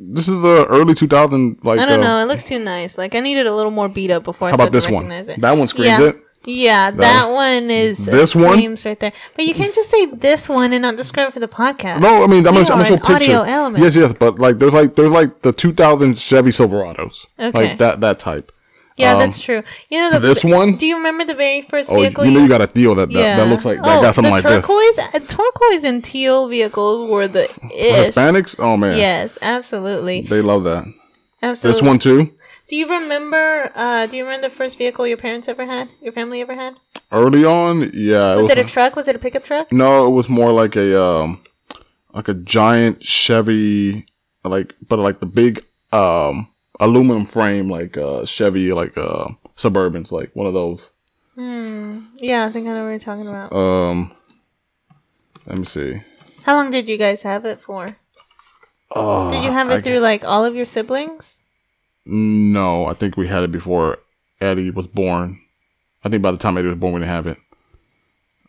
This 0.00 0.28
is 0.28 0.42
the 0.42 0.66
early 0.68 0.94
2000 0.94 1.58
like. 1.62 1.78
I 1.78 1.84
don't 1.84 2.00
uh, 2.00 2.04
know. 2.04 2.18
It 2.20 2.26
looks 2.26 2.46
too 2.46 2.58
nice. 2.58 2.96
Like 2.96 3.14
I 3.14 3.20
needed 3.20 3.46
a 3.46 3.54
little 3.54 3.70
more 3.70 3.88
beat 3.88 4.10
up 4.10 4.24
before. 4.24 4.48
I 4.48 4.50
How 4.52 4.54
about 4.54 4.72
started 4.72 4.76
this 4.76 4.86
to 4.86 4.92
one? 4.94 5.10
It. 5.10 5.40
That 5.40 5.52
one 5.52 5.68
screams 5.68 5.86
yeah. 5.86 6.08
it. 6.08 6.22
Yeah, 6.46 6.92
that, 6.92 7.28
one 7.28 7.70
is 7.70 8.06
This 8.06 8.34
one? 8.36 8.76
right 8.84 9.00
there. 9.00 9.12
But 9.34 9.44
you 9.46 9.52
can't 9.54 9.74
just 9.74 9.90
say 9.90 10.06
this 10.06 10.48
one 10.48 10.72
and 10.72 10.82
not 10.82 10.96
describe 10.96 11.28
it 11.28 11.34
for 11.34 11.40
the 11.40 11.48
podcast. 11.48 12.00
No, 12.00 12.22
I 12.22 12.26
mean 12.28 12.46
I'm 12.46 12.54
gonna, 12.54 12.68
I'm 12.72 12.84
show 12.84 12.96
picture. 12.96 13.12
audio 13.14 13.42
element. 13.42 13.82
Yes, 13.82 13.96
yes, 13.96 14.12
but 14.18 14.38
like 14.38 14.58
there's 14.58 14.72
like 14.74 14.94
there's 14.94 15.10
like 15.12 15.42
the 15.42 15.52
2000 15.52 16.16
Chevy 16.16 16.50
Silverados, 16.50 17.26
Okay. 17.38 17.68
like 17.70 17.78
that 17.78 18.00
that 18.00 18.18
type. 18.20 18.52
Yeah, 18.96 19.12
Um, 19.12 19.18
that's 19.18 19.42
true. 19.42 19.62
You 19.90 19.98
know 20.00 20.10
the 20.12 20.20
this 20.20 20.42
one? 20.42 20.76
Do 20.76 20.86
you 20.86 20.96
remember 20.96 21.24
the 21.26 21.34
very 21.34 21.60
first 21.62 21.90
Oh, 21.92 21.96
you, 21.96 22.02
vehicle? 22.04 22.24
you 22.24 22.30
know 22.30 22.40
you 22.42 22.48
got 22.48 22.62
a 22.62 22.66
deal 22.66 22.94
that 22.94 23.10
that, 23.12 23.36
that 23.36 23.48
looks 23.48 23.64
like 23.66 23.76
that 23.82 23.98
oh, 23.98 24.00
got 24.00 24.14
something 24.14 24.32
the 24.32 24.40
like 24.40 24.44
this. 24.44 24.64
turquoise, 24.64 24.98
uh, 24.98 25.18
turquoise 25.26 25.84
and 25.84 26.02
teal 26.02 26.48
vehicles 26.48 27.10
were 27.10 27.28
the 27.28 27.44
ish. 27.74 28.14
Hispanics, 28.14 28.54
oh 28.58 28.76
man, 28.78 28.96
Yes, 28.96 29.36
absolutely, 29.42 30.22
they 30.22 30.40
love 30.40 30.64
that. 30.64 30.86
absolutely. 31.42 31.80
This 31.80 31.86
one 31.86 31.98
too. 31.98 32.32
Do 32.68 32.76
you 32.76 32.88
remember? 32.88 33.70
Uh, 33.74 34.06
do 34.06 34.16
you 34.16 34.24
remember 34.24 34.48
the 34.48 34.54
first 34.54 34.76
vehicle 34.78 35.06
your 35.06 35.16
parents 35.16 35.48
ever 35.48 35.64
had? 35.66 35.88
Your 36.02 36.12
family 36.12 36.40
ever 36.40 36.54
had? 36.54 36.74
Early 37.12 37.44
on, 37.44 37.90
yeah, 37.94 38.34
Was 38.34 38.50
it 38.50 38.58
a 38.58 38.64
truck? 38.64 38.96
Was 38.96 39.06
it 39.06 39.14
a 39.14 39.18
pickup 39.20 39.44
truck? 39.44 39.70
No, 39.72 40.06
it 40.06 40.10
was 40.10 40.28
more 40.28 40.50
like 40.52 40.74
a 40.74 41.00
um 41.00 41.40
like 42.12 42.28
a 42.28 42.34
giant 42.34 43.04
Chevy 43.04 44.06
like 44.44 44.74
but 44.88 44.98
like 44.98 45.20
the 45.20 45.26
big 45.26 45.64
um 45.92 46.48
aluminum 46.80 47.24
frame 47.24 47.70
like 47.70 47.96
uh 47.96 48.24
Chevy 48.26 48.72
like 48.72 48.96
uh 48.98 49.28
Suburbans 49.56 50.10
like 50.10 50.34
one 50.34 50.46
of 50.48 50.54
those. 50.54 50.90
Hmm. 51.36 52.06
Yeah, 52.16 52.46
I 52.46 52.50
think 52.52 52.66
I 52.66 52.72
know 52.72 52.84
what 52.84 52.90
you're 52.90 52.98
talking 52.98 53.28
about. 53.28 53.52
Um 53.52 54.10
let 55.46 55.58
me 55.58 55.64
see. 55.64 56.02
How 56.42 56.56
long 56.56 56.70
did 56.72 56.88
you 56.88 56.96
guys 56.98 57.22
have 57.22 57.44
it 57.44 57.60
for? 57.60 57.96
Uh, 58.94 59.30
Did 59.30 59.44
you 59.44 59.50
have 59.52 59.68
it 59.70 59.74
I- 59.74 59.80
through 59.80 59.98
like 59.98 60.24
all 60.24 60.44
of 60.44 60.54
your 60.56 60.64
siblings? 60.64 61.42
No, 62.06 62.86
I 62.86 62.94
think 62.94 63.16
we 63.16 63.26
had 63.26 63.42
it 63.42 63.52
before 63.52 63.98
Eddie 64.40 64.70
was 64.70 64.86
born. 64.86 65.40
I 66.04 66.08
think 66.08 66.22
by 66.22 66.30
the 66.30 66.36
time 66.38 66.56
Eddie 66.56 66.68
was 66.68 66.78
born, 66.78 66.94
we 66.94 67.00
didn't 67.00 67.10
have 67.10 67.26
it. 67.26 67.38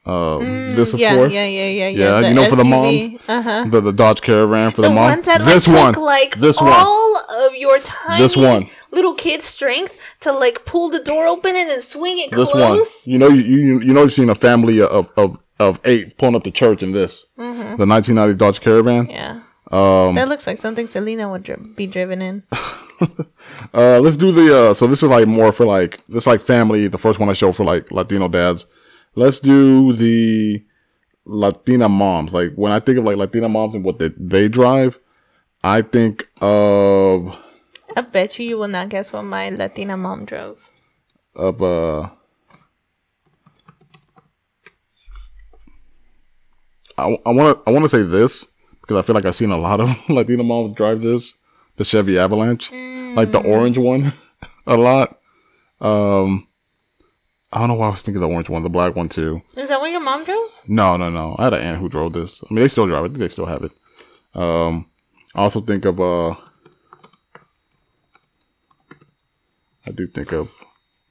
Um, 0.06 0.74
this, 0.76 0.94
of 0.94 1.00
Mm, 1.00 1.02
yeah, 1.02 1.16
course. 1.16 1.34
yeah, 1.34 1.46
yeah, 1.46 1.68
yeah, 1.68 1.88
yeah. 1.90 2.20
Yeah, 2.22 2.28
you 2.30 2.34
know, 2.34 2.48
for 2.50 2.56
the 2.56 2.64
mom, 2.64 3.20
Uh 3.28 3.42
huh. 3.42 3.66
the, 3.70 3.82
the 3.82 3.92
Dodge 3.92 4.22
Caravan 4.22 4.72
for 4.72 4.82
the, 4.84 4.88
The 4.88 4.94
mom. 4.94 5.22
that 5.24 5.42
this 5.42 5.68
like, 5.68 5.84
one, 5.84 5.94
took 5.96 6.04
like 6.04 6.36
this 6.38 6.62
one. 6.62 6.72
all 6.72 7.18
of 7.46 7.56
your 7.56 7.78
tiny 7.80 8.22
This 8.24 8.38
one. 8.38 8.70
little 8.92 9.14
kid 9.16 9.42
strength 9.42 9.98
to 10.22 10.32
like 10.32 10.64
pull 10.64 10.88
the 10.90 11.02
door 11.04 11.26
open 11.28 11.58
and 11.58 11.70
then 11.70 11.82
swing 11.82 12.20
it 12.20 12.32
This 12.32 12.50
close. 12.52 13.04
one. 13.06 13.12
You 13.12 13.20
know, 13.20 13.28
you, 13.28 13.42
you 13.44 13.80
you 13.82 13.94
know, 13.94 14.04
you've 14.04 14.14
seen 14.14 14.30
a 14.30 14.36
family 14.36 14.80
of 14.82 15.12
of, 15.18 15.38
of 15.60 15.82
eight 15.84 16.18
pulling 16.18 16.36
up 16.36 16.44
to 16.46 16.52
church 16.52 16.84
in 16.84 16.94
this. 16.94 17.26
Mm-hmm. 17.38 17.76
The 17.76 17.86
1990 17.86 18.34
Dodge 18.36 18.62
Caravan. 18.62 19.08
Yeah. 19.10 19.42
Um, 19.72 20.16
that 20.16 20.30
looks 20.30 20.48
like 20.48 20.60
something 20.60 20.88
Selena 20.88 21.30
would 21.30 21.44
dri- 21.44 21.58
be 21.76 21.88
driven 21.88 22.22
in. 22.22 22.44
Uh, 23.76 24.00
let's 24.00 24.18
do 24.18 24.32
the. 24.32 24.58
Uh, 24.70 24.74
so 24.74 24.88
this 24.88 25.04
is 25.04 25.10
like 25.10 25.28
more 25.28 25.52
for 25.52 25.66
like 25.66 26.04
this 26.08 26.26
like 26.26 26.42
family. 26.42 26.88
The 26.88 26.98
first 26.98 27.20
one 27.20 27.30
I 27.30 27.34
show 27.34 27.52
for 27.52 27.64
like 27.64 27.92
Latino 27.92 28.28
dads. 28.28 28.66
Let's 29.14 29.40
do 29.40 29.94
the 29.94 30.64
Latina 31.26 31.88
moms. 31.88 32.34
Like 32.34 32.54
when 32.56 32.72
I 32.72 32.80
think 32.80 32.98
of 32.98 33.04
like 33.06 33.18
Latina 33.18 33.48
moms 33.50 33.76
and 33.76 33.84
what 33.86 34.00
they, 34.00 34.10
they 34.18 34.48
drive, 34.50 34.98
I 35.64 35.84
think 35.84 36.28
of 36.42 37.38
I 37.96 38.02
bet 38.02 38.40
you 38.40 38.48
you 38.48 38.58
will 38.58 38.68
not 38.68 38.90
guess 38.90 39.14
what 39.14 39.24
my 39.24 39.50
Latina 39.50 39.96
mom 39.96 40.26
drove. 40.26 40.72
of 41.36 41.62
uh. 41.62 42.10
I 46.98 47.06
want 47.08 47.60
to 47.60 47.64
I 47.68 47.72
want 47.72 47.84
to 47.84 47.90
say 47.90 48.02
this 48.02 48.46
because 48.88 49.04
I 49.04 49.06
feel 49.06 49.16
like 49.16 49.26
I've 49.26 49.36
seen 49.36 49.52
a 49.52 49.58
lot 49.58 49.82
of 49.82 49.90
Latina 50.10 50.44
moms 50.44 50.74
drive 50.74 51.02
this 51.02 51.36
the 51.76 51.84
Chevy 51.86 52.18
Avalanche, 52.18 52.72
like 53.16 53.32
the 53.32 53.42
orange 53.46 53.78
one, 53.78 54.12
a 54.68 54.76
lot. 54.78 55.20
Um, 55.80 56.48
I 57.54 57.60
don't 57.60 57.68
know 57.68 57.76
why 57.76 57.88
I 57.88 57.92
was 57.92 58.02
thinking 58.02 58.22
the 58.22 58.28
orange 58.28 58.50
one, 58.50 58.64
the 58.64 58.70
black 58.70 58.96
one 58.96 59.10
too. 59.10 59.44
Is 59.56 59.70
that 59.70 59.80
what 59.80 59.92
your 59.92 60.00
mom 60.00 60.24
drove? 60.24 60.50
No, 60.68 60.98
no, 60.98 61.10
no. 61.10 61.36
I 61.38 61.46
had 61.46 61.54
an 61.54 61.62
aunt 61.62 61.80
who 61.80 61.88
drove 61.88 62.14
this. 62.14 62.42
I 62.50 62.54
mean, 62.54 62.64
they 62.64 62.68
still 62.68 62.88
drive 62.88 63.06
it. 63.06 63.14
They 63.14 63.30
still 63.30 63.46
have 63.46 63.64
it. 63.64 63.72
Um, 64.34 64.90
I 65.36 65.42
also 65.42 65.62
think 65.62 65.86
of 65.86 66.00
uh, 66.00 66.32
I 69.86 69.92
do 69.94 70.08
think 70.08 70.32
of 70.32 70.52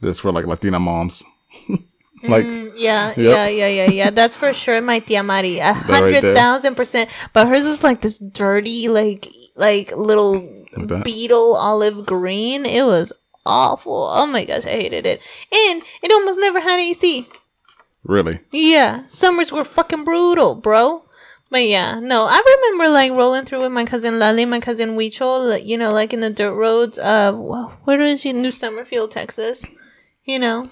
this 0.00 0.18
for 0.18 0.32
like 0.32 0.46
Latina 0.46 0.80
moms, 0.80 1.22
like 2.22 2.44
mm, 2.46 2.72
Yeah, 2.76 3.08
Yep. 3.10 3.18
yeah, 3.18 3.48
yeah, 3.48 3.68
yeah, 3.68 3.90
yeah. 3.90 4.10
That's 4.10 4.36
for 4.36 4.52
sure 4.54 4.80
my 4.80 4.98
tia 5.00 5.22
Mari. 5.22 5.58
A 5.58 5.72
hundred 5.74 6.22
there. 6.22 6.74
percent. 6.74 7.10
But 7.32 7.48
hers 7.48 7.66
was 7.66 7.84
like 7.84 8.00
this 8.00 8.18
dirty, 8.18 8.88
like 8.88 9.28
like 9.56 9.92
little 9.96 10.40
beetle 11.04 11.56
olive 11.56 12.06
green. 12.06 12.66
It 12.66 12.84
was 12.84 13.12
awful. 13.44 14.08
Oh 14.12 14.26
my 14.26 14.44
gosh, 14.44 14.66
I 14.66 14.70
hated 14.70 15.06
it. 15.06 15.20
And 15.52 15.82
it 16.02 16.12
almost 16.12 16.40
never 16.40 16.60
had 16.60 16.78
AC. 16.80 17.28
really. 18.04 18.40
Yeah, 18.52 19.04
summers 19.08 19.52
were 19.52 19.64
fucking 19.64 20.04
brutal, 20.04 20.54
bro. 20.54 21.02
But 21.48 21.62
yeah, 21.68 22.00
no, 22.00 22.24
I 22.28 22.42
remember 22.56 22.88
like 22.92 23.12
rolling 23.12 23.44
through 23.44 23.62
with 23.62 23.72
my 23.72 23.84
cousin 23.84 24.18
Lali, 24.18 24.44
my 24.44 24.58
cousin 24.58 24.96
Weechel, 24.96 25.64
you 25.64 25.78
know, 25.78 25.92
like 25.92 26.12
in 26.12 26.20
the 26.20 26.30
dirt 26.30 26.54
roads 26.54 26.98
of 26.98 27.36
wh- 27.36 27.86
where 27.86 28.00
is 28.00 28.20
she? 28.22 28.32
New 28.32 28.50
Summerfield, 28.50 29.12
Texas. 29.12 29.64
You 30.24 30.40
know, 30.40 30.70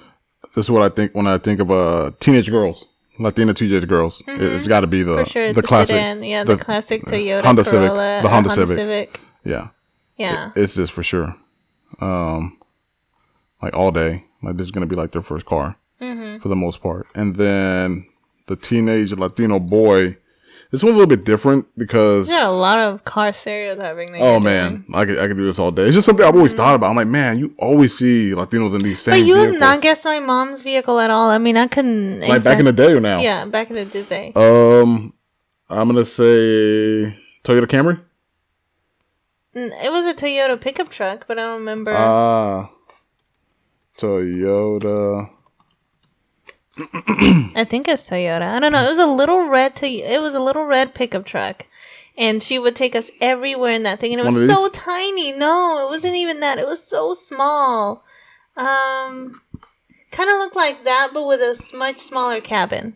This 0.55 0.67
is 0.67 0.71
what 0.71 0.83
I 0.83 0.89
think 0.95 1.15
when 1.15 1.27
I 1.27 1.39
think 1.39 1.61
of 1.61 1.71
uh 1.71 2.11
teenage 2.21 2.51
girls, 2.51 2.87
Latina 3.19 3.55
teenage 3.55 3.87
girls. 3.89 4.23
It- 4.27 4.41
It's 4.43 4.69
got 4.69 4.81
to 4.81 4.87
be 4.87 5.03
the 5.03 5.17
Mm-hmm. 5.17 5.31
sure. 5.31 5.49
the, 5.53 5.61
The, 5.63 5.67
classic, 5.67 5.97
sedan, 5.97 6.23
yeah, 6.23 6.45
the, 6.45 6.57
classic 6.57 7.03
Toyota 7.05 7.43
Honda 7.45 7.65
Civic, 7.65 7.91
Corolla, 7.91 8.21
the 8.23 8.29
uh, 8.29 8.33
Honda 8.33 8.67
Civic. 8.67 9.21
Yeah, 9.45 9.69
Yeah, 10.17 10.51
it's 10.57 10.75
just 10.75 10.93
for 10.93 11.03
sure. 11.03 11.35
Um, 12.01 12.59
like 13.63 13.75
all 13.75 13.91
day, 13.91 14.25
like 14.43 14.57
this 14.57 14.65
is 14.67 14.71
gonna 14.71 14.87
be 14.87 14.97
like 14.97 15.13
their 15.13 15.23
first 15.23 15.47
car 15.47 15.77
Mm-hmm. 16.01 16.39
for 16.39 16.49
the 16.49 16.57
most 16.57 16.83
part, 16.83 17.07
and 17.15 17.37
then 17.37 18.07
the 18.47 18.57
teenage 18.57 19.13
Latino 19.13 19.59
boy. 19.61 20.17
This 20.75 20.83
one's 20.83 20.95
a 20.95 20.99
little 20.99 21.17
bit 21.17 21.25
different 21.25 21.69
because 21.79 22.29
you 22.29 22.35
got 22.35 22.49
a 22.49 22.51
lot 22.51 22.79
of 22.79 23.05
car 23.05 23.33
stereotyping. 23.33 24.11
That 24.11 24.21
oh 24.21 24.41
man, 24.41 24.71
doing. 24.71 24.85
I 24.93 25.05
could 25.05 25.19
I 25.21 25.29
could 25.29 25.37
do 25.37 25.45
this 25.45 25.61
all 25.61 25.71
day. 25.71 25.85
It's 25.85 25.95
just 25.95 26.05
something 26.05 26.27
I've 26.27 26.35
always 26.35 26.53
thought 26.53 26.75
about. 26.75 26.91
I'm 26.91 26.97
like, 26.97 27.07
man, 27.07 27.39
you 27.39 27.55
always 27.61 27.97
see 27.97 28.33
Latinos 28.33 28.75
in 28.75 28.81
these 28.81 29.01
same. 29.01 29.15
Mm-hmm. 29.15 29.23
But 29.23 29.27
you 29.29 29.37
have 29.37 29.61
not 29.61 29.83
guessed 29.83 30.05
my 30.05 30.19
mom's 30.19 30.63
vehicle 30.63 30.99
at 30.99 31.11
all. 31.11 31.31
I 31.31 31.39
mean, 31.39 31.57
I 31.57 31.69
couldn't. 31.69 32.23
like 32.23 32.43
back 32.43 32.59
in 32.59 32.65
the 32.65 32.73
day 32.73 32.91
or 32.91 32.99
now. 32.99 33.21
yeah, 33.21 33.45
back 33.45 33.71
in 33.71 33.77
the 33.77 33.85
day. 33.85 34.33
Um, 34.35 35.15
I'm 35.71 35.87
gonna 35.87 36.05
say 36.05 37.17
Toyota 37.45 37.67
Camry. 37.67 38.01
It 39.55 39.93
was 39.93 40.07
a 40.07 40.15
Toyota 40.15 40.61
pickup 40.61 40.89
truck, 40.89 41.27
but 41.29 41.39
I 41.39 41.43
don't 41.43 41.61
remember. 41.61 41.95
Ah, 41.97 42.69
Toyota. 43.97 45.31
I 47.57 47.65
think 47.69 47.87
it's 47.89 48.09
Toyota. 48.09 48.43
I 48.43 48.59
don't 48.61 48.73
know. 48.73 48.85
It 48.85 48.89
was 48.89 48.99
a 48.99 49.07
little 49.07 49.49
red. 49.49 49.77
To- 49.77 49.87
it 49.87 50.21
was 50.21 50.35
a 50.35 50.41
little 50.41 50.65
red 50.65 50.95
pickup 50.95 51.25
truck, 51.25 51.67
and 52.19 52.43
she 52.43 52.59
would 52.59 52.75
take 52.77 52.95
us 52.97 53.11
everywhere 53.21 53.73
in 53.73 53.85
that 53.85 54.01
thing. 54.01 54.13
And 54.13 54.21
it 54.21 54.25
was 54.25 54.47
so 54.49 54.69
tiny. 54.71 55.33
No, 55.33 55.87
it 55.87 55.91
wasn't 55.91 56.17
even 56.17 56.41
that. 56.41 56.59
It 56.59 56.67
was 56.67 56.83
so 56.85 57.15
small. 57.15 58.05
Um, 58.57 59.41
kind 60.11 60.31
of 60.31 60.39
looked 60.39 60.57
like 60.57 60.85
that, 60.85 61.11
but 61.13 61.27
with 61.27 61.41
a 61.41 61.77
much 61.77 61.99
smaller 61.99 62.41
cabin. 62.41 62.95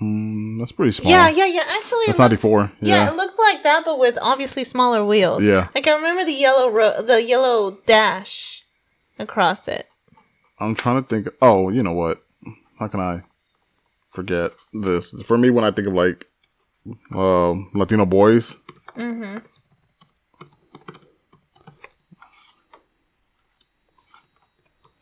Mm, 0.00 0.60
that's 0.60 0.70
pretty 0.72 0.92
small. 0.92 1.10
Yeah, 1.10 1.28
yeah, 1.28 1.46
yeah. 1.46 1.64
Actually, 1.68 2.06
That's 2.06 2.18
looks- 2.18 2.44
94. 2.44 2.72
Yeah. 2.80 2.94
Yeah. 3.04 3.10
it 3.10 3.16
looks 3.16 3.36
like 3.38 3.64
that, 3.64 3.84
but 3.84 3.98
with 3.98 4.16
obviously 4.22 4.62
smaller 4.62 5.04
wheels. 5.04 5.44
Yeah. 5.44 5.68
like 5.74 5.88
I 5.88 5.94
remember 5.96 6.24
the 6.24 6.32
yellow 6.32 6.70
ro- 6.70 7.02
the 7.02 7.20
yellow 7.22 7.78
dash 7.86 8.64
across 9.18 9.66
it. 9.66 9.86
I'm 10.60 10.74
trying 10.76 11.02
to 11.02 11.08
think. 11.08 11.28
Oh, 11.42 11.68
you 11.70 11.82
know 11.82 11.92
what? 11.92 12.22
How 12.78 12.88
can 12.88 13.00
I 13.00 13.22
forget 14.10 14.52
this? 14.72 15.10
For 15.22 15.36
me, 15.38 15.50
when 15.50 15.64
I 15.64 15.70
think 15.70 15.88
of 15.88 15.94
like 15.94 16.26
um, 17.14 17.70
Latino 17.74 18.06
boys, 18.06 18.56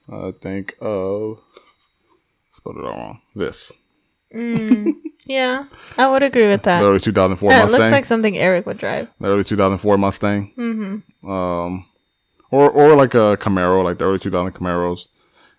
I 0.08 0.32
think 0.40 0.76
of 0.80 1.40
spelled 2.52 2.76
it 2.76 2.84
all 2.84 2.92
wrong. 2.96 3.20
This 3.34 3.72
Yeah, 5.28 5.64
I 5.98 6.08
would 6.08 6.22
agree 6.22 6.46
with 6.48 6.62
that. 6.64 6.80
the 6.80 6.86
early 6.88 7.00
2004 7.00 7.50
Yeah, 7.50 7.64
it 7.64 7.70
looks 7.70 7.90
like 7.90 8.04
something 8.04 8.36
Eric 8.38 8.66
would 8.66 8.78
drive. 8.78 9.08
the 9.20 9.28
early 9.28 9.44
2004 9.44 9.98
Mustang. 9.98 10.52
Mm-hmm. 10.56 11.28
Um, 11.30 11.86
or 12.50 12.70
or 12.70 12.94
like 12.94 13.14
a 13.14 13.36
Camaro, 13.36 13.82
like 13.82 13.98
the 13.98 14.04
early 14.04 14.18
2000 14.18 14.52
Camaros. 14.52 15.08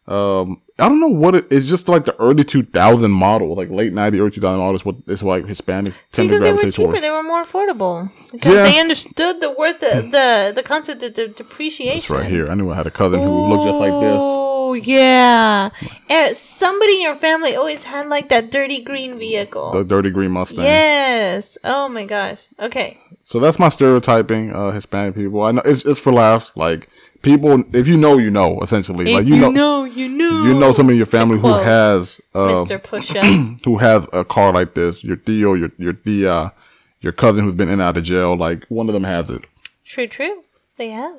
Um, 0.08 0.62
I 0.80 0.88
don't 0.88 1.00
know 1.02 1.08
what 1.08 1.36
it, 1.36 1.48
it's 1.52 1.68
just 1.68 1.90
like 1.90 2.06
the 2.06 2.16
early 2.22 2.44
2000 2.46 3.12
model, 3.12 3.56
like 3.56 3.70
late 3.70 3.92
90, 3.94 4.20
early 4.22 4.32
2000 4.32 4.58
model 4.60 4.76
is 4.76 4.86
what 4.86 4.96
is 5.08 5.22
like 5.24 5.44
Hispanics 5.46 5.96
tend 6.12 6.30
to 6.30 6.36
because 6.36 6.42
they 6.42 6.52
were 6.52 6.58
gravitate 6.58 6.74
cheaper, 6.76 6.92
toward. 6.92 7.04
they 7.04 7.12
were 7.12 7.24
more 7.24 7.44
affordable. 7.44 8.10
Because 8.32 8.54
Yeah. 8.54 8.64
they 8.64 8.80
understood 8.80 9.42
the 9.42 9.52
worth, 9.52 9.82
of, 9.84 10.12
the, 10.12 10.54
the 10.56 10.64
concept 10.64 11.04
of 11.04 11.14
the 11.16 11.28
depreciation. 11.28 11.98
It's 11.98 12.10
right 12.10 12.26
here. 12.30 12.48
I 12.48 12.54
knew 12.54 12.72
I 12.72 12.76
had 12.76 12.88
a 12.88 12.92
cousin 12.92 13.20
who 13.22 13.48
looked 13.50 13.66
just 13.66 13.80
like 13.80 14.00
this. 14.00 14.20
Oh 14.22 14.74
yeah, 14.74 15.70
and 16.10 16.36
somebody 16.38 16.96
in 16.96 17.02
your 17.04 17.16
family 17.16 17.56
always 17.56 17.86
had 17.86 18.08
like 18.08 18.30
that 18.30 18.52
dirty 18.52 18.82
green 18.82 19.18
vehicle. 19.18 19.72
The 19.72 19.84
dirty 19.84 20.10
green 20.10 20.32
Mustang. 20.32 20.66
yes. 20.66 21.58
Oh 21.64 21.88
my 21.90 22.06
gosh. 22.06 22.48
Okay. 22.60 23.00
So 23.24 23.40
that's 23.40 23.60
my 23.60 23.70
stereotyping, 23.70 24.54
uh, 24.54 24.72
Hispanic 24.72 25.16
people. 25.16 25.42
I 25.44 25.52
know 25.52 25.62
it's, 25.66 25.84
it's 25.86 26.00
for 26.00 26.14
laughs. 26.14 26.56
Like 26.56 26.90
people, 27.22 27.64
if 27.76 27.88
you 27.88 27.98
know, 27.98 28.18
you 28.18 28.30
know. 28.32 28.60
Essentially, 28.62 29.14
like 29.14 29.24
If 29.24 29.30
you, 29.30 29.52
know, 29.52 29.84
you 29.86 30.08
know, 30.10 30.44
you 30.46 30.54
know 30.54 30.74
somebody 30.74 30.96
in 30.96 30.98
your 30.98 31.06
family 31.06 31.40
who 31.40 31.48
has, 31.48 32.20
uh, 32.34 32.48
Mr. 32.48 32.80
Pusha. 32.80 33.62
who 33.66 33.78
has 33.78 34.08
a 34.14 34.24
car 34.24 34.52
like 34.54 34.74
this. 34.74 35.04
Your 35.04 35.18
Theo, 35.18 35.54
your 35.54 35.72
your 35.78 35.94
tia, 35.94 36.54
your 37.02 37.12
cousin 37.14 37.44
who's 37.44 37.54
been 37.54 37.68
in 37.68 37.74
and 37.74 37.82
out 37.82 37.98
of 37.98 38.04
jail. 38.04 38.36
Like 38.36 38.66
one 38.70 38.88
of 38.88 38.94
them 38.94 39.04
has 39.04 39.30
it. 39.30 39.46
true, 39.86 40.08
true. 40.08 40.44
They 40.78 40.90
have. 40.90 41.16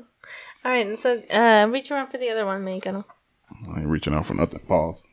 All 0.64 0.72
right, 0.72 0.87
and 0.87 0.98
so 0.98 1.22
uh, 1.30 1.66
reach 1.70 1.90
around 1.90 2.08
for 2.08 2.18
the 2.18 2.30
other 2.30 2.44
one, 2.44 2.64
Megan. 2.64 3.04
I 3.68 3.80
ain't 3.80 3.88
reaching 3.88 4.14
out 4.14 4.26
for 4.26 4.34
nothing. 4.34 4.61
Pause. 4.66 5.06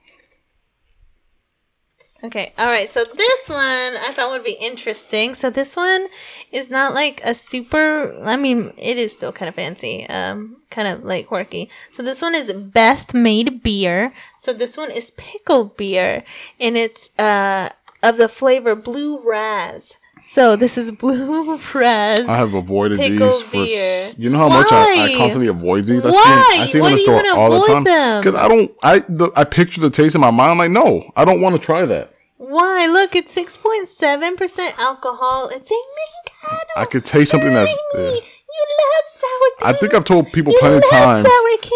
Okay, 2.25 2.53
all 2.57 2.65
right. 2.65 2.89
So 2.89 3.03
this 3.03 3.49
one 3.49 3.59
I 3.59 4.09
thought 4.11 4.31
would 4.31 4.43
be 4.43 4.57
interesting. 4.59 5.35
So 5.35 5.51
this 5.51 5.75
one 5.75 6.07
is 6.51 6.71
not 6.71 6.93
like 6.93 7.21
a 7.23 7.35
super. 7.35 8.19
I 8.23 8.35
mean, 8.35 8.73
it 8.77 8.97
is 8.97 9.13
still 9.13 9.31
kind 9.31 9.47
of 9.47 9.55
fancy, 9.55 10.07
um, 10.09 10.57
kind 10.71 10.87
of 10.87 11.03
like 11.03 11.27
quirky. 11.27 11.69
So 11.95 12.01
this 12.01 12.21
one 12.21 12.33
is 12.33 12.51
Best 12.51 13.13
Maid 13.13 13.61
beer. 13.61 14.11
So 14.39 14.53
this 14.53 14.75
one 14.75 14.89
is 14.89 15.11
pickled 15.11 15.77
beer, 15.77 16.23
and 16.59 16.75
it's 16.75 17.11
uh 17.19 17.69
of 18.01 18.17
the 18.17 18.27
flavor 18.27 18.75
blue 18.75 19.21
raz. 19.21 19.97
So 20.23 20.55
this 20.55 20.79
is 20.79 20.89
blue 21.03 21.59
raz. 21.75 22.27
I 22.27 22.37
have 22.37 22.55
avoided 22.55 22.97
Pickle 22.97 23.37
these 23.37 23.41
for. 23.43 23.51
beer. 23.51 24.13
You 24.17 24.31
know 24.31 24.39
how 24.39 24.49
much 24.49 24.71
I, 24.71 25.03
I 25.03 25.15
constantly 25.15 25.47
avoid 25.47 25.83
these. 25.83 26.03
I 26.03 26.09
Why? 26.09 26.23
see 26.23 26.57
them, 26.57 26.61
I 26.61 26.65
see 26.71 26.81
Why 26.81 26.85
them 26.85 26.87
in 26.87 26.93
the 26.93 26.99
store 26.99 27.39
all 27.39 27.51
the 27.51 27.67
time. 27.67 27.83
Because 27.83 28.33
I 28.33 28.47
don't. 28.47 28.71
I 28.81 28.99
the, 28.99 29.31
I 29.35 29.43
picture 29.43 29.81
the 29.81 29.91
taste 29.91 30.15
in 30.15 30.21
my 30.21 30.31
mind. 30.31 30.53
I'm 30.53 30.57
like, 30.57 30.71
no, 30.71 31.11
I 31.15 31.23
don't 31.23 31.41
want 31.41 31.55
to 31.55 31.59
try 31.59 31.85
that. 31.85 32.14
Why? 32.47 32.85
Look, 32.85 33.15
it's 33.15 33.33
six 33.33 33.57
point 33.57 33.87
seven 33.87 34.35
percent 34.35 34.77
alcohol. 34.77 35.49
It's 35.49 35.71
a 35.71 35.73
mexicano. 35.73 36.77
I 36.77 36.85
could 36.85 37.03
taste 37.03 37.31
something 37.31 37.53
that's. 37.53 37.71
Yeah. 37.95 38.01
You 38.01 38.65
love 38.79 39.07
sour. 39.07 39.67
I 39.67 39.73
think 39.73 39.93
I've 39.93 40.05
told 40.05 40.31
people 40.31 40.53
You 40.53 40.59
plenty 40.59 40.77
of 40.77 40.89
times 40.89 41.27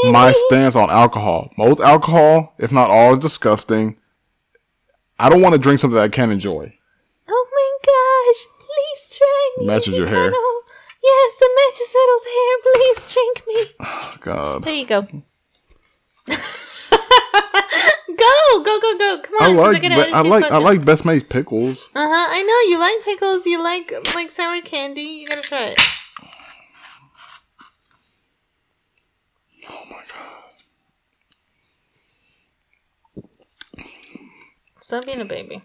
my 0.05 0.31
stance 0.47 0.75
on 0.75 0.89
alcohol. 0.89 1.51
Most 1.57 1.81
alcohol, 1.81 2.53
if 2.57 2.71
not 2.71 2.89
all, 2.89 3.15
is 3.15 3.19
disgusting. 3.19 3.97
I 5.17 5.29
don't 5.29 5.41
want 5.41 5.53
to 5.53 5.59
drink 5.59 5.79
something 5.79 5.95
that 5.95 6.03
I 6.03 6.09
can't 6.09 6.31
enjoy. 6.31 6.73
Oh 7.27 7.47
my 7.51 7.69
gosh! 7.85 8.47
Please 8.59 9.17
try 9.17 9.49
me. 9.57 9.67
Matches 9.67 9.97
your 9.97 10.07
hair. 10.07 10.31
Yes, 11.01 11.41
it 11.41 11.51
matches 11.59 11.93
Fiddle's 11.93 12.25
hair. 12.35 12.57
Please 12.75 13.13
drink 13.13 13.41
me. 13.47 13.59
God. 14.21 14.63
There 14.63 14.75
you 14.75 14.85
go. 14.85 15.07
go, 18.19 18.63
go, 18.63 18.79
go, 18.79 18.97
go! 18.97 19.21
Come 19.23 19.35
on. 19.35 19.43
I 19.43 19.47
like, 19.71 19.81
gotta 19.81 19.95
be- 19.95 20.01
add 20.01 20.13
I 20.13 20.19
a 20.19 20.23
like, 20.23 20.43
I 20.51 20.57
like 20.57 20.85
Best 20.85 21.05
Maid 21.05 21.29
pickles. 21.29 21.89
Uh 21.95 22.07
huh. 22.07 22.27
I 22.31 22.41
know 22.43 22.59
you 22.71 22.79
like 22.79 23.03
pickles. 23.05 23.45
You 23.45 23.63
like 23.63 23.91
like 24.13 24.29
sour 24.31 24.61
candy. 24.61 25.01
You 25.01 25.27
gotta 25.27 25.41
try 25.41 25.65
it. 25.67 25.79
Oh 29.69 29.83
my 29.89 30.01
god. 33.85 33.85
Stop 34.81 35.05
being 35.05 35.21
a 35.21 35.25
baby. 35.25 35.61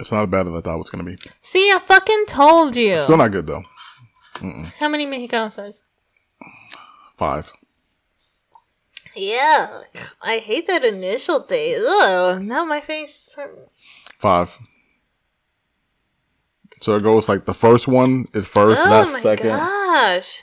It's 0.00 0.10
not 0.10 0.24
as 0.24 0.28
bad 0.30 0.46
as 0.48 0.52
I 0.52 0.60
thought 0.60 0.74
it 0.74 0.78
was 0.78 0.90
gonna 0.90 1.04
be. 1.04 1.16
See, 1.40 1.70
I 1.70 1.78
fucking 1.78 2.24
told 2.26 2.76
you. 2.76 3.00
Still 3.00 3.16
not 3.16 3.30
good 3.30 3.46
though. 3.46 3.62
How 4.78 4.88
many 4.88 5.06
Mexicano 5.06 5.50
stars? 5.50 5.84
Five. 7.16 7.52
Yeah, 9.16 9.82
I 10.20 10.38
hate 10.38 10.66
that 10.66 10.84
initial 10.84 11.42
taste. 11.44 11.84
Ugh. 11.86 12.42
Now 12.42 12.64
my 12.64 12.80
face 12.80 13.28
is 13.28 13.32
hurting. 13.34 13.66
Five. 14.18 14.58
So 16.80 16.96
it 16.96 17.02
goes 17.04 17.28
like 17.28 17.44
the 17.44 17.54
first 17.54 17.86
one 17.86 18.26
is 18.34 18.46
first, 18.48 18.82
Oh 18.84 18.88
that's 18.90 19.12
my 19.12 19.20
second. 19.20 19.48
gosh. 19.50 20.42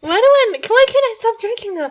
Why 0.00 0.10
do 0.10 0.16
I? 0.16 0.58
Why 0.68 0.84
can't 0.86 1.04
I 1.04 1.14
stop 1.18 1.40
drinking 1.40 1.74
them? 1.76 1.90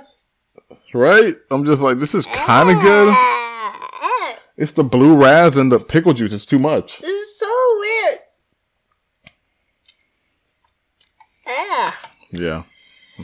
Right? 0.93 1.35
I'm 1.49 1.65
just 1.65 1.81
like, 1.81 1.97
this 1.97 2.13
is 2.13 2.27
kind 2.27 2.69
of 2.69 2.79
good. 2.81 3.09
Ah, 3.11 4.37
It's 4.55 4.73
the 4.73 4.83
blue 4.83 5.15
raz 5.15 5.57
and 5.57 5.71
the 5.71 5.79
pickle 5.79 6.13
juice. 6.13 6.31
It's 6.31 6.45
too 6.45 6.59
much. 6.59 6.99
This 6.99 7.09
is 7.09 7.39
so 7.39 7.77
weird. 7.79 8.19
Ah. 11.47 11.99
Yeah. 12.33 12.63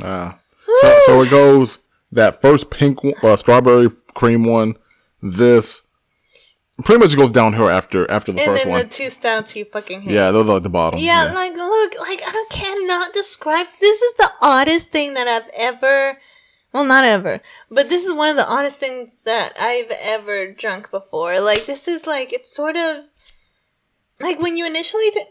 Ah. 0.04 0.40
So, 0.82 1.00
so 1.06 1.22
it 1.24 1.30
goes 1.30 1.80
that 2.12 2.42
first 2.42 2.70
pink 2.72 3.00
uh, 3.24 3.36
strawberry 3.36 3.90
cream 4.14 4.44
one, 4.44 4.76
this 5.22 5.82
pretty 6.84 7.00
much 7.00 7.16
goes 7.16 7.32
downhill 7.32 7.68
after 7.70 8.10
after 8.10 8.32
the 8.32 8.40
And 8.40 8.46
first 8.48 8.64
then 8.64 8.72
one. 8.72 8.84
the 8.84 8.90
two 8.90 9.10
stouts 9.10 9.56
you 9.56 9.66
fucking 9.66 10.02
hate. 10.04 10.14
yeah, 10.14 10.32
those 10.32 10.48
are 10.48 10.58
at 10.58 10.64
the 10.64 10.70
bottom. 10.70 11.00
Yeah, 11.00 11.32
like 11.34 11.54
look, 11.56 11.94
like 12.00 12.22
I 12.24 12.46
cannot 12.52 13.14
describe. 13.14 13.68
This 13.82 14.02
is 14.02 14.14
the 14.14 14.30
oddest 14.42 14.90
thing 14.92 15.16
that 15.16 15.28
I've 15.28 15.50
ever. 15.58 16.18
Well, 16.72 16.86
not 16.86 17.04
ever, 17.04 17.42
but 17.72 17.90
this 17.90 18.06
is 18.06 18.14
one 18.14 18.30
of 18.30 18.36
the 18.36 18.48
oddest 18.48 18.80
things 18.80 19.24
that 19.24 19.54
I've 19.60 19.90
ever 19.90 20.52
drunk 20.52 20.92
before. 20.92 21.40
Like 21.42 21.66
this 21.66 21.88
is 21.88 22.06
like 22.06 22.32
it's 22.32 22.54
sort 22.56 22.78
of 22.78 23.06
like 24.22 24.40
when 24.40 24.56
you 24.56 24.66
initially. 24.68 25.10
T- 25.12 25.24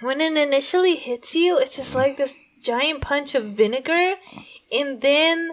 when 0.00 0.20
it 0.20 0.36
initially 0.36 0.96
hits 0.96 1.34
you, 1.34 1.58
it's 1.58 1.76
just 1.76 1.94
like 1.94 2.16
this 2.16 2.44
giant 2.62 3.00
punch 3.00 3.34
of 3.34 3.44
vinegar, 3.52 4.14
and 4.72 5.00
then 5.00 5.50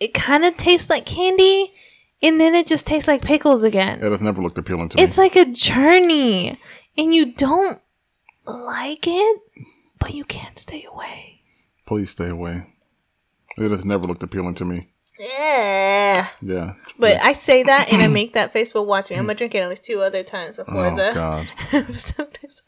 it 0.00 0.14
kind 0.14 0.44
of 0.44 0.56
tastes 0.56 0.90
like 0.90 1.06
candy, 1.06 1.72
and 2.22 2.40
then 2.40 2.54
it 2.54 2.66
just 2.66 2.86
tastes 2.86 3.08
like 3.08 3.22
pickles 3.22 3.64
again. 3.64 4.02
It 4.02 4.10
has 4.10 4.22
never 4.22 4.42
looked 4.42 4.58
appealing 4.58 4.90
to 4.90 4.96
me. 4.96 5.02
It's 5.02 5.18
like 5.18 5.36
a 5.36 5.44
journey, 5.46 6.58
and 6.96 7.14
you 7.14 7.32
don't 7.32 7.80
like 8.46 9.06
it, 9.06 9.40
but 9.98 10.14
you 10.14 10.24
can't 10.24 10.58
stay 10.58 10.86
away. 10.90 11.42
Please 11.86 12.10
stay 12.10 12.28
away. 12.28 12.66
It 13.58 13.70
has 13.70 13.84
never 13.84 14.06
looked 14.06 14.22
appealing 14.22 14.54
to 14.54 14.64
me. 14.64 14.88
Yeah. 15.18 16.28
Yeah. 16.42 16.74
But 16.98 17.16
I 17.22 17.32
say 17.32 17.62
that 17.62 17.92
and 17.92 18.02
I 18.02 18.06
make 18.20 18.34
that 18.34 18.52
face, 18.52 18.72
but 18.72 18.82
watch 18.84 19.10
me. 19.10 19.16
I'm 19.16 19.24
gonna 19.24 19.34
drink 19.34 19.54
it 19.54 19.58
at 19.58 19.68
least 19.68 19.84
two 19.84 20.00
other 20.00 20.22
times 20.22 20.56
before 20.58 20.86
Oh 20.86 20.96
the 20.96 21.10
God. 21.14 21.48
episode 21.72 22.38
is 22.42 22.62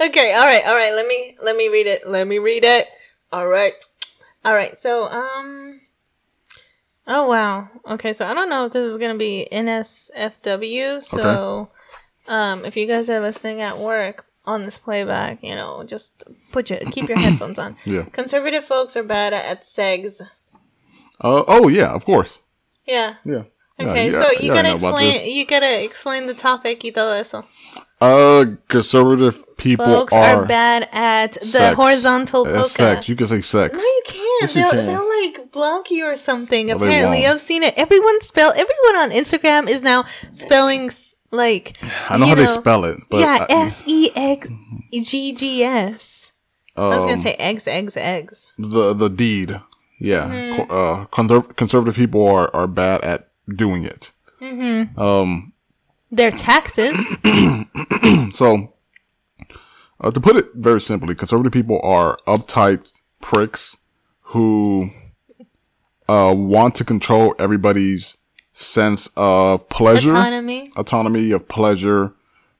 Okay, 0.00 0.34
all 0.34 0.44
right, 0.46 0.62
all 0.66 0.74
right. 0.74 0.92
Let 0.94 1.06
me 1.06 1.36
let 1.42 1.56
me 1.56 1.68
read 1.68 1.86
it. 1.86 2.06
Let 2.08 2.26
me 2.26 2.38
read 2.38 2.64
it. 2.64 2.88
All 3.32 3.48
right, 3.48 3.72
all 4.44 4.54
right. 4.54 4.76
So 4.76 5.04
um. 5.08 5.80
Oh 7.06 7.26
wow. 7.26 7.68
Okay, 7.88 8.12
so 8.12 8.26
I 8.26 8.34
don't 8.34 8.50
know 8.50 8.66
if 8.66 8.72
this 8.72 8.90
is 8.90 8.98
gonna 8.98 9.16
be 9.16 9.48
NSFW. 9.50 11.02
So, 11.02 11.70
um, 12.26 12.64
if 12.66 12.76
you 12.76 12.86
guys 12.86 13.08
are 13.08 13.20
listening 13.20 13.60
at 13.62 13.78
work 13.78 14.26
on 14.44 14.64
this 14.64 14.76
playback, 14.78 15.42
you 15.42 15.54
know, 15.54 15.84
just 15.84 16.24
put 16.52 16.68
your 16.70 16.80
keep 16.90 17.08
your 17.08 17.18
headphones 17.18 17.58
on. 17.58 17.76
Yeah. 17.86 18.02
Conservative 18.12 18.64
folks 18.64 18.94
are 18.96 19.02
bad 19.02 19.32
at 19.32 19.62
segs. 19.62 20.20
Uh, 21.20 21.44
oh 21.46 21.68
yeah, 21.68 21.92
of 21.92 22.04
course. 22.04 22.40
Yeah. 22.86 23.14
Yeah. 23.24 23.44
Okay, 23.80 24.10
yeah, 24.10 24.20
so 24.20 24.30
you 24.40 24.48
yeah, 24.48 24.54
gotta 24.54 24.74
explain. 24.74 25.36
You 25.36 25.46
gotta 25.46 25.84
explain 25.84 26.26
the 26.26 26.34
topic 26.34 26.82
y 26.82 26.90
todo 26.90 27.12
eso. 27.12 27.44
Uh, 28.00 28.44
conservative 28.68 29.44
people 29.56 29.84
Folks 29.84 30.12
are, 30.12 30.42
are, 30.42 30.46
bad 30.46 30.88
at 30.92 31.32
the 31.32 31.46
sex. 31.46 31.76
horizontal 31.76 32.46
Uh, 32.46 32.54
polka. 32.54 32.68
sex. 32.68 33.08
You 33.08 33.16
can 33.16 33.26
say 33.26 33.40
sex. 33.40 33.74
No, 33.74 33.80
you 33.80 34.02
can't. 34.04 34.42
Yes, 34.42 34.54
they'll, 34.54 34.70
can. 34.70 34.86
they'll 34.86 35.22
like 35.22 35.50
block 35.50 35.90
you 35.90 36.06
or 36.06 36.16
something. 36.16 36.66
they 36.66 36.72
Apparently. 36.72 37.26
I've 37.26 37.40
seen 37.40 37.62
it. 37.62 37.74
Everyone 37.76 38.20
spell. 38.20 38.50
Everyone 38.50 38.96
on 38.96 39.10
Instagram 39.10 39.68
is 39.68 39.82
now 39.82 40.04
spelling 40.32 40.90
like. 41.30 41.76
I 42.08 42.18
know 42.18 42.26
you 42.26 42.34
how 42.34 42.34
they 42.36 42.46
spell 42.46 42.84
it, 42.84 42.98
but 43.10 43.18
yeah, 43.18 43.46
S 43.48 43.82
E 43.86 44.10
X 44.14 44.48
G 44.92 45.32
G 45.34 45.64
S. 45.64 46.32
I 46.76 46.88
was 46.94 47.02
gonna 47.02 47.14
um, 47.14 47.18
say 47.18 47.34
eggs, 47.34 47.66
eggs, 47.66 47.96
eggs. 47.96 48.46
the 48.58 48.94
the 48.94 49.08
deed. 49.08 49.60
Yeah, 50.00 50.28
Mm-hmm. 50.28 50.70
Uh, 50.70 51.06
conserv- 51.06 51.56
conservative 51.56 51.96
people 51.96 52.26
are 52.26 52.54
are 52.54 52.66
bad 52.68 53.00
at 53.02 53.30
doing 53.48 53.84
it. 53.84 54.12
Mm-hmm. 54.40 54.98
Um, 55.00 55.52
Their 56.12 56.30
taxes. 56.30 56.96
so 58.36 58.74
uh, 60.00 60.10
to 60.10 60.20
put 60.20 60.36
it 60.36 60.46
very 60.54 60.80
simply, 60.80 61.14
conservative 61.14 61.52
people 61.52 61.80
are 61.82 62.16
uptight 62.26 62.92
pricks 63.20 63.76
who 64.32 64.90
uh 66.08 66.32
want 66.36 66.74
to 66.76 66.84
control 66.84 67.34
everybody's 67.38 68.16
sense 68.52 69.08
of 69.16 69.68
pleasure, 69.68 70.12
autonomy. 70.12 70.70
autonomy 70.76 71.32
of 71.32 71.48
pleasure, 71.48 72.12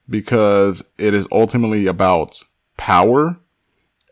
because 0.09 0.83
it 0.97 1.13
is 1.13 1.25
ultimately 1.31 1.87
about 1.87 2.41
power 2.77 3.37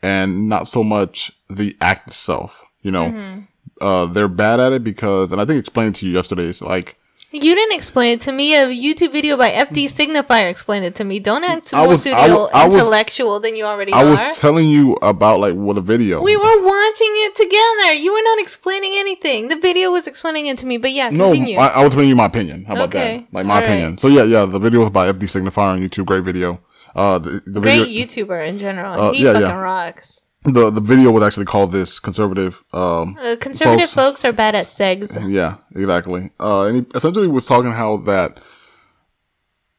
and 0.02 0.48
not 0.48 0.68
so 0.68 0.84
much 0.84 1.32
the 1.50 1.76
act 1.82 2.08
itself. 2.10 2.64
You 2.88 2.94
know, 2.98 3.08
Mm-hmm. 3.12 3.86
uh, 3.88 4.06
they're 4.14 4.30
bad 4.44 4.58
at 4.66 4.72
it 4.78 4.84
because, 4.92 5.32
and 5.32 5.40
I 5.42 5.46
think 5.46 5.58
I 5.58 5.60
explained 5.60 5.96
to 6.00 6.06
you 6.08 6.14
yesterday. 6.20 6.46
It's 6.54 6.62
like 6.62 6.90
You 7.34 7.42
didn't 7.60 7.76
explain 7.80 8.10
it 8.18 8.22
to 8.28 8.32
me. 8.32 8.48
A 8.56 8.64
YouTube 8.86 9.12
video 9.12 9.36
by 9.44 9.50
FD 9.68 9.80
Signifier 9.98 10.48
explained 10.50 10.86
it 10.90 10.96
to 11.00 11.04
me. 11.04 11.16
Don't 11.20 11.44
act 11.44 11.74
more 11.74 11.88
was- 11.90 12.08
I 12.08 12.12
I 12.12 12.32
was- 12.34 12.74
intellectual 12.76 13.36
than 13.44 13.54
you 13.60 13.66
already 13.72 13.92
I 13.92 14.04
are. 14.04 14.12
was 14.12 14.38
telling 14.46 14.68
you 14.76 14.86
about 15.14 15.38
like 15.46 15.56
what 15.66 15.76
a 15.78 15.82
video. 15.94 16.16
we 16.30 16.36
were 16.46 16.60
watching 16.74 17.14
it 17.28 17.34
together. 17.44 17.90
You 18.06 18.14
were 18.16 18.26
not 18.32 18.40
explaining 18.46 18.94
anything. 19.04 19.50
The 19.54 19.60
video 19.70 19.92
was 19.92 20.08
explaining 20.08 20.46
it 20.52 20.58
to 20.60 20.66
me. 20.66 20.78
But 20.78 20.92
yeah, 21.00 21.10
no, 21.10 21.28
continue. 21.32 21.58
I, 21.60 21.68
I 21.68 21.84
was 21.84 21.92
telling 21.94 22.08
you 22.12 22.16
my 22.16 22.30
opinion. 22.34 22.64
How 22.68 22.76
about 22.76 22.90
Okay. 22.96 23.18
that? 23.18 23.34
Like 23.36 23.46
my 23.46 23.56
All 23.56 23.60
right. 23.60 23.68
opinion. 23.70 23.98
So 23.98 24.08
yeah, 24.08 24.24
yeah. 24.24 24.46
The 24.46 24.60
video 24.68 24.80
was 24.86 24.92
by 24.92 25.12
FD 25.12 25.24
Signifier 25.36 25.72
on 25.76 25.80
YouTube. 25.84 26.06
Great 26.06 26.24
video. 26.24 26.62
Uh, 26.96 27.20
the, 27.20 27.42
the 27.46 27.60
Great 27.60 27.84
video, 27.86 28.06
YouTuber 28.08 28.48
in 28.48 28.58
general. 28.58 28.94
Uh, 28.98 29.12
he 29.12 29.26
yeah, 29.26 29.34
fucking 29.34 29.48
yeah. 29.50 29.60
rocks. 29.72 30.27
The 30.54 30.70
the 30.70 30.82
video 30.82 31.12
was 31.12 31.24
actually 31.24 31.46
called 31.46 31.72
this 31.72 32.00
conservative. 32.00 32.64
Um, 32.74 33.18
Uh, 33.20 33.36
conservative 33.40 33.90
Folks. 33.90 34.22
folks. 34.22 34.26
are 34.26 34.32
bad 34.34 34.56
at 34.56 34.68
segs. 34.68 35.18
Yeah, 35.30 35.56
exactly. 35.76 36.32
Uh, 36.40 36.64
and 36.64 36.76
he 36.78 36.86
essentially 36.96 37.28
was 37.28 37.46
talking 37.46 37.72
how 37.72 37.98
that 37.98 38.40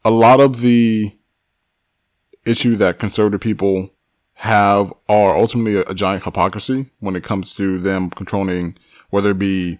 a 0.04 0.10
lot 0.10 0.40
of 0.40 0.60
the 0.60 1.12
issue 2.44 2.76
that 2.76 2.98
conservative 2.98 3.40
people 3.40 3.90
have 4.34 4.92
are 5.08 5.36
ultimately 5.36 5.76
a, 5.76 5.82
a 5.82 5.94
giant 5.94 6.22
hypocrisy 6.24 6.86
when 7.00 7.16
it 7.16 7.24
comes 7.24 7.54
to 7.54 7.78
them 7.78 8.08
controlling 8.10 8.76
whether 9.10 9.30
it 9.30 9.38
be 9.38 9.78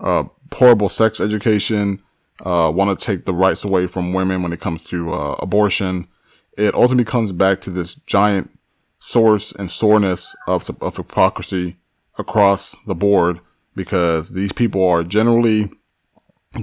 uh, 0.00 0.24
horrible 0.52 0.88
sex 0.88 1.20
education, 1.20 2.00
uh, 2.44 2.70
want 2.74 2.96
to 2.98 3.04
take 3.06 3.24
the 3.26 3.34
rights 3.34 3.64
away 3.64 3.86
from 3.86 4.12
women 4.12 4.42
when 4.42 4.52
it 4.52 4.60
comes 4.60 4.84
to 4.84 5.12
uh, 5.12 5.34
abortion. 5.40 6.06
It 6.56 6.74
ultimately 6.74 7.04
comes 7.04 7.32
back 7.32 7.60
to 7.62 7.70
this 7.70 7.94
giant 7.94 8.57
source 8.98 9.52
and 9.52 9.70
soreness 9.70 10.34
of, 10.46 10.70
of 10.80 10.96
hypocrisy 10.96 11.76
across 12.18 12.74
the 12.86 12.94
board 12.94 13.40
because 13.74 14.30
these 14.30 14.52
people 14.52 14.84
are 14.86 15.02
generally 15.04 15.70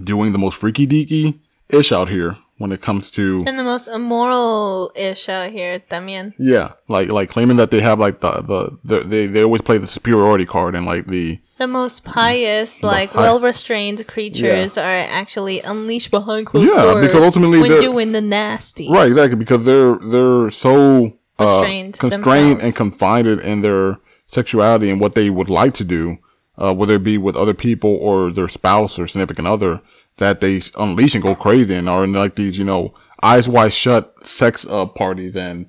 doing 0.04 0.34
the 0.34 0.40
most 0.40 0.58
freaky 0.58 0.86
deaky 0.88 1.40
ish 1.70 1.92
out 1.92 2.10
here 2.10 2.38
when 2.58 2.72
it 2.72 2.82
comes 2.82 3.12
to 3.12 3.44
And 3.46 3.60
the 3.60 3.64
most 3.64 3.88
immoral 3.88 4.92
ish 4.96 5.28
out 5.30 5.52
here, 5.52 5.80
también. 5.90 6.34
yeah 6.38 6.74
like 6.88 7.10
like 7.10 7.30
claiming 7.30 7.58
that 7.58 7.70
they 7.72 7.82
have 7.82 8.00
like 8.00 8.20
the 8.22 8.32
the, 8.42 8.78
the 8.84 9.00
they 9.08 9.28
they 9.28 9.44
always 9.44 9.62
play 9.62 9.78
the 9.78 9.88
superiority 9.88 10.46
card 10.46 10.76
and 10.76 10.86
like 10.86 11.08
the 11.08 11.40
the 11.58 11.68
most 11.68 12.04
pious, 12.04 12.84
like 12.84 13.12
hi- 13.12 13.22
well 13.22 13.40
restrained 13.40 14.06
creatures 14.08 14.78
are 14.78 14.84
actually 15.10 15.62
unleashed 15.62 16.12
behind 16.12 16.48
closed 16.48 16.70
Yeah, 16.74 16.82
doors 16.82 17.08
because 17.08 17.24
ultimately 17.24 17.62
when 17.62 17.72
they're- 17.72 17.80
doing 17.82 18.12
the 18.12 18.22
nasty. 18.22 18.90
Right, 18.90 19.08
exactly, 19.08 19.38
because 19.38 19.64
they're 19.66 19.96
they're 19.96 20.50
so 20.50 21.18
uh, 21.40 21.62
constrained 21.98 22.62
and 22.62 22.76
confined 22.76 23.28
in 23.28 23.62
their 23.62 24.00
sexuality 24.28 24.90
and 24.90 25.00
what 25.00 25.16
they 25.16 25.30
would 25.30 25.50
like 25.50 25.74
to 25.76 25.84
do, 25.84 26.18
uh, 26.58 26.74
whether 26.74 26.96
it 26.96 27.04
be 27.04 27.18
with 27.18 27.36
other 27.36 27.54
people 27.54 27.96
or 28.02 28.32
their 28.32 28.48
spouse 28.48 28.98
or 29.00 29.08
significant 29.08 29.48
other, 29.48 29.82
that 30.18 30.42
they 30.42 30.62
unleash 30.78 31.14
and 31.14 31.24
go 31.24 31.36
crazy 31.36 31.74
and 31.74 31.90
are 31.90 32.04
in 32.04 32.14
like 32.14 32.36
these, 32.36 32.58
you 32.58 32.64
know, 32.64 32.94
eyes 33.22 33.50
wide 33.50 33.74
shut 33.74 34.16
sex 34.26 34.66
uh, 34.66 34.86
parties 34.86 35.36
and 35.36 35.68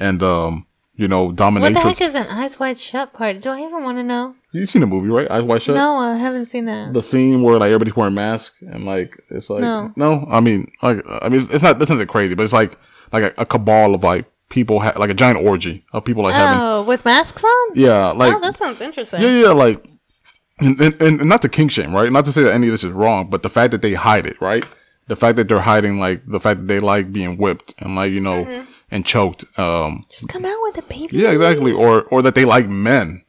and 0.00 0.22
um, 0.22 0.66
you 0.94 1.06
know, 1.08 1.26
What 1.26 1.36
the 1.36 1.80
heck 1.80 2.00
is 2.00 2.14
an 2.14 2.26
eyes 2.26 2.58
wide 2.58 2.78
shut 2.78 3.12
party? 3.12 3.38
Do 3.38 3.50
I 3.50 3.60
even 3.62 3.84
want 3.84 3.98
to 3.98 4.02
know? 4.02 4.34
You've 4.50 4.68
seen 4.70 4.80
the 4.80 4.86
movie, 4.86 5.08
right? 5.08 5.30
Eyes 5.30 5.42
wide 5.42 5.62
shut. 5.62 5.76
No, 5.76 5.96
I 5.96 6.16
haven't 6.16 6.46
seen 6.46 6.64
that. 6.64 6.92
The 6.92 7.02
scene 7.02 7.42
where 7.42 7.58
like 7.58 7.68
everybody's 7.68 7.94
wearing 7.96 8.14
masks 8.14 8.56
and 8.62 8.84
like 8.84 9.20
it's 9.30 9.50
like 9.50 9.62
No. 9.62 10.26
I 10.30 10.40
mean 10.40 10.70
like 10.82 11.02
I 11.08 11.28
mean 11.28 11.46
it's 11.50 11.62
not 11.62 11.78
this 11.78 11.90
isn't 11.90 12.08
crazy, 12.08 12.34
but 12.34 12.42
it's 12.44 12.52
like 12.52 12.76
like 13.12 13.22
a, 13.24 13.42
a 13.42 13.46
cabal 13.46 13.94
of 13.94 14.02
like 14.02 14.26
people 14.48 14.80
ha- 14.80 14.94
like 14.96 15.10
a 15.10 15.14
giant 15.14 15.38
orgy 15.44 15.84
of 15.92 16.04
people 16.04 16.22
like 16.22 16.34
having 16.34 16.60
Oh, 16.60 16.82
with 16.82 17.04
masks 17.04 17.44
on? 17.44 17.68
yeah 17.74 18.08
like 18.08 18.34
oh, 18.34 18.40
that 18.40 18.54
sounds 18.54 18.80
interesting. 18.80 19.20
yeah 19.22 19.30
yeah 19.44 19.50
like 19.50 19.84
and, 20.60 20.80
and, 20.80 21.00
and 21.02 21.28
not 21.28 21.42
to 21.42 21.48
kink 21.48 21.70
shame 21.70 21.94
right 21.94 22.10
not 22.10 22.24
to 22.24 22.32
say 22.32 22.42
that 22.42 22.52
any 22.54 22.66
of 22.68 22.72
this 22.72 22.82
is 22.84 22.90
wrong 22.92 23.28
but 23.30 23.42
the 23.42 23.50
fact 23.50 23.70
that 23.72 23.82
they 23.82 23.94
hide 23.94 24.26
it 24.26 24.40
right 24.40 24.64
the 25.06 25.16
fact 25.16 25.36
that 25.36 25.48
they're 25.48 25.60
hiding 25.60 25.98
like 26.00 26.22
the 26.26 26.40
fact 26.40 26.60
that 26.60 26.66
they 26.66 26.80
like 26.80 27.12
being 27.12 27.36
whipped 27.36 27.74
and 27.78 27.94
like 27.96 28.10
you 28.12 28.20
know 28.20 28.44
Mm-hmm. 28.44 28.70
and 28.90 29.04
choked 29.04 29.44
um 29.58 30.02
Just 30.10 30.28
come 30.28 30.44
out 30.44 30.58
with 30.62 30.78
a 30.78 30.82
baby. 30.82 31.18
yeah 31.18 31.30
exactly 31.30 31.72
or 31.72 32.02
or 32.04 32.22
that 32.22 32.34
they 32.34 32.44
like 32.46 32.68
men. 32.68 33.22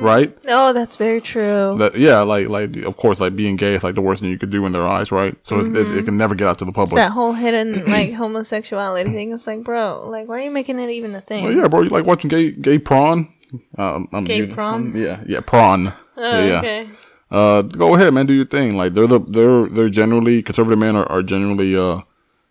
Right 0.00 0.36
Oh, 0.48 0.72
that's 0.72 0.96
very 0.96 1.20
true. 1.20 1.76
that 1.78 1.96
yeah 1.96 2.20
like 2.20 2.48
like 2.48 2.76
of 2.84 2.96
course 2.96 3.20
like 3.20 3.34
being 3.36 3.56
gay 3.56 3.74
is 3.74 3.82
like 3.84 3.94
the 3.94 4.00
worst 4.00 4.22
thing 4.22 4.30
you 4.30 4.38
could 4.38 4.50
do 4.50 4.64
in 4.66 4.72
their 4.72 4.86
eyes 4.86 5.10
right 5.12 5.34
so 5.42 5.60
it, 5.60 5.76
it, 5.76 5.96
it 5.98 6.04
can 6.04 6.16
never 6.18 6.34
get 6.34 6.46
out 6.48 6.58
to 6.58 6.64
the 6.64 6.72
public 6.72 6.96
that 6.96 7.12
whole 7.12 7.32
hidden 7.32 7.86
like 7.90 8.12
homosexuality 8.12 9.10
thing. 9.10 9.32
It's 9.32 9.46
like, 9.46 9.62
bro, 9.64 10.08
like, 10.08 10.28
why 10.28 10.36
are 10.38 10.40
you 10.44 10.50
making 10.50 10.78
it 10.78 10.90
even 10.90 11.14
a 11.14 11.20
thing? 11.20 11.44
Well, 11.44 11.52
yeah 11.52 11.68
bro 11.68 11.82
you 11.82 11.88
like 11.90 12.04
watching 12.06 12.28
gay 12.28 12.52
gay 12.52 12.78
prawn 12.78 13.32
um, 13.78 14.08
I'm 14.12 14.24
Gay 14.24 14.38
using- 14.38 14.54
prom? 14.54 14.96
yeah 14.96 15.22
yeah 15.26 15.40
prawn 15.40 15.92
Oh, 16.16 16.22
yeah, 16.40 16.46
yeah. 16.46 16.58
okay. 16.58 16.88
uh 17.30 17.62
go 17.62 17.94
ahead 17.94 18.12
man 18.12 18.26
do 18.26 18.34
your 18.34 18.44
thing 18.46 18.76
like 18.76 18.94
they're 18.94 19.06
the 19.06 19.20
they're 19.20 19.66
they're 19.66 19.88
generally 19.88 20.42
conservative 20.42 20.78
men 20.78 20.96
are, 20.96 21.06
are 21.10 21.22
generally 21.22 21.76
uh 21.76 22.00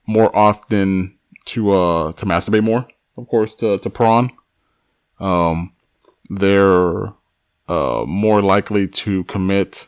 more 0.08 0.36
often 0.36 1.18
to 1.46 1.72
uh 1.72 2.12
to 2.14 2.26
masturbate 2.26 2.64
more 2.64 2.88
of 3.18 3.28
course 3.28 3.54
to 3.56 3.78
to 3.80 3.90
prawn 3.90 4.32
um 5.20 5.74
they're 6.30 7.14
uh 7.68 8.04
more 8.08 8.42
likely 8.42 8.88
to 8.88 9.24
commit 9.26 9.88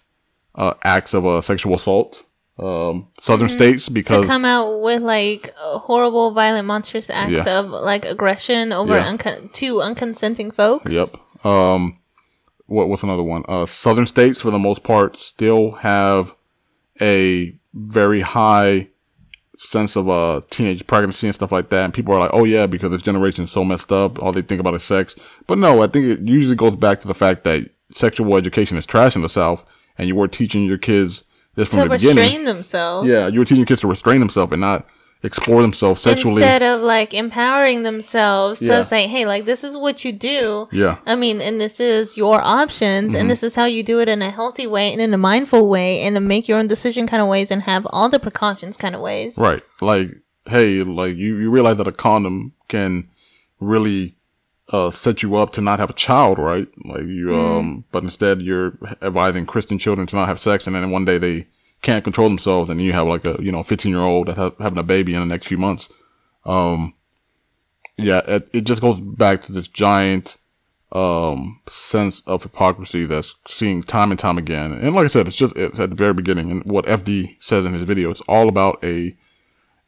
uh 0.56 0.74
acts 0.84 1.14
of 1.14 1.26
uh, 1.26 1.42
sexual 1.42 1.76
assault 1.76 2.26
um 2.58 3.08
southern 3.22 3.48
states 3.48 3.88
because 3.88 4.26
come 4.26 4.44
out 4.44 4.82
with 4.82 5.02
like 5.02 5.54
horrible, 5.58 6.32
violent, 6.32 6.68
monstrous 6.68 7.10
acts 7.10 7.46
Yeah. 7.46 7.60
of 7.60 7.68
like 7.70 8.04
aggression 8.06 8.74
over 8.74 8.96
Yeah. 8.98 9.12
uncon- 9.14 9.52
to 9.54 9.76
unconsenting 9.76 10.54
folks. 10.54 10.92
Yep. 10.92 11.08
Um, 11.46 12.00
what 12.66 12.90
what's 12.90 13.04
another 13.04 13.24
one? 13.24 13.44
Uh, 13.48 13.66
southern 13.66 14.06
states 14.06 14.42
for 14.42 14.52
the 14.52 14.60
most 14.60 14.84
part 14.84 15.16
still 15.16 15.72
have 15.72 16.36
a 17.02 17.56
very 17.74 18.20
high 18.20 18.90
sense 19.62 19.97
of 19.97 20.10
uh 20.10 20.39
teenage 20.49 20.88
pregnancy 20.88 21.28
and 21.28 21.36
stuff 21.36 21.51
like 21.51 21.70
that. 21.70 21.84
And 21.84 21.93
people 21.93 22.14
are 22.14 22.20
like, 22.20 22.32
oh 22.34 22.45
yeah, 22.45 22.66
because 22.66 22.91
this 22.91 23.01
generation 23.01 23.43
is 23.43 23.51
so 23.51 23.64
messed 23.66 23.91
up. 23.91 24.18
All 24.22 24.32
they 24.32 24.41
think 24.41 24.62
about 24.62 24.74
is 24.74 24.84
sex. 24.84 25.16
But 25.47 25.57
no, 25.57 25.82
I 25.84 25.88
think 25.88 26.05
it 26.07 26.22
usually 26.22 26.55
goes 26.55 26.76
back 26.78 26.99
to 26.99 27.07
the 27.07 27.14
fact 27.14 27.43
that 27.43 27.70
sexual 27.91 28.38
education 28.38 28.78
is 28.78 28.86
trash 28.86 29.16
in 29.16 29.22
the 29.22 29.28
South, 29.30 29.66
and 29.97 30.07
you 30.07 30.16
were 30.16 30.28
teaching 30.30 30.64
your 30.64 30.78
kids 30.78 31.24
this 31.55 31.70
from 31.70 31.80
To 31.80 31.84
the 31.89 31.95
beginning. 31.95 32.18
restrain 32.24 32.45
themselves. 32.45 33.10
Yeah, 33.10 33.28
you 33.28 33.39
were 33.39 33.45
teaching 33.45 33.66
kids 33.66 33.82
to 33.82 33.88
restrain 33.88 34.20
themselves 34.22 34.51
and 34.53 34.62
not 34.62 34.88
explore 35.22 35.61
themselves 35.61 36.01
sexually. 36.01 36.36
Instead 36.41 36.63
of 36.63 36.82
like 36.82 37.13
empowering 37.13 37.84
themselves 37.84 38.61
Yeah. 38.61 38.78
to 38.78 38.84
say, 38.84 39.05
hey, 39.07 39.26
like 39.26 39.45
this 39.45 39.63
is 39.63 39.76
what 39.76 40.05
you 40.05 40.11
do. 40.13 40.67
yeah. 40.72 40.97
I 41.05 41.15
mean, 41.15 41.41
and 41.41 41.59
this 41.59 41.80
is 41.80 42.15
your 42.15 42.39
options, 42.41 43.11
Mm-hmm. 43.11 43.20
and 43.22 43.30
this 43.30 43.43
is 43.43 43.55
how 43.55 43.65
you 43.65 43.84
do 43.84 43.99
it 43.99 44.07
in 44.07 44.22
a 44.22 44.30
healthy 44.32 44.65
way 44.67 44.91
and 44.93 45.01
in 45.01 45.13
a 45.13 45.17
mindful 45.17 45.70
way, 45.70 46.01
and 46.01 46.15
to 46.15 46.22
make 46.22 46.47
your 46.47 46.57
own 46.57 46.67
decision 46.67 47.05
kind 47.07 47.22
of 47.22 47.28
ways 47.28 47.51
and 47.51 47.63
have 47.63 47.86
all 47.91 48.07
the 48.09 48.20
precautions 48.20 48.78
kind 48.78 48.95
of 48.95 49.01
ways. 49.01 49.38
Right. 49.38 49.61
Like, 49.82 50.11
hey, 50.47 50.84
like 50.84 51.15
you, 51.17 51.36
you 51.38 51.51
realize 51.51 51.78
that 51.78 51.88
a 51.88 51.91
condom 51.91 52.53
can 52.70 53.09
really 53.59 54.15
uh, 54.72 54.91
set 54.91 55.22
you 55.24 55.36
up 55.36 55.49
to 55.49 55.61
not 55.61 55.80
have 55.80 55.89
a 55.89 55.93
child, 55.93 56.38
right? 56.39 56.67
Like 56.86 57.03
you, 57.03 57.36
um, 57.36 57.84
but 57.91 58.03
instead 58.03 58.41
you're 58.41 58.78
advising 59.01 59.45
Christian 59.45 59.80
children 59.80 60.07
to 60.07 60.15
not 60.15 60.28
have 60.30 60.39
sex, 60.39 60.65
and 60.65 60.76
then 60.76 60.91
one 60.91 61.05
day 61.05 61.17
they 61.17 61.47
can't 61.82 62.04
control 62.04 62.30
themselves, 62.30 62.70
and 62.70 62.82
you 62.82 62.94
have 62.94 63.08
like 63.08 63.26
a 63.26 63.38
you 63.40 63.52
know 63.52 63.64
15 63.64 63.92
year 63.92 64.02
old 64.02 64.28
that's 64.28 64.38
ha- 64.38 64.52
having 64.60 64.78
a 64.78 64.84
baby 64.84 65.14
in 65.14 65.20
the 65.20 65.26
next 65.26 65.48
few 65.48 65.58
months. 65.58 65.90
Um, 66.46 66.94
yeah, 67.98 68.22
it, 68.28 68.50
it 68.54 68.62
just 68.62 68.82
goes 68.82 69.00
back 69.00 69.42
to 69.44 69.52
this 69.52 69.68
giant 69.68 70.38
um 70.92 71.62
sense 71.68 72.24
of 72.26 72.42
hypocrisy 72.42 73.06
that's 73.06 73.36
seen 73.48 73.82
time 73.82 74.10
and 74.12 74.20
time 74.20 74.38
again. 74.38 74.72
And 74.72 74.96
like 74.96 75.06
I 75.06 75.08
said, 75.08 75.28
it's 75.28 75.36
just 75.36 75.56
it's 75.56 75.80
at 75.80 75.90
the 75.92 75.96
very 75.96 76.14
beginning, 76.14 76.52
and 76.52 76.64
what 76.66 76.86
FD 76.86 77.36
said 77.40 77.66
in 77.66 77.74
his 77.74 77.84
video, 77.84 78.10
it's 78.10 78.22
all 78.22 78.50
about 78.50 78.84
a 78.84 79.16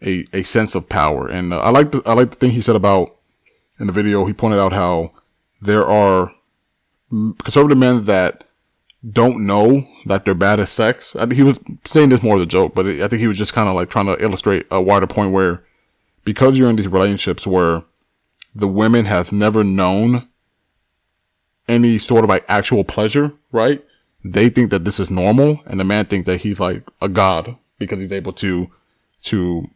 a, 0.02 0.26
a 0.34 0.44
sense 0.44 0.76
of 0.76 0.90
power. 0.90 1.28
And 1.28 1.54
uh, 1.54 1.60
I 1.60 1.70
like 1.70 1.92
the 1.92 2.02
I 2.06 2.14
like 2.14 2.32
the 2.32 2.38
thing 2.38 2.52
he 2.52 2.62
said 2.62 2.76
about 2.76 3.18
in 3.80 3.88
the 3.88 3.94
video. 3.94 4.26
He 4.26 4.34
pointed 4.34 4.60
out 4.60 4.74
how 4.74 5.12
there 5.62 5.86
are 5.86 6.34
conservative 7.44 7.78
men 7.78 8.06
that 8.06 8.46
don't 9.10 9.46
know 9.46 9.88
that 10.06 10.26
they're 10.26 10.36
bad 10.36 10.60
at 10.60 10.70
sex. 10.70 11.16
I 11.16 11.22
think 11.22 11.34
he 11.34 11.44
was 11.44 11.60
saying 11.86 12.10
this 12.10 12.22
more 12.22 12.38
as 12.38 12.44
a 12.44 12.48
joke, 12.48 12.76
but 12.76 12.86
I 12.86 13.08
think 13.08 13.20
he 13.20 13.28
was 13.28 13.38
just 13.38 13.54
kind 13.54 13.68
of 13.68 13.76
like 13.76 13.90
trying 13.90 14.06
to 14.06 14.24
illustrate 14.24 14.68
a 14.70 14.82
wider 14.82 15.08
point 15.08 15.32
where 15.32 15.64
because 16.24 16.58
you're 16.58 16.70
in 16.70 16.76
these 16.76 16.88
relationships 16.88 17.48
where 17.48 17.84
the 18.54 18.68
women 18.68 19.06
has 19.06 19.32
never 19.32 19.64
known 19.64 20.28
any 21.68 21.98
sort 21.98 22.24
of 22.24 22.30
like 22.30 22.46
actual 22.48 22.84
pleasure, 22.84 23.34
right? 23.52 23.84
They 24.24 24.50
think 24.50 24.70
that 24.70 24.86
this 24.86 25.00
is 25.00 25.10
normal, 25.10 25.62
and 25.66 25.80
the 25.80 25.84
man 25.84 26.06
thinks 26.06 26.28
that 26.28 26.42
he's 26.42 26.60
like 26.60 26.84
a 27.02 27.10
god 27.10 27.58
because 27.80 28.00
he's 28.00 28.12
able 28.12 28.34
to 28.34 28.70
to 29.24 29.68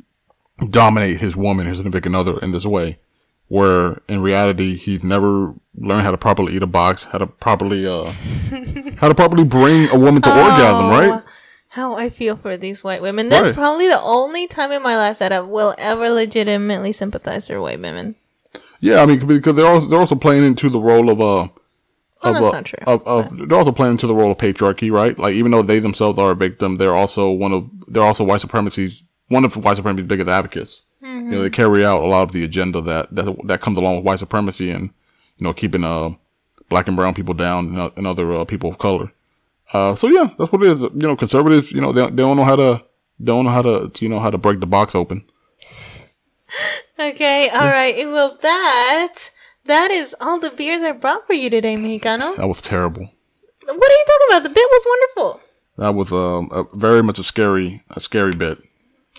dominate 0.70 1.20
his 1.20 1.36
woman, 1.36 1.68
his 1.68 1.80
significant 1.80 2.16
other, 2.16 2.40
in 2.40 2.52
this 2.52 2.66
way. 2.66 3.00
Where 3.48 4.02
in 4.08 4.22
reality, 4.22 4.76
he's 4.76 5.04
never 5.04 5.54
learned 5.78 6.02
how 6.02 6.12
to 6.12 6.18
properly 6.18 6.56
eat 6.56 6.64
a 6.64 6.68
box, 6.68 7.04
how 7.04 7.20
to 7.20 7.28
properly 7.28 7.86
uh, 7.88 8.04
how 8.98 9.08
to 9.08 9.14
properly 9.16 9.44
bring 9.44 9.88
a 9.90 9.98
woman 10.00 10.22
to 10.24 10.30
orgasm, 10.30 10.88
right? 10.90 11.24
How 11.70 11.96
I 11.96 12.10
feel 12.10 12.38
for 12.38 12.58
these 12.58 12.84
white 12.84 13.02
women. 13.02 13.30
That's 13.30 13.50
Right. 13.50 13.56
probably 13.56 13.88
the 13.88 14.00
only 14.02 14.48
time 14.48 14.72
in 14.72 14.82
my 14.82 14.96
life 14.96 15.20
that 15.20 15.32
I 15.32 15.42
will 15.42 15.76
ever 15.78 16.10
legitimately 16.10 16.92
sympathize 16.94 17.48
for 17.48 17.62
white 17.62 17.80
women. 17.82 18.16
Yeah, 18.80 19.02
I 19.02 19.06
mean 19.06 19.20
because 19.28 19.56
they're 19.56 19.68
also 19.68 19.88
they're 19.88 20.00
also 20.00 20.16
playing 20.16 20.44
into 20.44 20.70
the 20.70 20.80
role 20.80 21.10
of 21.10 21.22
uh 21.22 21.48
Oh, 22.24 22.30
of, 22.30 22.34
that's 22.36 22.48
uh, 22.48 22.52
not 22.54 22.66
true. 22.66 22.80
Of, 22.88 23.06
of 23.06 23.48
they're 23.50 23.58
also 23.58 23.72
playing 23.74 23.92
into 23.92 24.08
the 24.08 24.16
role 24.16 24.32
of 24.32 24.38
patriarchy, 24.38 24.90
right? 24.92 25.20
Like 25.20 25.34
even 25.36 25.52
though 25.52 25.62
they 25.62 25.78
themselves 25.80 26.18
are 26.18 26.32
a 26.32 26.36
victim, 26.36 26.78
they're 26.78 26.96
also 26.96 27.30
one 27.30 27.52
of 27.52 27.70
they're 27.88 28.02
also 28.02 28.24
white 28.24 28.42
supremacy's 28.42 29.04
one 29.28 29.46
of 29.46 29.56
white 29.58 29.76
supremacy's 29.76 30.08
biggest 30.08 30.30
advocates. 30.30 30.85
Mm-hmm. 31.06 31.32
You 31.32 31.38
know, 31.38 31.42
they 31.44 31.50
carry 31.50 31.86
out 31.86 32.02
a 32.02 32.08
lot 32.08 32.24
of 32.24 32.32
the 32.32 32.44
agenda 32.44 32.82
that 32.82 33.14
that 33.14 33.36
that 33.46 33.62
comes 33.62 33.78
along 33.78 33.98
with 33.98 34.06
white 34.06 34.20
supremacy 34.20 34.72
and 34.72 34.90
you 35.38 35.44
know 35.44 35.54
keeping 35.54 35.84
uh 35.84 36.12
black 36.70 36.88
and 36.88 36.98
brown 36.98 37.14
people 37.14 37.34
down 37.34 37.68
and, 37.68 37.80
uh, 37.80 37.90
and 37.96 38.08
other 38.08 38.32
uh, 38.34 38.46
people 38.46 38.70
of 38.70 38.78
color. 38.80 39.12
Uh, 39.72 39.94
so 39.96 40.08
yeah, 40.08 40.30
that's 40.38 40.52
what 40.52 40.64
it 40.64 40.72
is. 40.72 40.82
You 40.82 40.92
know, 40.94 41.16
conservatives, 41.16 41.72
you 41.72 41.82
know, 41.82 41.92
they, 41.92 42.02
they 42.06 42.24
don't 42.24 42.38
know 42.38 42.44
how 42.44 42.56
to 42.56 42.84
don't 43.24 43.46
know 43.46 43.52
how 43.52 43.62
to 43.62 43.92
you 44.00 44.10
know 44.10 44.20
how 44.20 44.30
to 44.30 44.38
break 44.38 44.60
the 44.60 44.66
box 44.66 44.96
open. 44.96 45.24
Okay, 46.98 47.50
all 47.50 47.68
right. 47.68 48.08
Well, 48.08 48.38
that 48.42 49.30
that 49.66 49.92
is 49.92 50.16
all 50.22 50.40
the 50.40 50.52
beers 50.52 50.82
I 50.82 50.94
brought 50.94 51.28
for 51.28 51.34
you 51.34 51.50
today, 51.50 51.76
Mexicano. 51.76 52.36
That 52.38 52.48
was 52.48 52.62
terrible. 52.62 53.10
What 53.66 53.92
are 53.92 53.96
you 53.96 54.06
talking 54.08 54.28
about? 54.30 54.44
The 54.44 54.50
bit 54.50 54.70
was 54.72 54.86
wonderful. 54.88 55.42
That 55.78 55.96
was 55.96 56.14
um, 56.14 56.50
a 56.52 56.64
very 56.78 57.04
much 57.04 57.20
a 57.20 57.24
scary 57.24 57.84
a 57.90 58.00
scary 58.00 58.34
bit. 58.34 58.60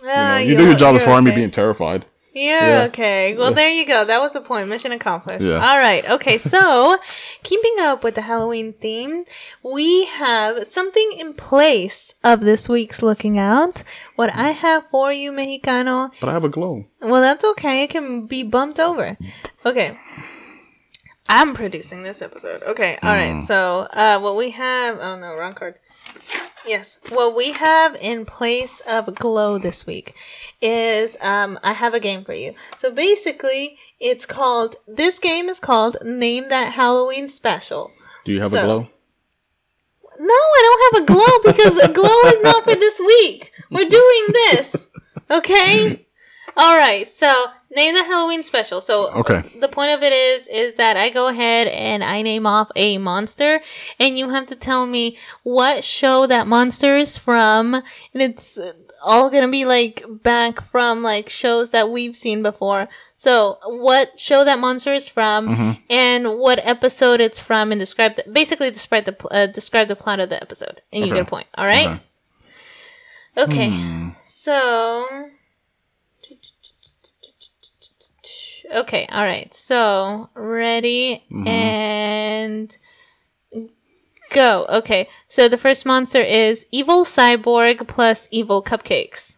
You, 0.00 0.06
know, 0.06 0.12
Ah, 0.14 0.38
you 0.38 0.56
do 0.56 0.64
your 0.64 0.74
job 0.74 0.94
as 0.94 1.00
you're 1.00 1.08
far 1.08 1.18
as 1.18 1.24
me 1.24 1.30
okay. 1.30 1.36
being 1.40 1.50
terrified. 1.50 2.06
Yeah. 2.34 2.84
okay. 2.88 3.34
Well, 3.34 3.54
there 3.54 3.70
you 3.70 3.86
go. 3.86 4.04
That 4.04 4.20
was 4.20 4.34
the 4.34 4.42
point. 4.42 4.68
Mission 4.68 4.92
accomplished. 4.92 5.42
Yeah. 5.42 5.54
All 5.54 5.78
right. 5.78 6.04
Okay. 6.16 6.36
So, 6.36 6.98
keeping 7.42 7.76
up 7.80 8.04
with 8.04 8.14
the 8.14 8.20
Halloween 8.22 8.74
theme, 8.74 9.24
we 9.62 10.04
have 10.04 10.66
something 10.66 11.12
in 11.18 11.32
place 11.32 12.14
of 12.22 12.42
this 12.42 12.68
week's 12.68 13.02
looking 13.02 13.38
out. 13.38 13.82
What 14.16 14.30
I 14.34 14.50
have 14.50 14.86
for 14.90 15.12
you, 15.12 15.32
Mexicano. 15.32 16.12
But 16.20 16.28
I 16.28 16.32
have 16.34 16.44
a 16.44 16.50
glow. 16.50 16.84
Well, 17.00 17.22
that's 17.22 17.44
okay. 17.44 17.84
It 17.84 17.90
can 17.90 18.26
be 18.26 18.42
bumped 18.42 18.78
over. 18.78 19.16
Okay. 19.64 19.98
I'm 21.28 21.54
producing 21.54 22.02
this 22.02 22.20
episode. 22.22 22.62
Okay. 22.62 22.98
All 23.02 23.12
right. 23.14 23.42
So, 23.42 23.88
uh, 23.92 24.18
what 24.20 24.36
we 24.36 24.50
have. 24.50 24.98
Oh 25.00 25.18
no, 25.18 25.34
wrong 25.36 25.54
card. 25.54 25.76
Yes. 26.66 26.98
What 27.10 27.36
we 27.36 27.52
have 27.52 27.96
in 28.00 28.26
place 28.26 28.80
of 28.88 29.14
glow 29.14 29.58
this 29.58 29.86
week 29.86 30.14
is 30.60 31.16
um, 31.22 31.58
I 31.62 31.72
have 31.72 31.94
a 31.94 32.00
game 32.00 32.24
for 32.24 32.34
you. 32.34 32.54
So 32.76 32.90
basically, 32.90 33.78
it's 34.00 34.26
called. 34.26 34.76
This 34.86 35.18
game 35.18 35.48
is 35.48 35.60
called 35.60 35.96
Name 36.02 36.48
That 36.48 36.72
Halloween 36.72 37.28
Special. 37.28 37.92
Do 38.24 38.32
you 38.32 38.40
have 38.40 38.52
a 38.52 38.62
glow? 38.62 38.88
No, 40.18 40.34
I 40.34 40.60
don't 40.62 40.94
have 40.94 41.02
a 41.02 41.12
glow 41.12 41.52
because 41.52 41.78
a 41.78 41.92
glow 41.92 42.22
is 42.26 42.40
not 42.42 42.64
for 42.64 42.74
this 42.74 42.98
week. 42.98 43.52
We're 43.70 43.88
doing 43.88 44.26
this. 44.32 44.90
Okay? 45.30 46.05
All 46.58 46.76
right. 46.78 47.06
So, 47.06 47.32
name 47.74 47.94
the 47.94 48.04
Halloween 48.04 48.42
special. 48.42 48.80
So, 48.80 49.10
Okay. 49.12 49.42
the 49.60 49.68
point 49.68 49.90
of 49.90 50.02
it 50.02 50.12
is 50.12 50.48
is 50.48 50.76
that 50.76 50.96
I 50.96 51.10
go 51.10 51.28
ahead 51.28 51.66
and 51.68 52.02
I 52.02 52.22
name 52.22 52.46
off 52.46 52.70
a 52.74 52.96
monster 52.98 53.60
and 54.00 54.18
you 54.18 54.30
have 54.30 54.46
to 54.46 54.56
tell 54.56 54.86
me 54.86 55.18
what 55.42 55.84
show 55.84 56.26
that 56.26 56.46
monster 56.46 56.96
is 56.96 57.18
from 57.18 57.74
and 57.74 57.82
it's 58.14 58.58
all 59.04 59.28
going 59.28 59.42
to 59.44 59.50
be 59.50 59.66
like 59.66 60.02
back 60.08 60.62
from 60.62 61.02
like 61.02 61.28
shows 61.28 61.72
that 61.72 61.90
we've 61.90 62.16
seen 62.16 62.42
before. 62.42 62.88
So, 63.18 63.58
what 63.66 64.18
show 64.18 64.42
that 64.44 64.58
monster 64.58 64.94
is 64.94 65.08
from 65.08 65.48
Mm-hmm. 65.48 65.70
and 65.90 66.38
what 66.38 66.58
episode 66.66 67.20
it's 67.20 67.38
from 67.38 67.70
and 67.70 67.78
describe 67.78 68.14
the, 68.16 68.24
basically 68.32 68.70
describe 68.70 69.04
the 69.04 69.12
pl- 69.12 69.30
uh, 69.30 69.46
describe 69.46 69.88
the 69.88 69.96
plot 69.96 70.20
of 70.20 70.30
the 70.30 70.40
episode 70.40 70.80
and 70.90 71.04
you 71.04 71.12
Okay. 71.12 71.20
get 71.20 71.26
a 71.26 71.30
point. 71.30 71.46
All 71.58 71.66
right? 71.66 72.00
Okay. 73.36 73.52
Okay. 73.52 73.68
Hmm. 73.70 74.08
So. 74.26 75.28
Okay, 78.72 79.06
all 79.10 79.24
right. 79.24 79.52
So, 79.54 80.28
ready 80.34 81.24
Mm-hmm. 81.30 81.46
and 81.48 82.76
go. 84.30 84.66
Okay, 84.68 85.08
so 85.28 85.48
the 85.48 85.56
first 85.58 85.86
monster 85.86 86.20
is 86.20 86.66
evil 86.72 87.04
cyborg 87.04 87.86
plus 87.86 88.28
evil 88.30 88.62
cupcakes. 88.62 89.36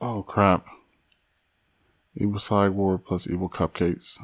Oh 0.00 0.22
crap. 0.22 0.64
Evil 2.14 2.38
cyborg 2.38 3.04
plus 3.04 3.26
evil 3.28 3.48
cupcakes. 3.48 4.18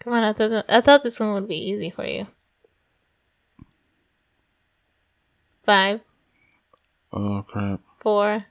Come 0.00 0.12
on, 0.14 0.22
I 0.24 0.32
thought, 0.32 0.64
I 0.68 0.80
thought 0.80 1.02
this 1.02 1.18
one 1.20 1.34
would 1.34 1.48
be 1.48 1.56
easy 1.56 1.90
for 1.90 2.06
you. 2.06 2.26
Five, 5.64 6.00
Oh 7.12 7.42
crap. 7.46 7.80
four, 8.00 8.44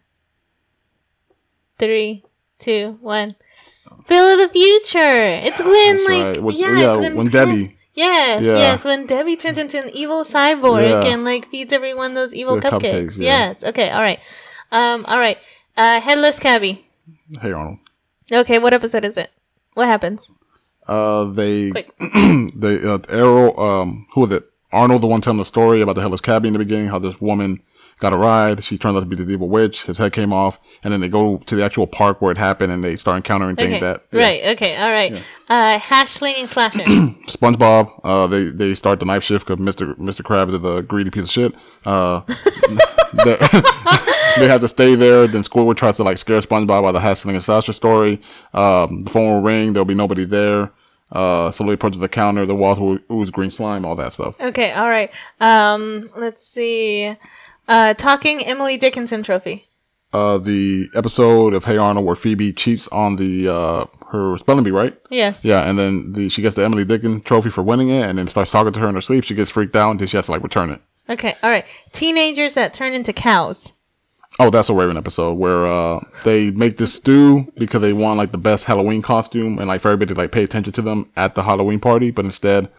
three, 1.80 2.24
two, 2.60 2.97
one. 3.01 3.36
Phil 4.06 4.24
of 4.34 4.39
the 4.39 4.49
future. 4.49 4.99
It's 4.99 5.60
when 5.62 5.97
That's 5.97 6.10
like 6.10 6.43
right. 6.43 6.56
Yeah, 6.56 6.95
when, 6.97 7.16
when 7.16 7.28
Debbie- 7.30 7.78
Yes, 7.93 8.43
Yeah. 8.43 8.58
yes, 8.58 8.84
when 8.84 9.06
Debbie 9.06 9.38
turns 9.38 9.58
into 9.58 9.82
an 9.82 9.89
evil 9.93 10.24
cyborg 10.26 10.89
Yeah. 11.03 11.14
and 11.14 11.24
like 11.24 11.49
feeds 11.49 11.72
everyone 11.72 12.14
those 12.14 12.34
evil 12.34 12.60
The 12.60 12.68
cupcakes. 12.68 12.91
cupcakes. 13.14 13.18
Yes. 13.20 13.64
Okay. 13.64 13.89
All 13.89 14.01
right. 14.01 14.20
Um. 14.72 15.06
All 15.08 15.18
right. 15.18 15.38
Uh. 15.78 16.01
Headless 16.01 16.38
Cabby. 16.39 16.86
Hey 17.41 17.51
Arnold. 17.53 17.78
Okay. 18.32 18.60
What 18.60 18.74
episode 18.74 19.06
is 19.06 19.16
it? 19.18 19.30
What 19.76 19.88
happens? 19.88 20.30
Uh, 20.88 21.24
they 21.26 21.72
they 22.56 22.84
uh, 22.84 22.99
Arrow. 23.10 23.56
Um, 23.58 24.08
who 24.14 24.22
was 24.22 24.32
it? 24.32 24.43
Arnold, 24.74 25.01
the 25.01 25.08
one 25.08 25.22
telling 25.22 25.38
the 25.38 25.45
story 25.45 25.80
about 25.82 25.95
the 25.95 26.01
headless 26.01 26.20
cabby 26.22 26.47
in 26.49 26.53
the 26.53 26.60
beginning. 26.60 26.88
How 26.89 26.99
this 26.99 27.20
woman 27.22 27.62
got 28.00 28.14
a 28.14 28.18
ride. 28.18 28.64
She 28.64 28.78
turned 28.78 28.98
out 28.98 29.02
to 29.02 29.06
be 29.06 29.16
the 29.16 29.30
evil 29.32 29.48
witch. 29.48 29.84
His 29.86 29.98
head 29.98 30.12
came 30.14 30.34
off, 30.34 30.60
and 30.84 30.91
then 30.91 31.02
they 31.02 31.10
go 31.10 31.38
to 31.38 31.56
the 31.56 31.64
actual 31.64 31.88
park 31.88 32.22
where 32.22 32.32
it 32.32 32.38
happened, 32.38 32.72
and 32.72 32.84
they 32.84 32.96
start 32.96 33.18
encountering 33.18 33.56
things 33.56 33.76
Okay. 33.76 33.80
that 33.80 34.04
yeah. 34.12 34.22
Right. 34.22 34.46
Okay. 34.56 34.76
All 34.78 34.91
right. 34.91 35.14
Uh. 35.50 35.80
Hash 35.80 36.12
slinging 36.12 36.48
slasher. 36.48 36.80
SpongeBob. 37.28 38.02
Uh, 38.04 38.28
they 38.28 38.46
they 38.46 38.76
start 38.76 39.00
the 39.00 39.06
knife 39.06 39.24
shift 39.24 39.48
because 39.48 39.64
Mr. 39.64 39.96
Mr. 39.98 40.22
Krabs 40.22 40.50
is 40.50 40.64
a 40.64 40.82
greedy 40.82 41.10
piece 41.10 41.24
of 41.24 41.30
shit. 41.30 41.54
Uh, 41.86 42.22
they, 43.24 44.48
have 44.48 44.62
to 44.62 44.68
stay 44.68 44.96
there. 44.96 45.28
Then 45.28 45.43
Squidward 45.43 45.78
tries 45.78 45.96
to 45.98 46.04
like 46.04 46.18
scare 46.18 46.39
SpongeBob 46.41 46.82
by 46.84 46.91
the 46.91 47.00
Hash 47.00 47.20
Slinging 47.20 47.41
Slasher 47.41 47.74
story. 47.74 48.22
Um, 48.54 49.00
the 49.02 49.10
phone 49.10 49.26
will 49.36 49.41
ring. 49.41 49.74
There'll 49.74 49.86
be 49.86 49.93
nobody 49.93 50.26
there. 50.26 50.72
Uh, 51.12 51.52
slowly 51.52 51.76
approaches 51.76 52.00
the 52.00 52.10
counter. 52.10 52.46
The 52.46 52.56
walls 52.56 52.80
will 52.80 52.98
ooze 53.12 53.30
green 53.32 53.52
slime. 53.52 53.86
All 53.86 53.96
that 53.96 54.14
stuff. 54.14 54.39
okay. 54.41 54.72
All 54.74 54.89
right. 54.89 55.12
Um. 55.39 56.10
Let's 56.18 56.46
see. 56.46 57.16
Uh. 57.68 57.93
Talking 57.93 58.43
Emily 58.45 58.78
Dickinson 58.78 59.24
trophy. 59.24 59.66
Uh, 60.13 60.38
the 60.38 60.88
episode 60.95 61.53
of 61.53 61.66
Hey 61.66 61.78
Arnold 61.78 62.05
where 62.05 62.16
Phoebe 62.16 62.53
cheats 62.53 62.88
on 62.89 63.18
the 63.18 63.49
uh 63.49 63.86
her 64.11 64.38
spelling 64.38 64.63
bee, 64.63 64.72
right? 64.72 64.97
Yes. 65.09 65.43
Yeah, 65.43 65.68
and 65.70 65.78
then 65.78 66.13
the 66.13 66.30
she 66.30 66.41
gets 66.41 66.55
the 66.55 66.63
Emily 66.63 66.86
Dickinson 66.86 67.22
trophy 67.22 67.49
for 67.49 67.63
winning 67.63 67.89
it, 67.89 68.03
and 68.07 68.18
then 68.18 68.28
starts 68.28 68.51
talking 68.51 68.72
to 68.72 68.80
her 68.80 68.88
in 68.88 68.95
her 68.95 69.01
sleep. 69.01 69.24
She 69.24 69.36
gets 69.36 69.51
freaked 69.51 69.76
out, 69.76 69.91
and 69.91 70.09
she 70.09 70.16
has 70.16 70.28
to 70.28 70.32
like 70.32 70.43
return 70.43 70.70
it. 70.70 70.82
Okay. 71.09 71.36
All 71.43 71.49
right. 71.49 71.66
Teenagers 71.91 72.53
that 72.53 72.74
turn 72.74 72.93
into 72.93 73.13
cows. 73.13 73.74
Oh, 74.39 74.49
that's 74.49 74.70
a 74.70 74.74
Raven 74.74 74.97
episode 74.97 75.34
where 75.34 75.66
uh 75.66 75.99
they 76.24 76.51
make 76.51 76.78
this 76.78 76.93
stew 76.93 77.51
because 77.57 77.82
they 77.82 77.93
want 77.93 78.18
like 78.18 78.32
the 78.32 78.38
best 78.38 78.66
Halloween 78.66 79.01
costume 79.01 79.59
and 79.59 79.68
like 79.68 79.82
for 79.82 79.89
everybody 79.89 80.13
to 80.13 80.20
like 80.22 80.32
pay 80.32 80.43
attention 80.43 80.74
to 80.74 80.82
them 80.82 81.11
at 81.16 81.36
the 81.36 81.43
Halloween 81.43 81.80
party, 81.80 82.11
but 82.11 82.26
instead 82.26 82.70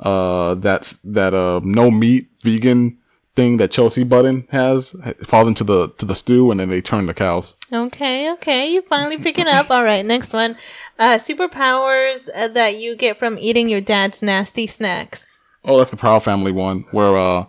uh 0.00 0.54
that's 0.56 0.98
that 1.04 1.32
uh 1.34 1.60
no 1.64 1.90
meat 1.90 2.28
vegan 2.42 2.98
thing 3.34 3.56
that 3.56 3.70
Chelsea 3.70 4.04
Button 4.04 4.46
has 4.50 4.94
falls 5.24 5.48
into 5.48 5.64
the 5.64 5.88
to 5.98 6.04
the 6.04 6.14
stew 6.14 6.50
and 6.50 6.60
then 6.60 6.68
they 6.68 6.80
turn 6.80 7.06
the 7.06 7.14
cows. 7.14 7.56
Okay, 7.72 8.30
okay, 8.32 8.70
you're 8.70 8.82
finally 8.82 9.18
picking 9.18 9.46
up. 9.46 9.70
All 9.70 9.84
right, 9.84 10.04
next 10.04 10.32
one. 10.32 10.56
Uh, 10.98 11.16
superpowers 11.16 12.28
uh, 12.34 12.48
that 12.48 12.78
you 12.78 12.96
get 12.96 13.18
from 13.18 13.38
eating 13.38 13.68
your 13.68 13.80
dad's 13.80 14.22
nasty 14.22 14.66
snacks. 14.66 15.38
Oh, 15.64 15.78
that's 15.78 15.90
the 15.90 15.96
Proud 15.96 16.22
Family 16.22 16.52
one 16.52 16.84
where 16.90 17.16
uh 17.16 17.46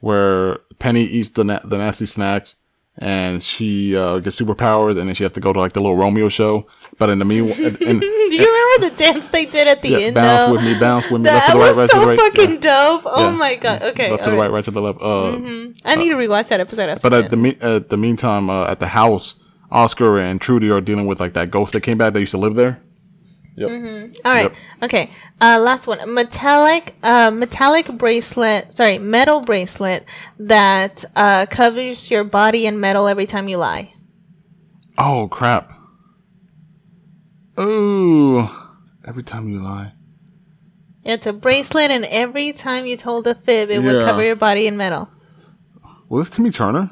where 0.00 0.58
Penny 0.78 1.04
eats 1.04 1.30
the 1.30 1.44
na- 1.44 1.60
the 1.64 1.78
nasty 1.78 2.06
snacks 2.06 2.56
and 2.98 3.42
she 3.42 3.96
uh, 3.96 4.18
gets 4.18 4.40
superpowers 4.40 4.98
and 4.98 5.08
then 5.08 5.14
she 5.14 5.22
has 5.22 5.32
to 5.32 5.40
go 5.40 5.52
to 5.52 5.58
like 5.58 5.72
the 5.72 5.80
little 5.80 5.96
Romeo 5.96 6.28
show. 6.28 6.66
But 6.98 7.08
in 7.10 7.18
the 7.18 7.24
meanwhile, 7.24 7.54
and, 7.56 7.80
and, 7.80 8.00
Do 8.00 8.06
you 8.36 8.46
remember 8.78 8.90
the 8.90 8.94
dance 8.96 9.30
they 9.30 9.46
did 9.46 9.66
at 9.66 9.80
the 9.82 9.88
yeah, 9.88 9.98
end? 9.98 10.14
bounce 10.14 10.42
though? 10.42 10.52
with 10.52 10.62
me, 10.62 10.78
bounce 10.78 11.10
with 11.10 11.22
me, 11.22 11.30
left 11.30 11.46
That 11.46 11.52
to 11.52 11.58
the 11.58 11.58
right, 11.64 11.68
was 11.68 11.78
right 11.78 11.90
to 11.90 11.94
so 11.96 12.00
the 12.00 12.06
right. 12.06 12.18
fucking 12.18 12.50
yeah. 12.52 12.58
dope. 12.58 13.02
Oh 13.06 13.30
Yeah. 13.30 13.36
my 13.36 13.54
god. 13.56 13.82
Okay. 13.82 14.10
left 14.10 14.24
to 14.24 14.30
the 14.30 14.36
right, 14.36 14.50
right 14.50 14.64
to 14.64 14.70
the 14.70 14.82
left. 14.82 15.00
Uh, 15.00 15.30
I 15.84 15.96
need 15.96 16.10
to 16.10 16.16
rewatch 16.16 16.48
that 16.48 16.60
episode 16.60 16.90
after. 16.90 17.08
But 17.08 17.24
at 17.24 17.30
the 17.30 17.36
me- 17.36 17.56
at 17.60 17.88
the 17.88 17.96
meantime, 17.96 18.50
uh, 18.50 18.66
at 18.66 18.78
the 18.80 18.88
house, 18.88 19.36
Oscar 19.70 20.18
and 20.18 20.38
Trudy 20.40 20.70
are 20.70 20.82
dealing 20.82 21.06
with 21.06 21.18
like 21.18 21.32
that 21.32 21.50
ghost 21.50 21.72
that 21.72 21.80
came 21.80 21.96
back. 21.96 22.12
That 22.12 22.20
used 22.20 22.32
to 22.32 22.38
live 22.38 22.56
there. 22.56 22.78
Yep. 23.54 23.70
All 24.24 24.32
right. 24.32 24.42
Yep. 24.44 24.52
Okay. 24.84 25.10
Uh, 25.40 25.58
last 25.60 25.86
one. 25.86 25.98
Metallic. 26.14 26.94
Uh, 27.02 27.30
metallic 27.30 27.86
bracelet. 27.98 28.72
Sorry, 28.72 28.98
metal 28.98 29.40
bracelet 29.42 30.06
that 30.38 31.04
uh 31.14 31.46
covers 31.46 32.10
your 32.10 32.24
body 32.24 32.66
in 32.66 32.80
metal 32.80 33.06
every 33.08 33.26
time 33.26 33.48
you 33.48 33.58
lie. 33.58 33.92
Oh 34.98 35.28
crap! 35.28 35.70
Oh, 37.56 38.74
every 39.06 39.22
time 39.22 39.48
you 39.48 39.62
lie. 39.62 39.92
It's 41.04 41.26
a 41.26 41.32
bracelet, 41.32 41.90
and 41.90 42.04
every 42.04 42.52
time 42.52 42.86
you 42.86 42.96
told 42.96 43.26
a 43.26 43.34
fib, 43.34 43.70
it 43.70 43.80
would 43.80 44.04
cover 44.06 44.22
your 44.22 44.36
body 44.36 44.66
in 44.66 44.76
metal. 44.76 45.10
Was 46.08 46.28
this 46.28 46.36
Timmy 46.36 46.50
Turner? 46.50 46.90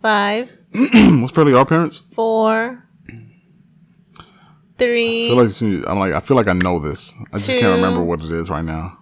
Five, 0.00 0.50
was 0.74 1.30
Fairly 1.30 1.52
OddParents? 1.52 2.02
four, 2.14 2.82
three. 4.82 5.28
feel 5.28 5.36
like 5.44 5.52
she- 5.52 5.82
I'm 5.86 5.98
like 5.98 6.12
I 6.14 6.20
feel 6.20 6.36
like 6.36 6.48
I 6.48 6.52
know 6.54 6.78
this. 6.78 7.12
I 7.32 7.38
just 7.38 7.50
Two. 7.50 7.58
can't 7.60 7.76
remember 7.76 8.02
what 8.02 8.20
it 8.22 8.30
is 8.32 8.50
right 8.50 8.64
now. 8.64 8.98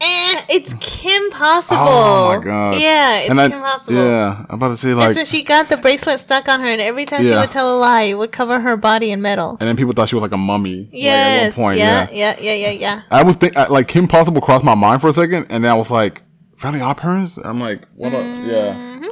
eh, 0.00 0.42
it's 0.50 0.74
Kim 0.80 1.30
Possible. 1.30 1.82
Oh 1.88 2.36
my 2.36 2.44
god! 2.44 2.80
Yeah, 2.82 3.18
it's 3.20 3.30
And 3.30 3.40
I- 3.40 3.48
Kim 3.48 3.60
Possible. 3.60 3.96
Yeah, 3.96 4.44
I'm 4.50 4.56
about 4.56 4.68
to 4.68 4.76
say 4.76 4.90
And 4.90 4.98
like, 4.98 5.14
so 5.14 5.24
she 5.24 5.42
got 5.42 5.68
the 5.70 5.76
bracelet 5.78 6.20
stuck 6.20 6.48
on 6.48 6.60
her, 6.60 6.66
and 6.66 6.80
every 6.82 7.04
time 7.06 7.22
she 7.24 7.30
would 7.30 7.50
tell 7.50 7.74
a 7.74 7.78
lie, 7.78 8.02
it 8.02 8.14
would 8.14 8.30
cover 8.32 8.60
her 8.60 8.76
body 8.76 9.10
in 9.10 9.22
metal. 9.22 9.56
and 9.60 9.68
then 9.68 9.76
people 9.76 9.92
thought 9.94 10.08
she 10.10 10.14
was 10.14 10.22
like 10.22 10.32
a 10.32 10.36
mummy. 10.36 10.80
like, 10.84 10.88
Yes. 10.92 11.52
at 11.54 11.58
one 11.58 11.64
point, 11.64 11.78
yeah, 11.78 12.08
yeah. 12.12 12.36
yeah, 12.38 12.52
yeah, 12.52 12.68
yeah, 12.68 12.70
yeah. 12.70 13.02
I 13.10 13.22
was 13.22 13.36
think 13.36 13.56
I- 13.56 13.68
like 13.68 13.88
Kim 13.88 14.06
Possible 14.06 14.40
crossed 14.42 14.64
my 14.64 14.74
mind 14.74 15.00
for 15.00 15.08
a 15.08 15.12
second, 15.14 15.46
and 15.50 15.64
then 15.64 15.70
I 15.72 15.74
was 15.74 15.90
like, 15.90 16.22
Fairly 16.58 16.80
OddParents. 16.80 17.38
I'm 17.44 17.60
like, 17.60 17.86
what? 17.96 18.12
Mm. 18.14 18.46
Yeah. 18.46 19.05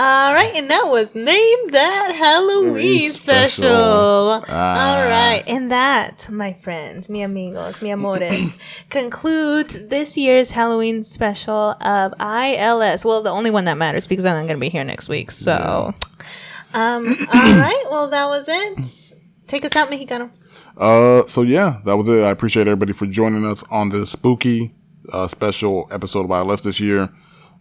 All 0.00 0.32
right, 0.32 0.52
and 0.54 0.70
that 0.70 0.86
was 0.86 1.16
Name 1.16 1.58
That 1.72 2.14
Halloween 2.14 3.10
Special. 3.10 3.48
special. 3.50 4.44
Ah. 4.48 4.94
All 4.94 5.02
right, 5.02 5.42
and 5.48 5.72
that, 5.72 6.30
my 6.30 6.52
friends, 6.52 7.08
mi 7.08 7.22
amigos, 7.22 7.82
mi 7.82 7.90
amores, 7.90 8.56
concludes 8.90 9.88
this 9.88 10.16
year's 10.16 10.52
Halloween 10.52 11.02
special 11.02 11.74
of 11.80 12.14
ILS. 12.20 13.04
Well, 13.04 13.22
the 13.22 13.32
only 13.32 13.50
one 13.50 13.64
that 13.64 13.76
matters 13.76 14.06
because 14.06 14.24
I'm 14.24 14.46
going 14.46 14.56
to 14.56 14.60
be 14.60 14.68
here 14.68 14.84
next 14.84 15.08
week. 15.08 15.32
So, 15.32 15.92
um, 16.74 17.06
all 17.34 17.58
right, 17.58 17.84
well, 17.90 18.08
that 18.10 18.28
was 18.28 18.46
it. 18.48 19.18
Take 19.48 19.64
us 19.64 19.74
out, 19.74 19.88
Mexicano. 19.90 20.30
Uh, 20.76 21.26
so 21.26 21.42
yeah, 21.42 21.80
that 21.86 21.96
was 21.96 22.08
it. 22.08 22.22
I 22.22 22.30
appreciate 22.30 22.68
everybody 22.68 22.92
for 22.92 23.06
joining 23.06 23.44
us 23.44 23.64
on 23.68 23.88
this 23.88 24.12
spooky, 24.12 24.76
uh, 25.12 25.26
special 25.26 25.88
episode 25.90 26.24
of 26.24 26.30
ILS 26.30 26.60
this 26.60 26.78
year. 26.78 27.08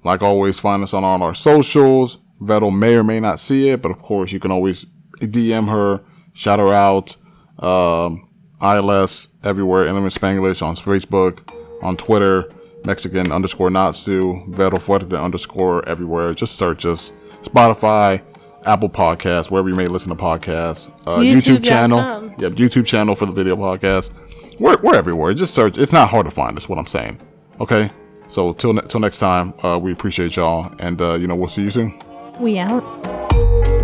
Like 0.03 0.21
always, 0.21 0.59
find 0.59 0.83
us 0.83 0.93
on 0.93 1.03
all 1.03 1.23
our 1.23 1.33
socials. 1.33 2.19
Vettel 2.41 2.75
may 2.77 2.95
or 2.95 3.03
may 3.03 3.19
not 3.19 3.39
see 3.39 3.69
it, 3.69 3.81
but 3.81 3.91
of 3.91 3.99
course, 3.99 4.31
you 4.31 4.39
can 4.39 4.51
always 4.51 4.85
DM 5.19 5.69
her, 5.69 6.03
shout 6.33 6.59
her 6.59 6.71
out. 6.73 7.15
Um, 7.59 8.27
ILS 8.61 9.27
everywhere, 9.43 9.87
Element 9.87 10.13
Spanglish 10.13 10.61
on 10.61 10.75
Facebook, 10.75 11.39
on 11.81 11.95
Twitter, 11.95 12.49
Mexican 12.85 13.31
underscore 13.31 13.69
Natsu, 13.69 14.45
Vettel 14.51 14.79
Fuerte 14.79 15.21
underscore 15.21 15.87
everywhere. 15.87 16.33
Just 16.33 16.57
search 16.57 16.85
us. 16.85 17.11
Spotify, 17.41 18.21
Apple 18.65 18.89
Podcasts, 18.89 19.49
wherever 19.49 19.69
you 19.69 19.75
may 19.75 19.87
listen 19.87 20.09
to 20.09 20.15
podcasts. 20.15 20.89
Uh, 21.07 21.17
YouTube 21.17 21.63
channel. 21.63 21.99
YouTube.com. 21.99 22.35
Yep, 22.39 22.51
YouTube 22.53 22.85
channel 22.85 23.15
for 23.15 23.25
the 23.25 23.31
video 23.31 23.55
podcast. 23.55 24.11
We're, 24.59 24.77
we're 24.81 24.95
everywhere. 24.95 25.33
Just 25.33 25.53
search. 25.53 25.77
It's 25.77 25.91
not 25.91 26.09
hard 26.09 26.25
to 26.25 26.31
find. 26.31 26.55
That's 26.55 26.67
what 26.67 26.79
I'm 26.79 26.87
saying. 26.87 27.19
Okay. 27.59 27.89
So 28.27 28.53
till 28.53 28.73
ne- 28.73 28.81
till 28.81 28.99
next 28.99 29.19
time, 29.19 29.53
uh, 29.63 29.79
we 29.81 29.93
appreciate 29.93 30.35
y'all, 30.35 30.73
and 30.79 30.99
uh, 31.01 31.13
you 31.13 31.27
know 31.27 31.35
we'll 31.35 31.47
see 31.47 31.63
you 31.63 31.69
soon. 31.69 31.97
We 32.39 32.59
out. 32.59 33.76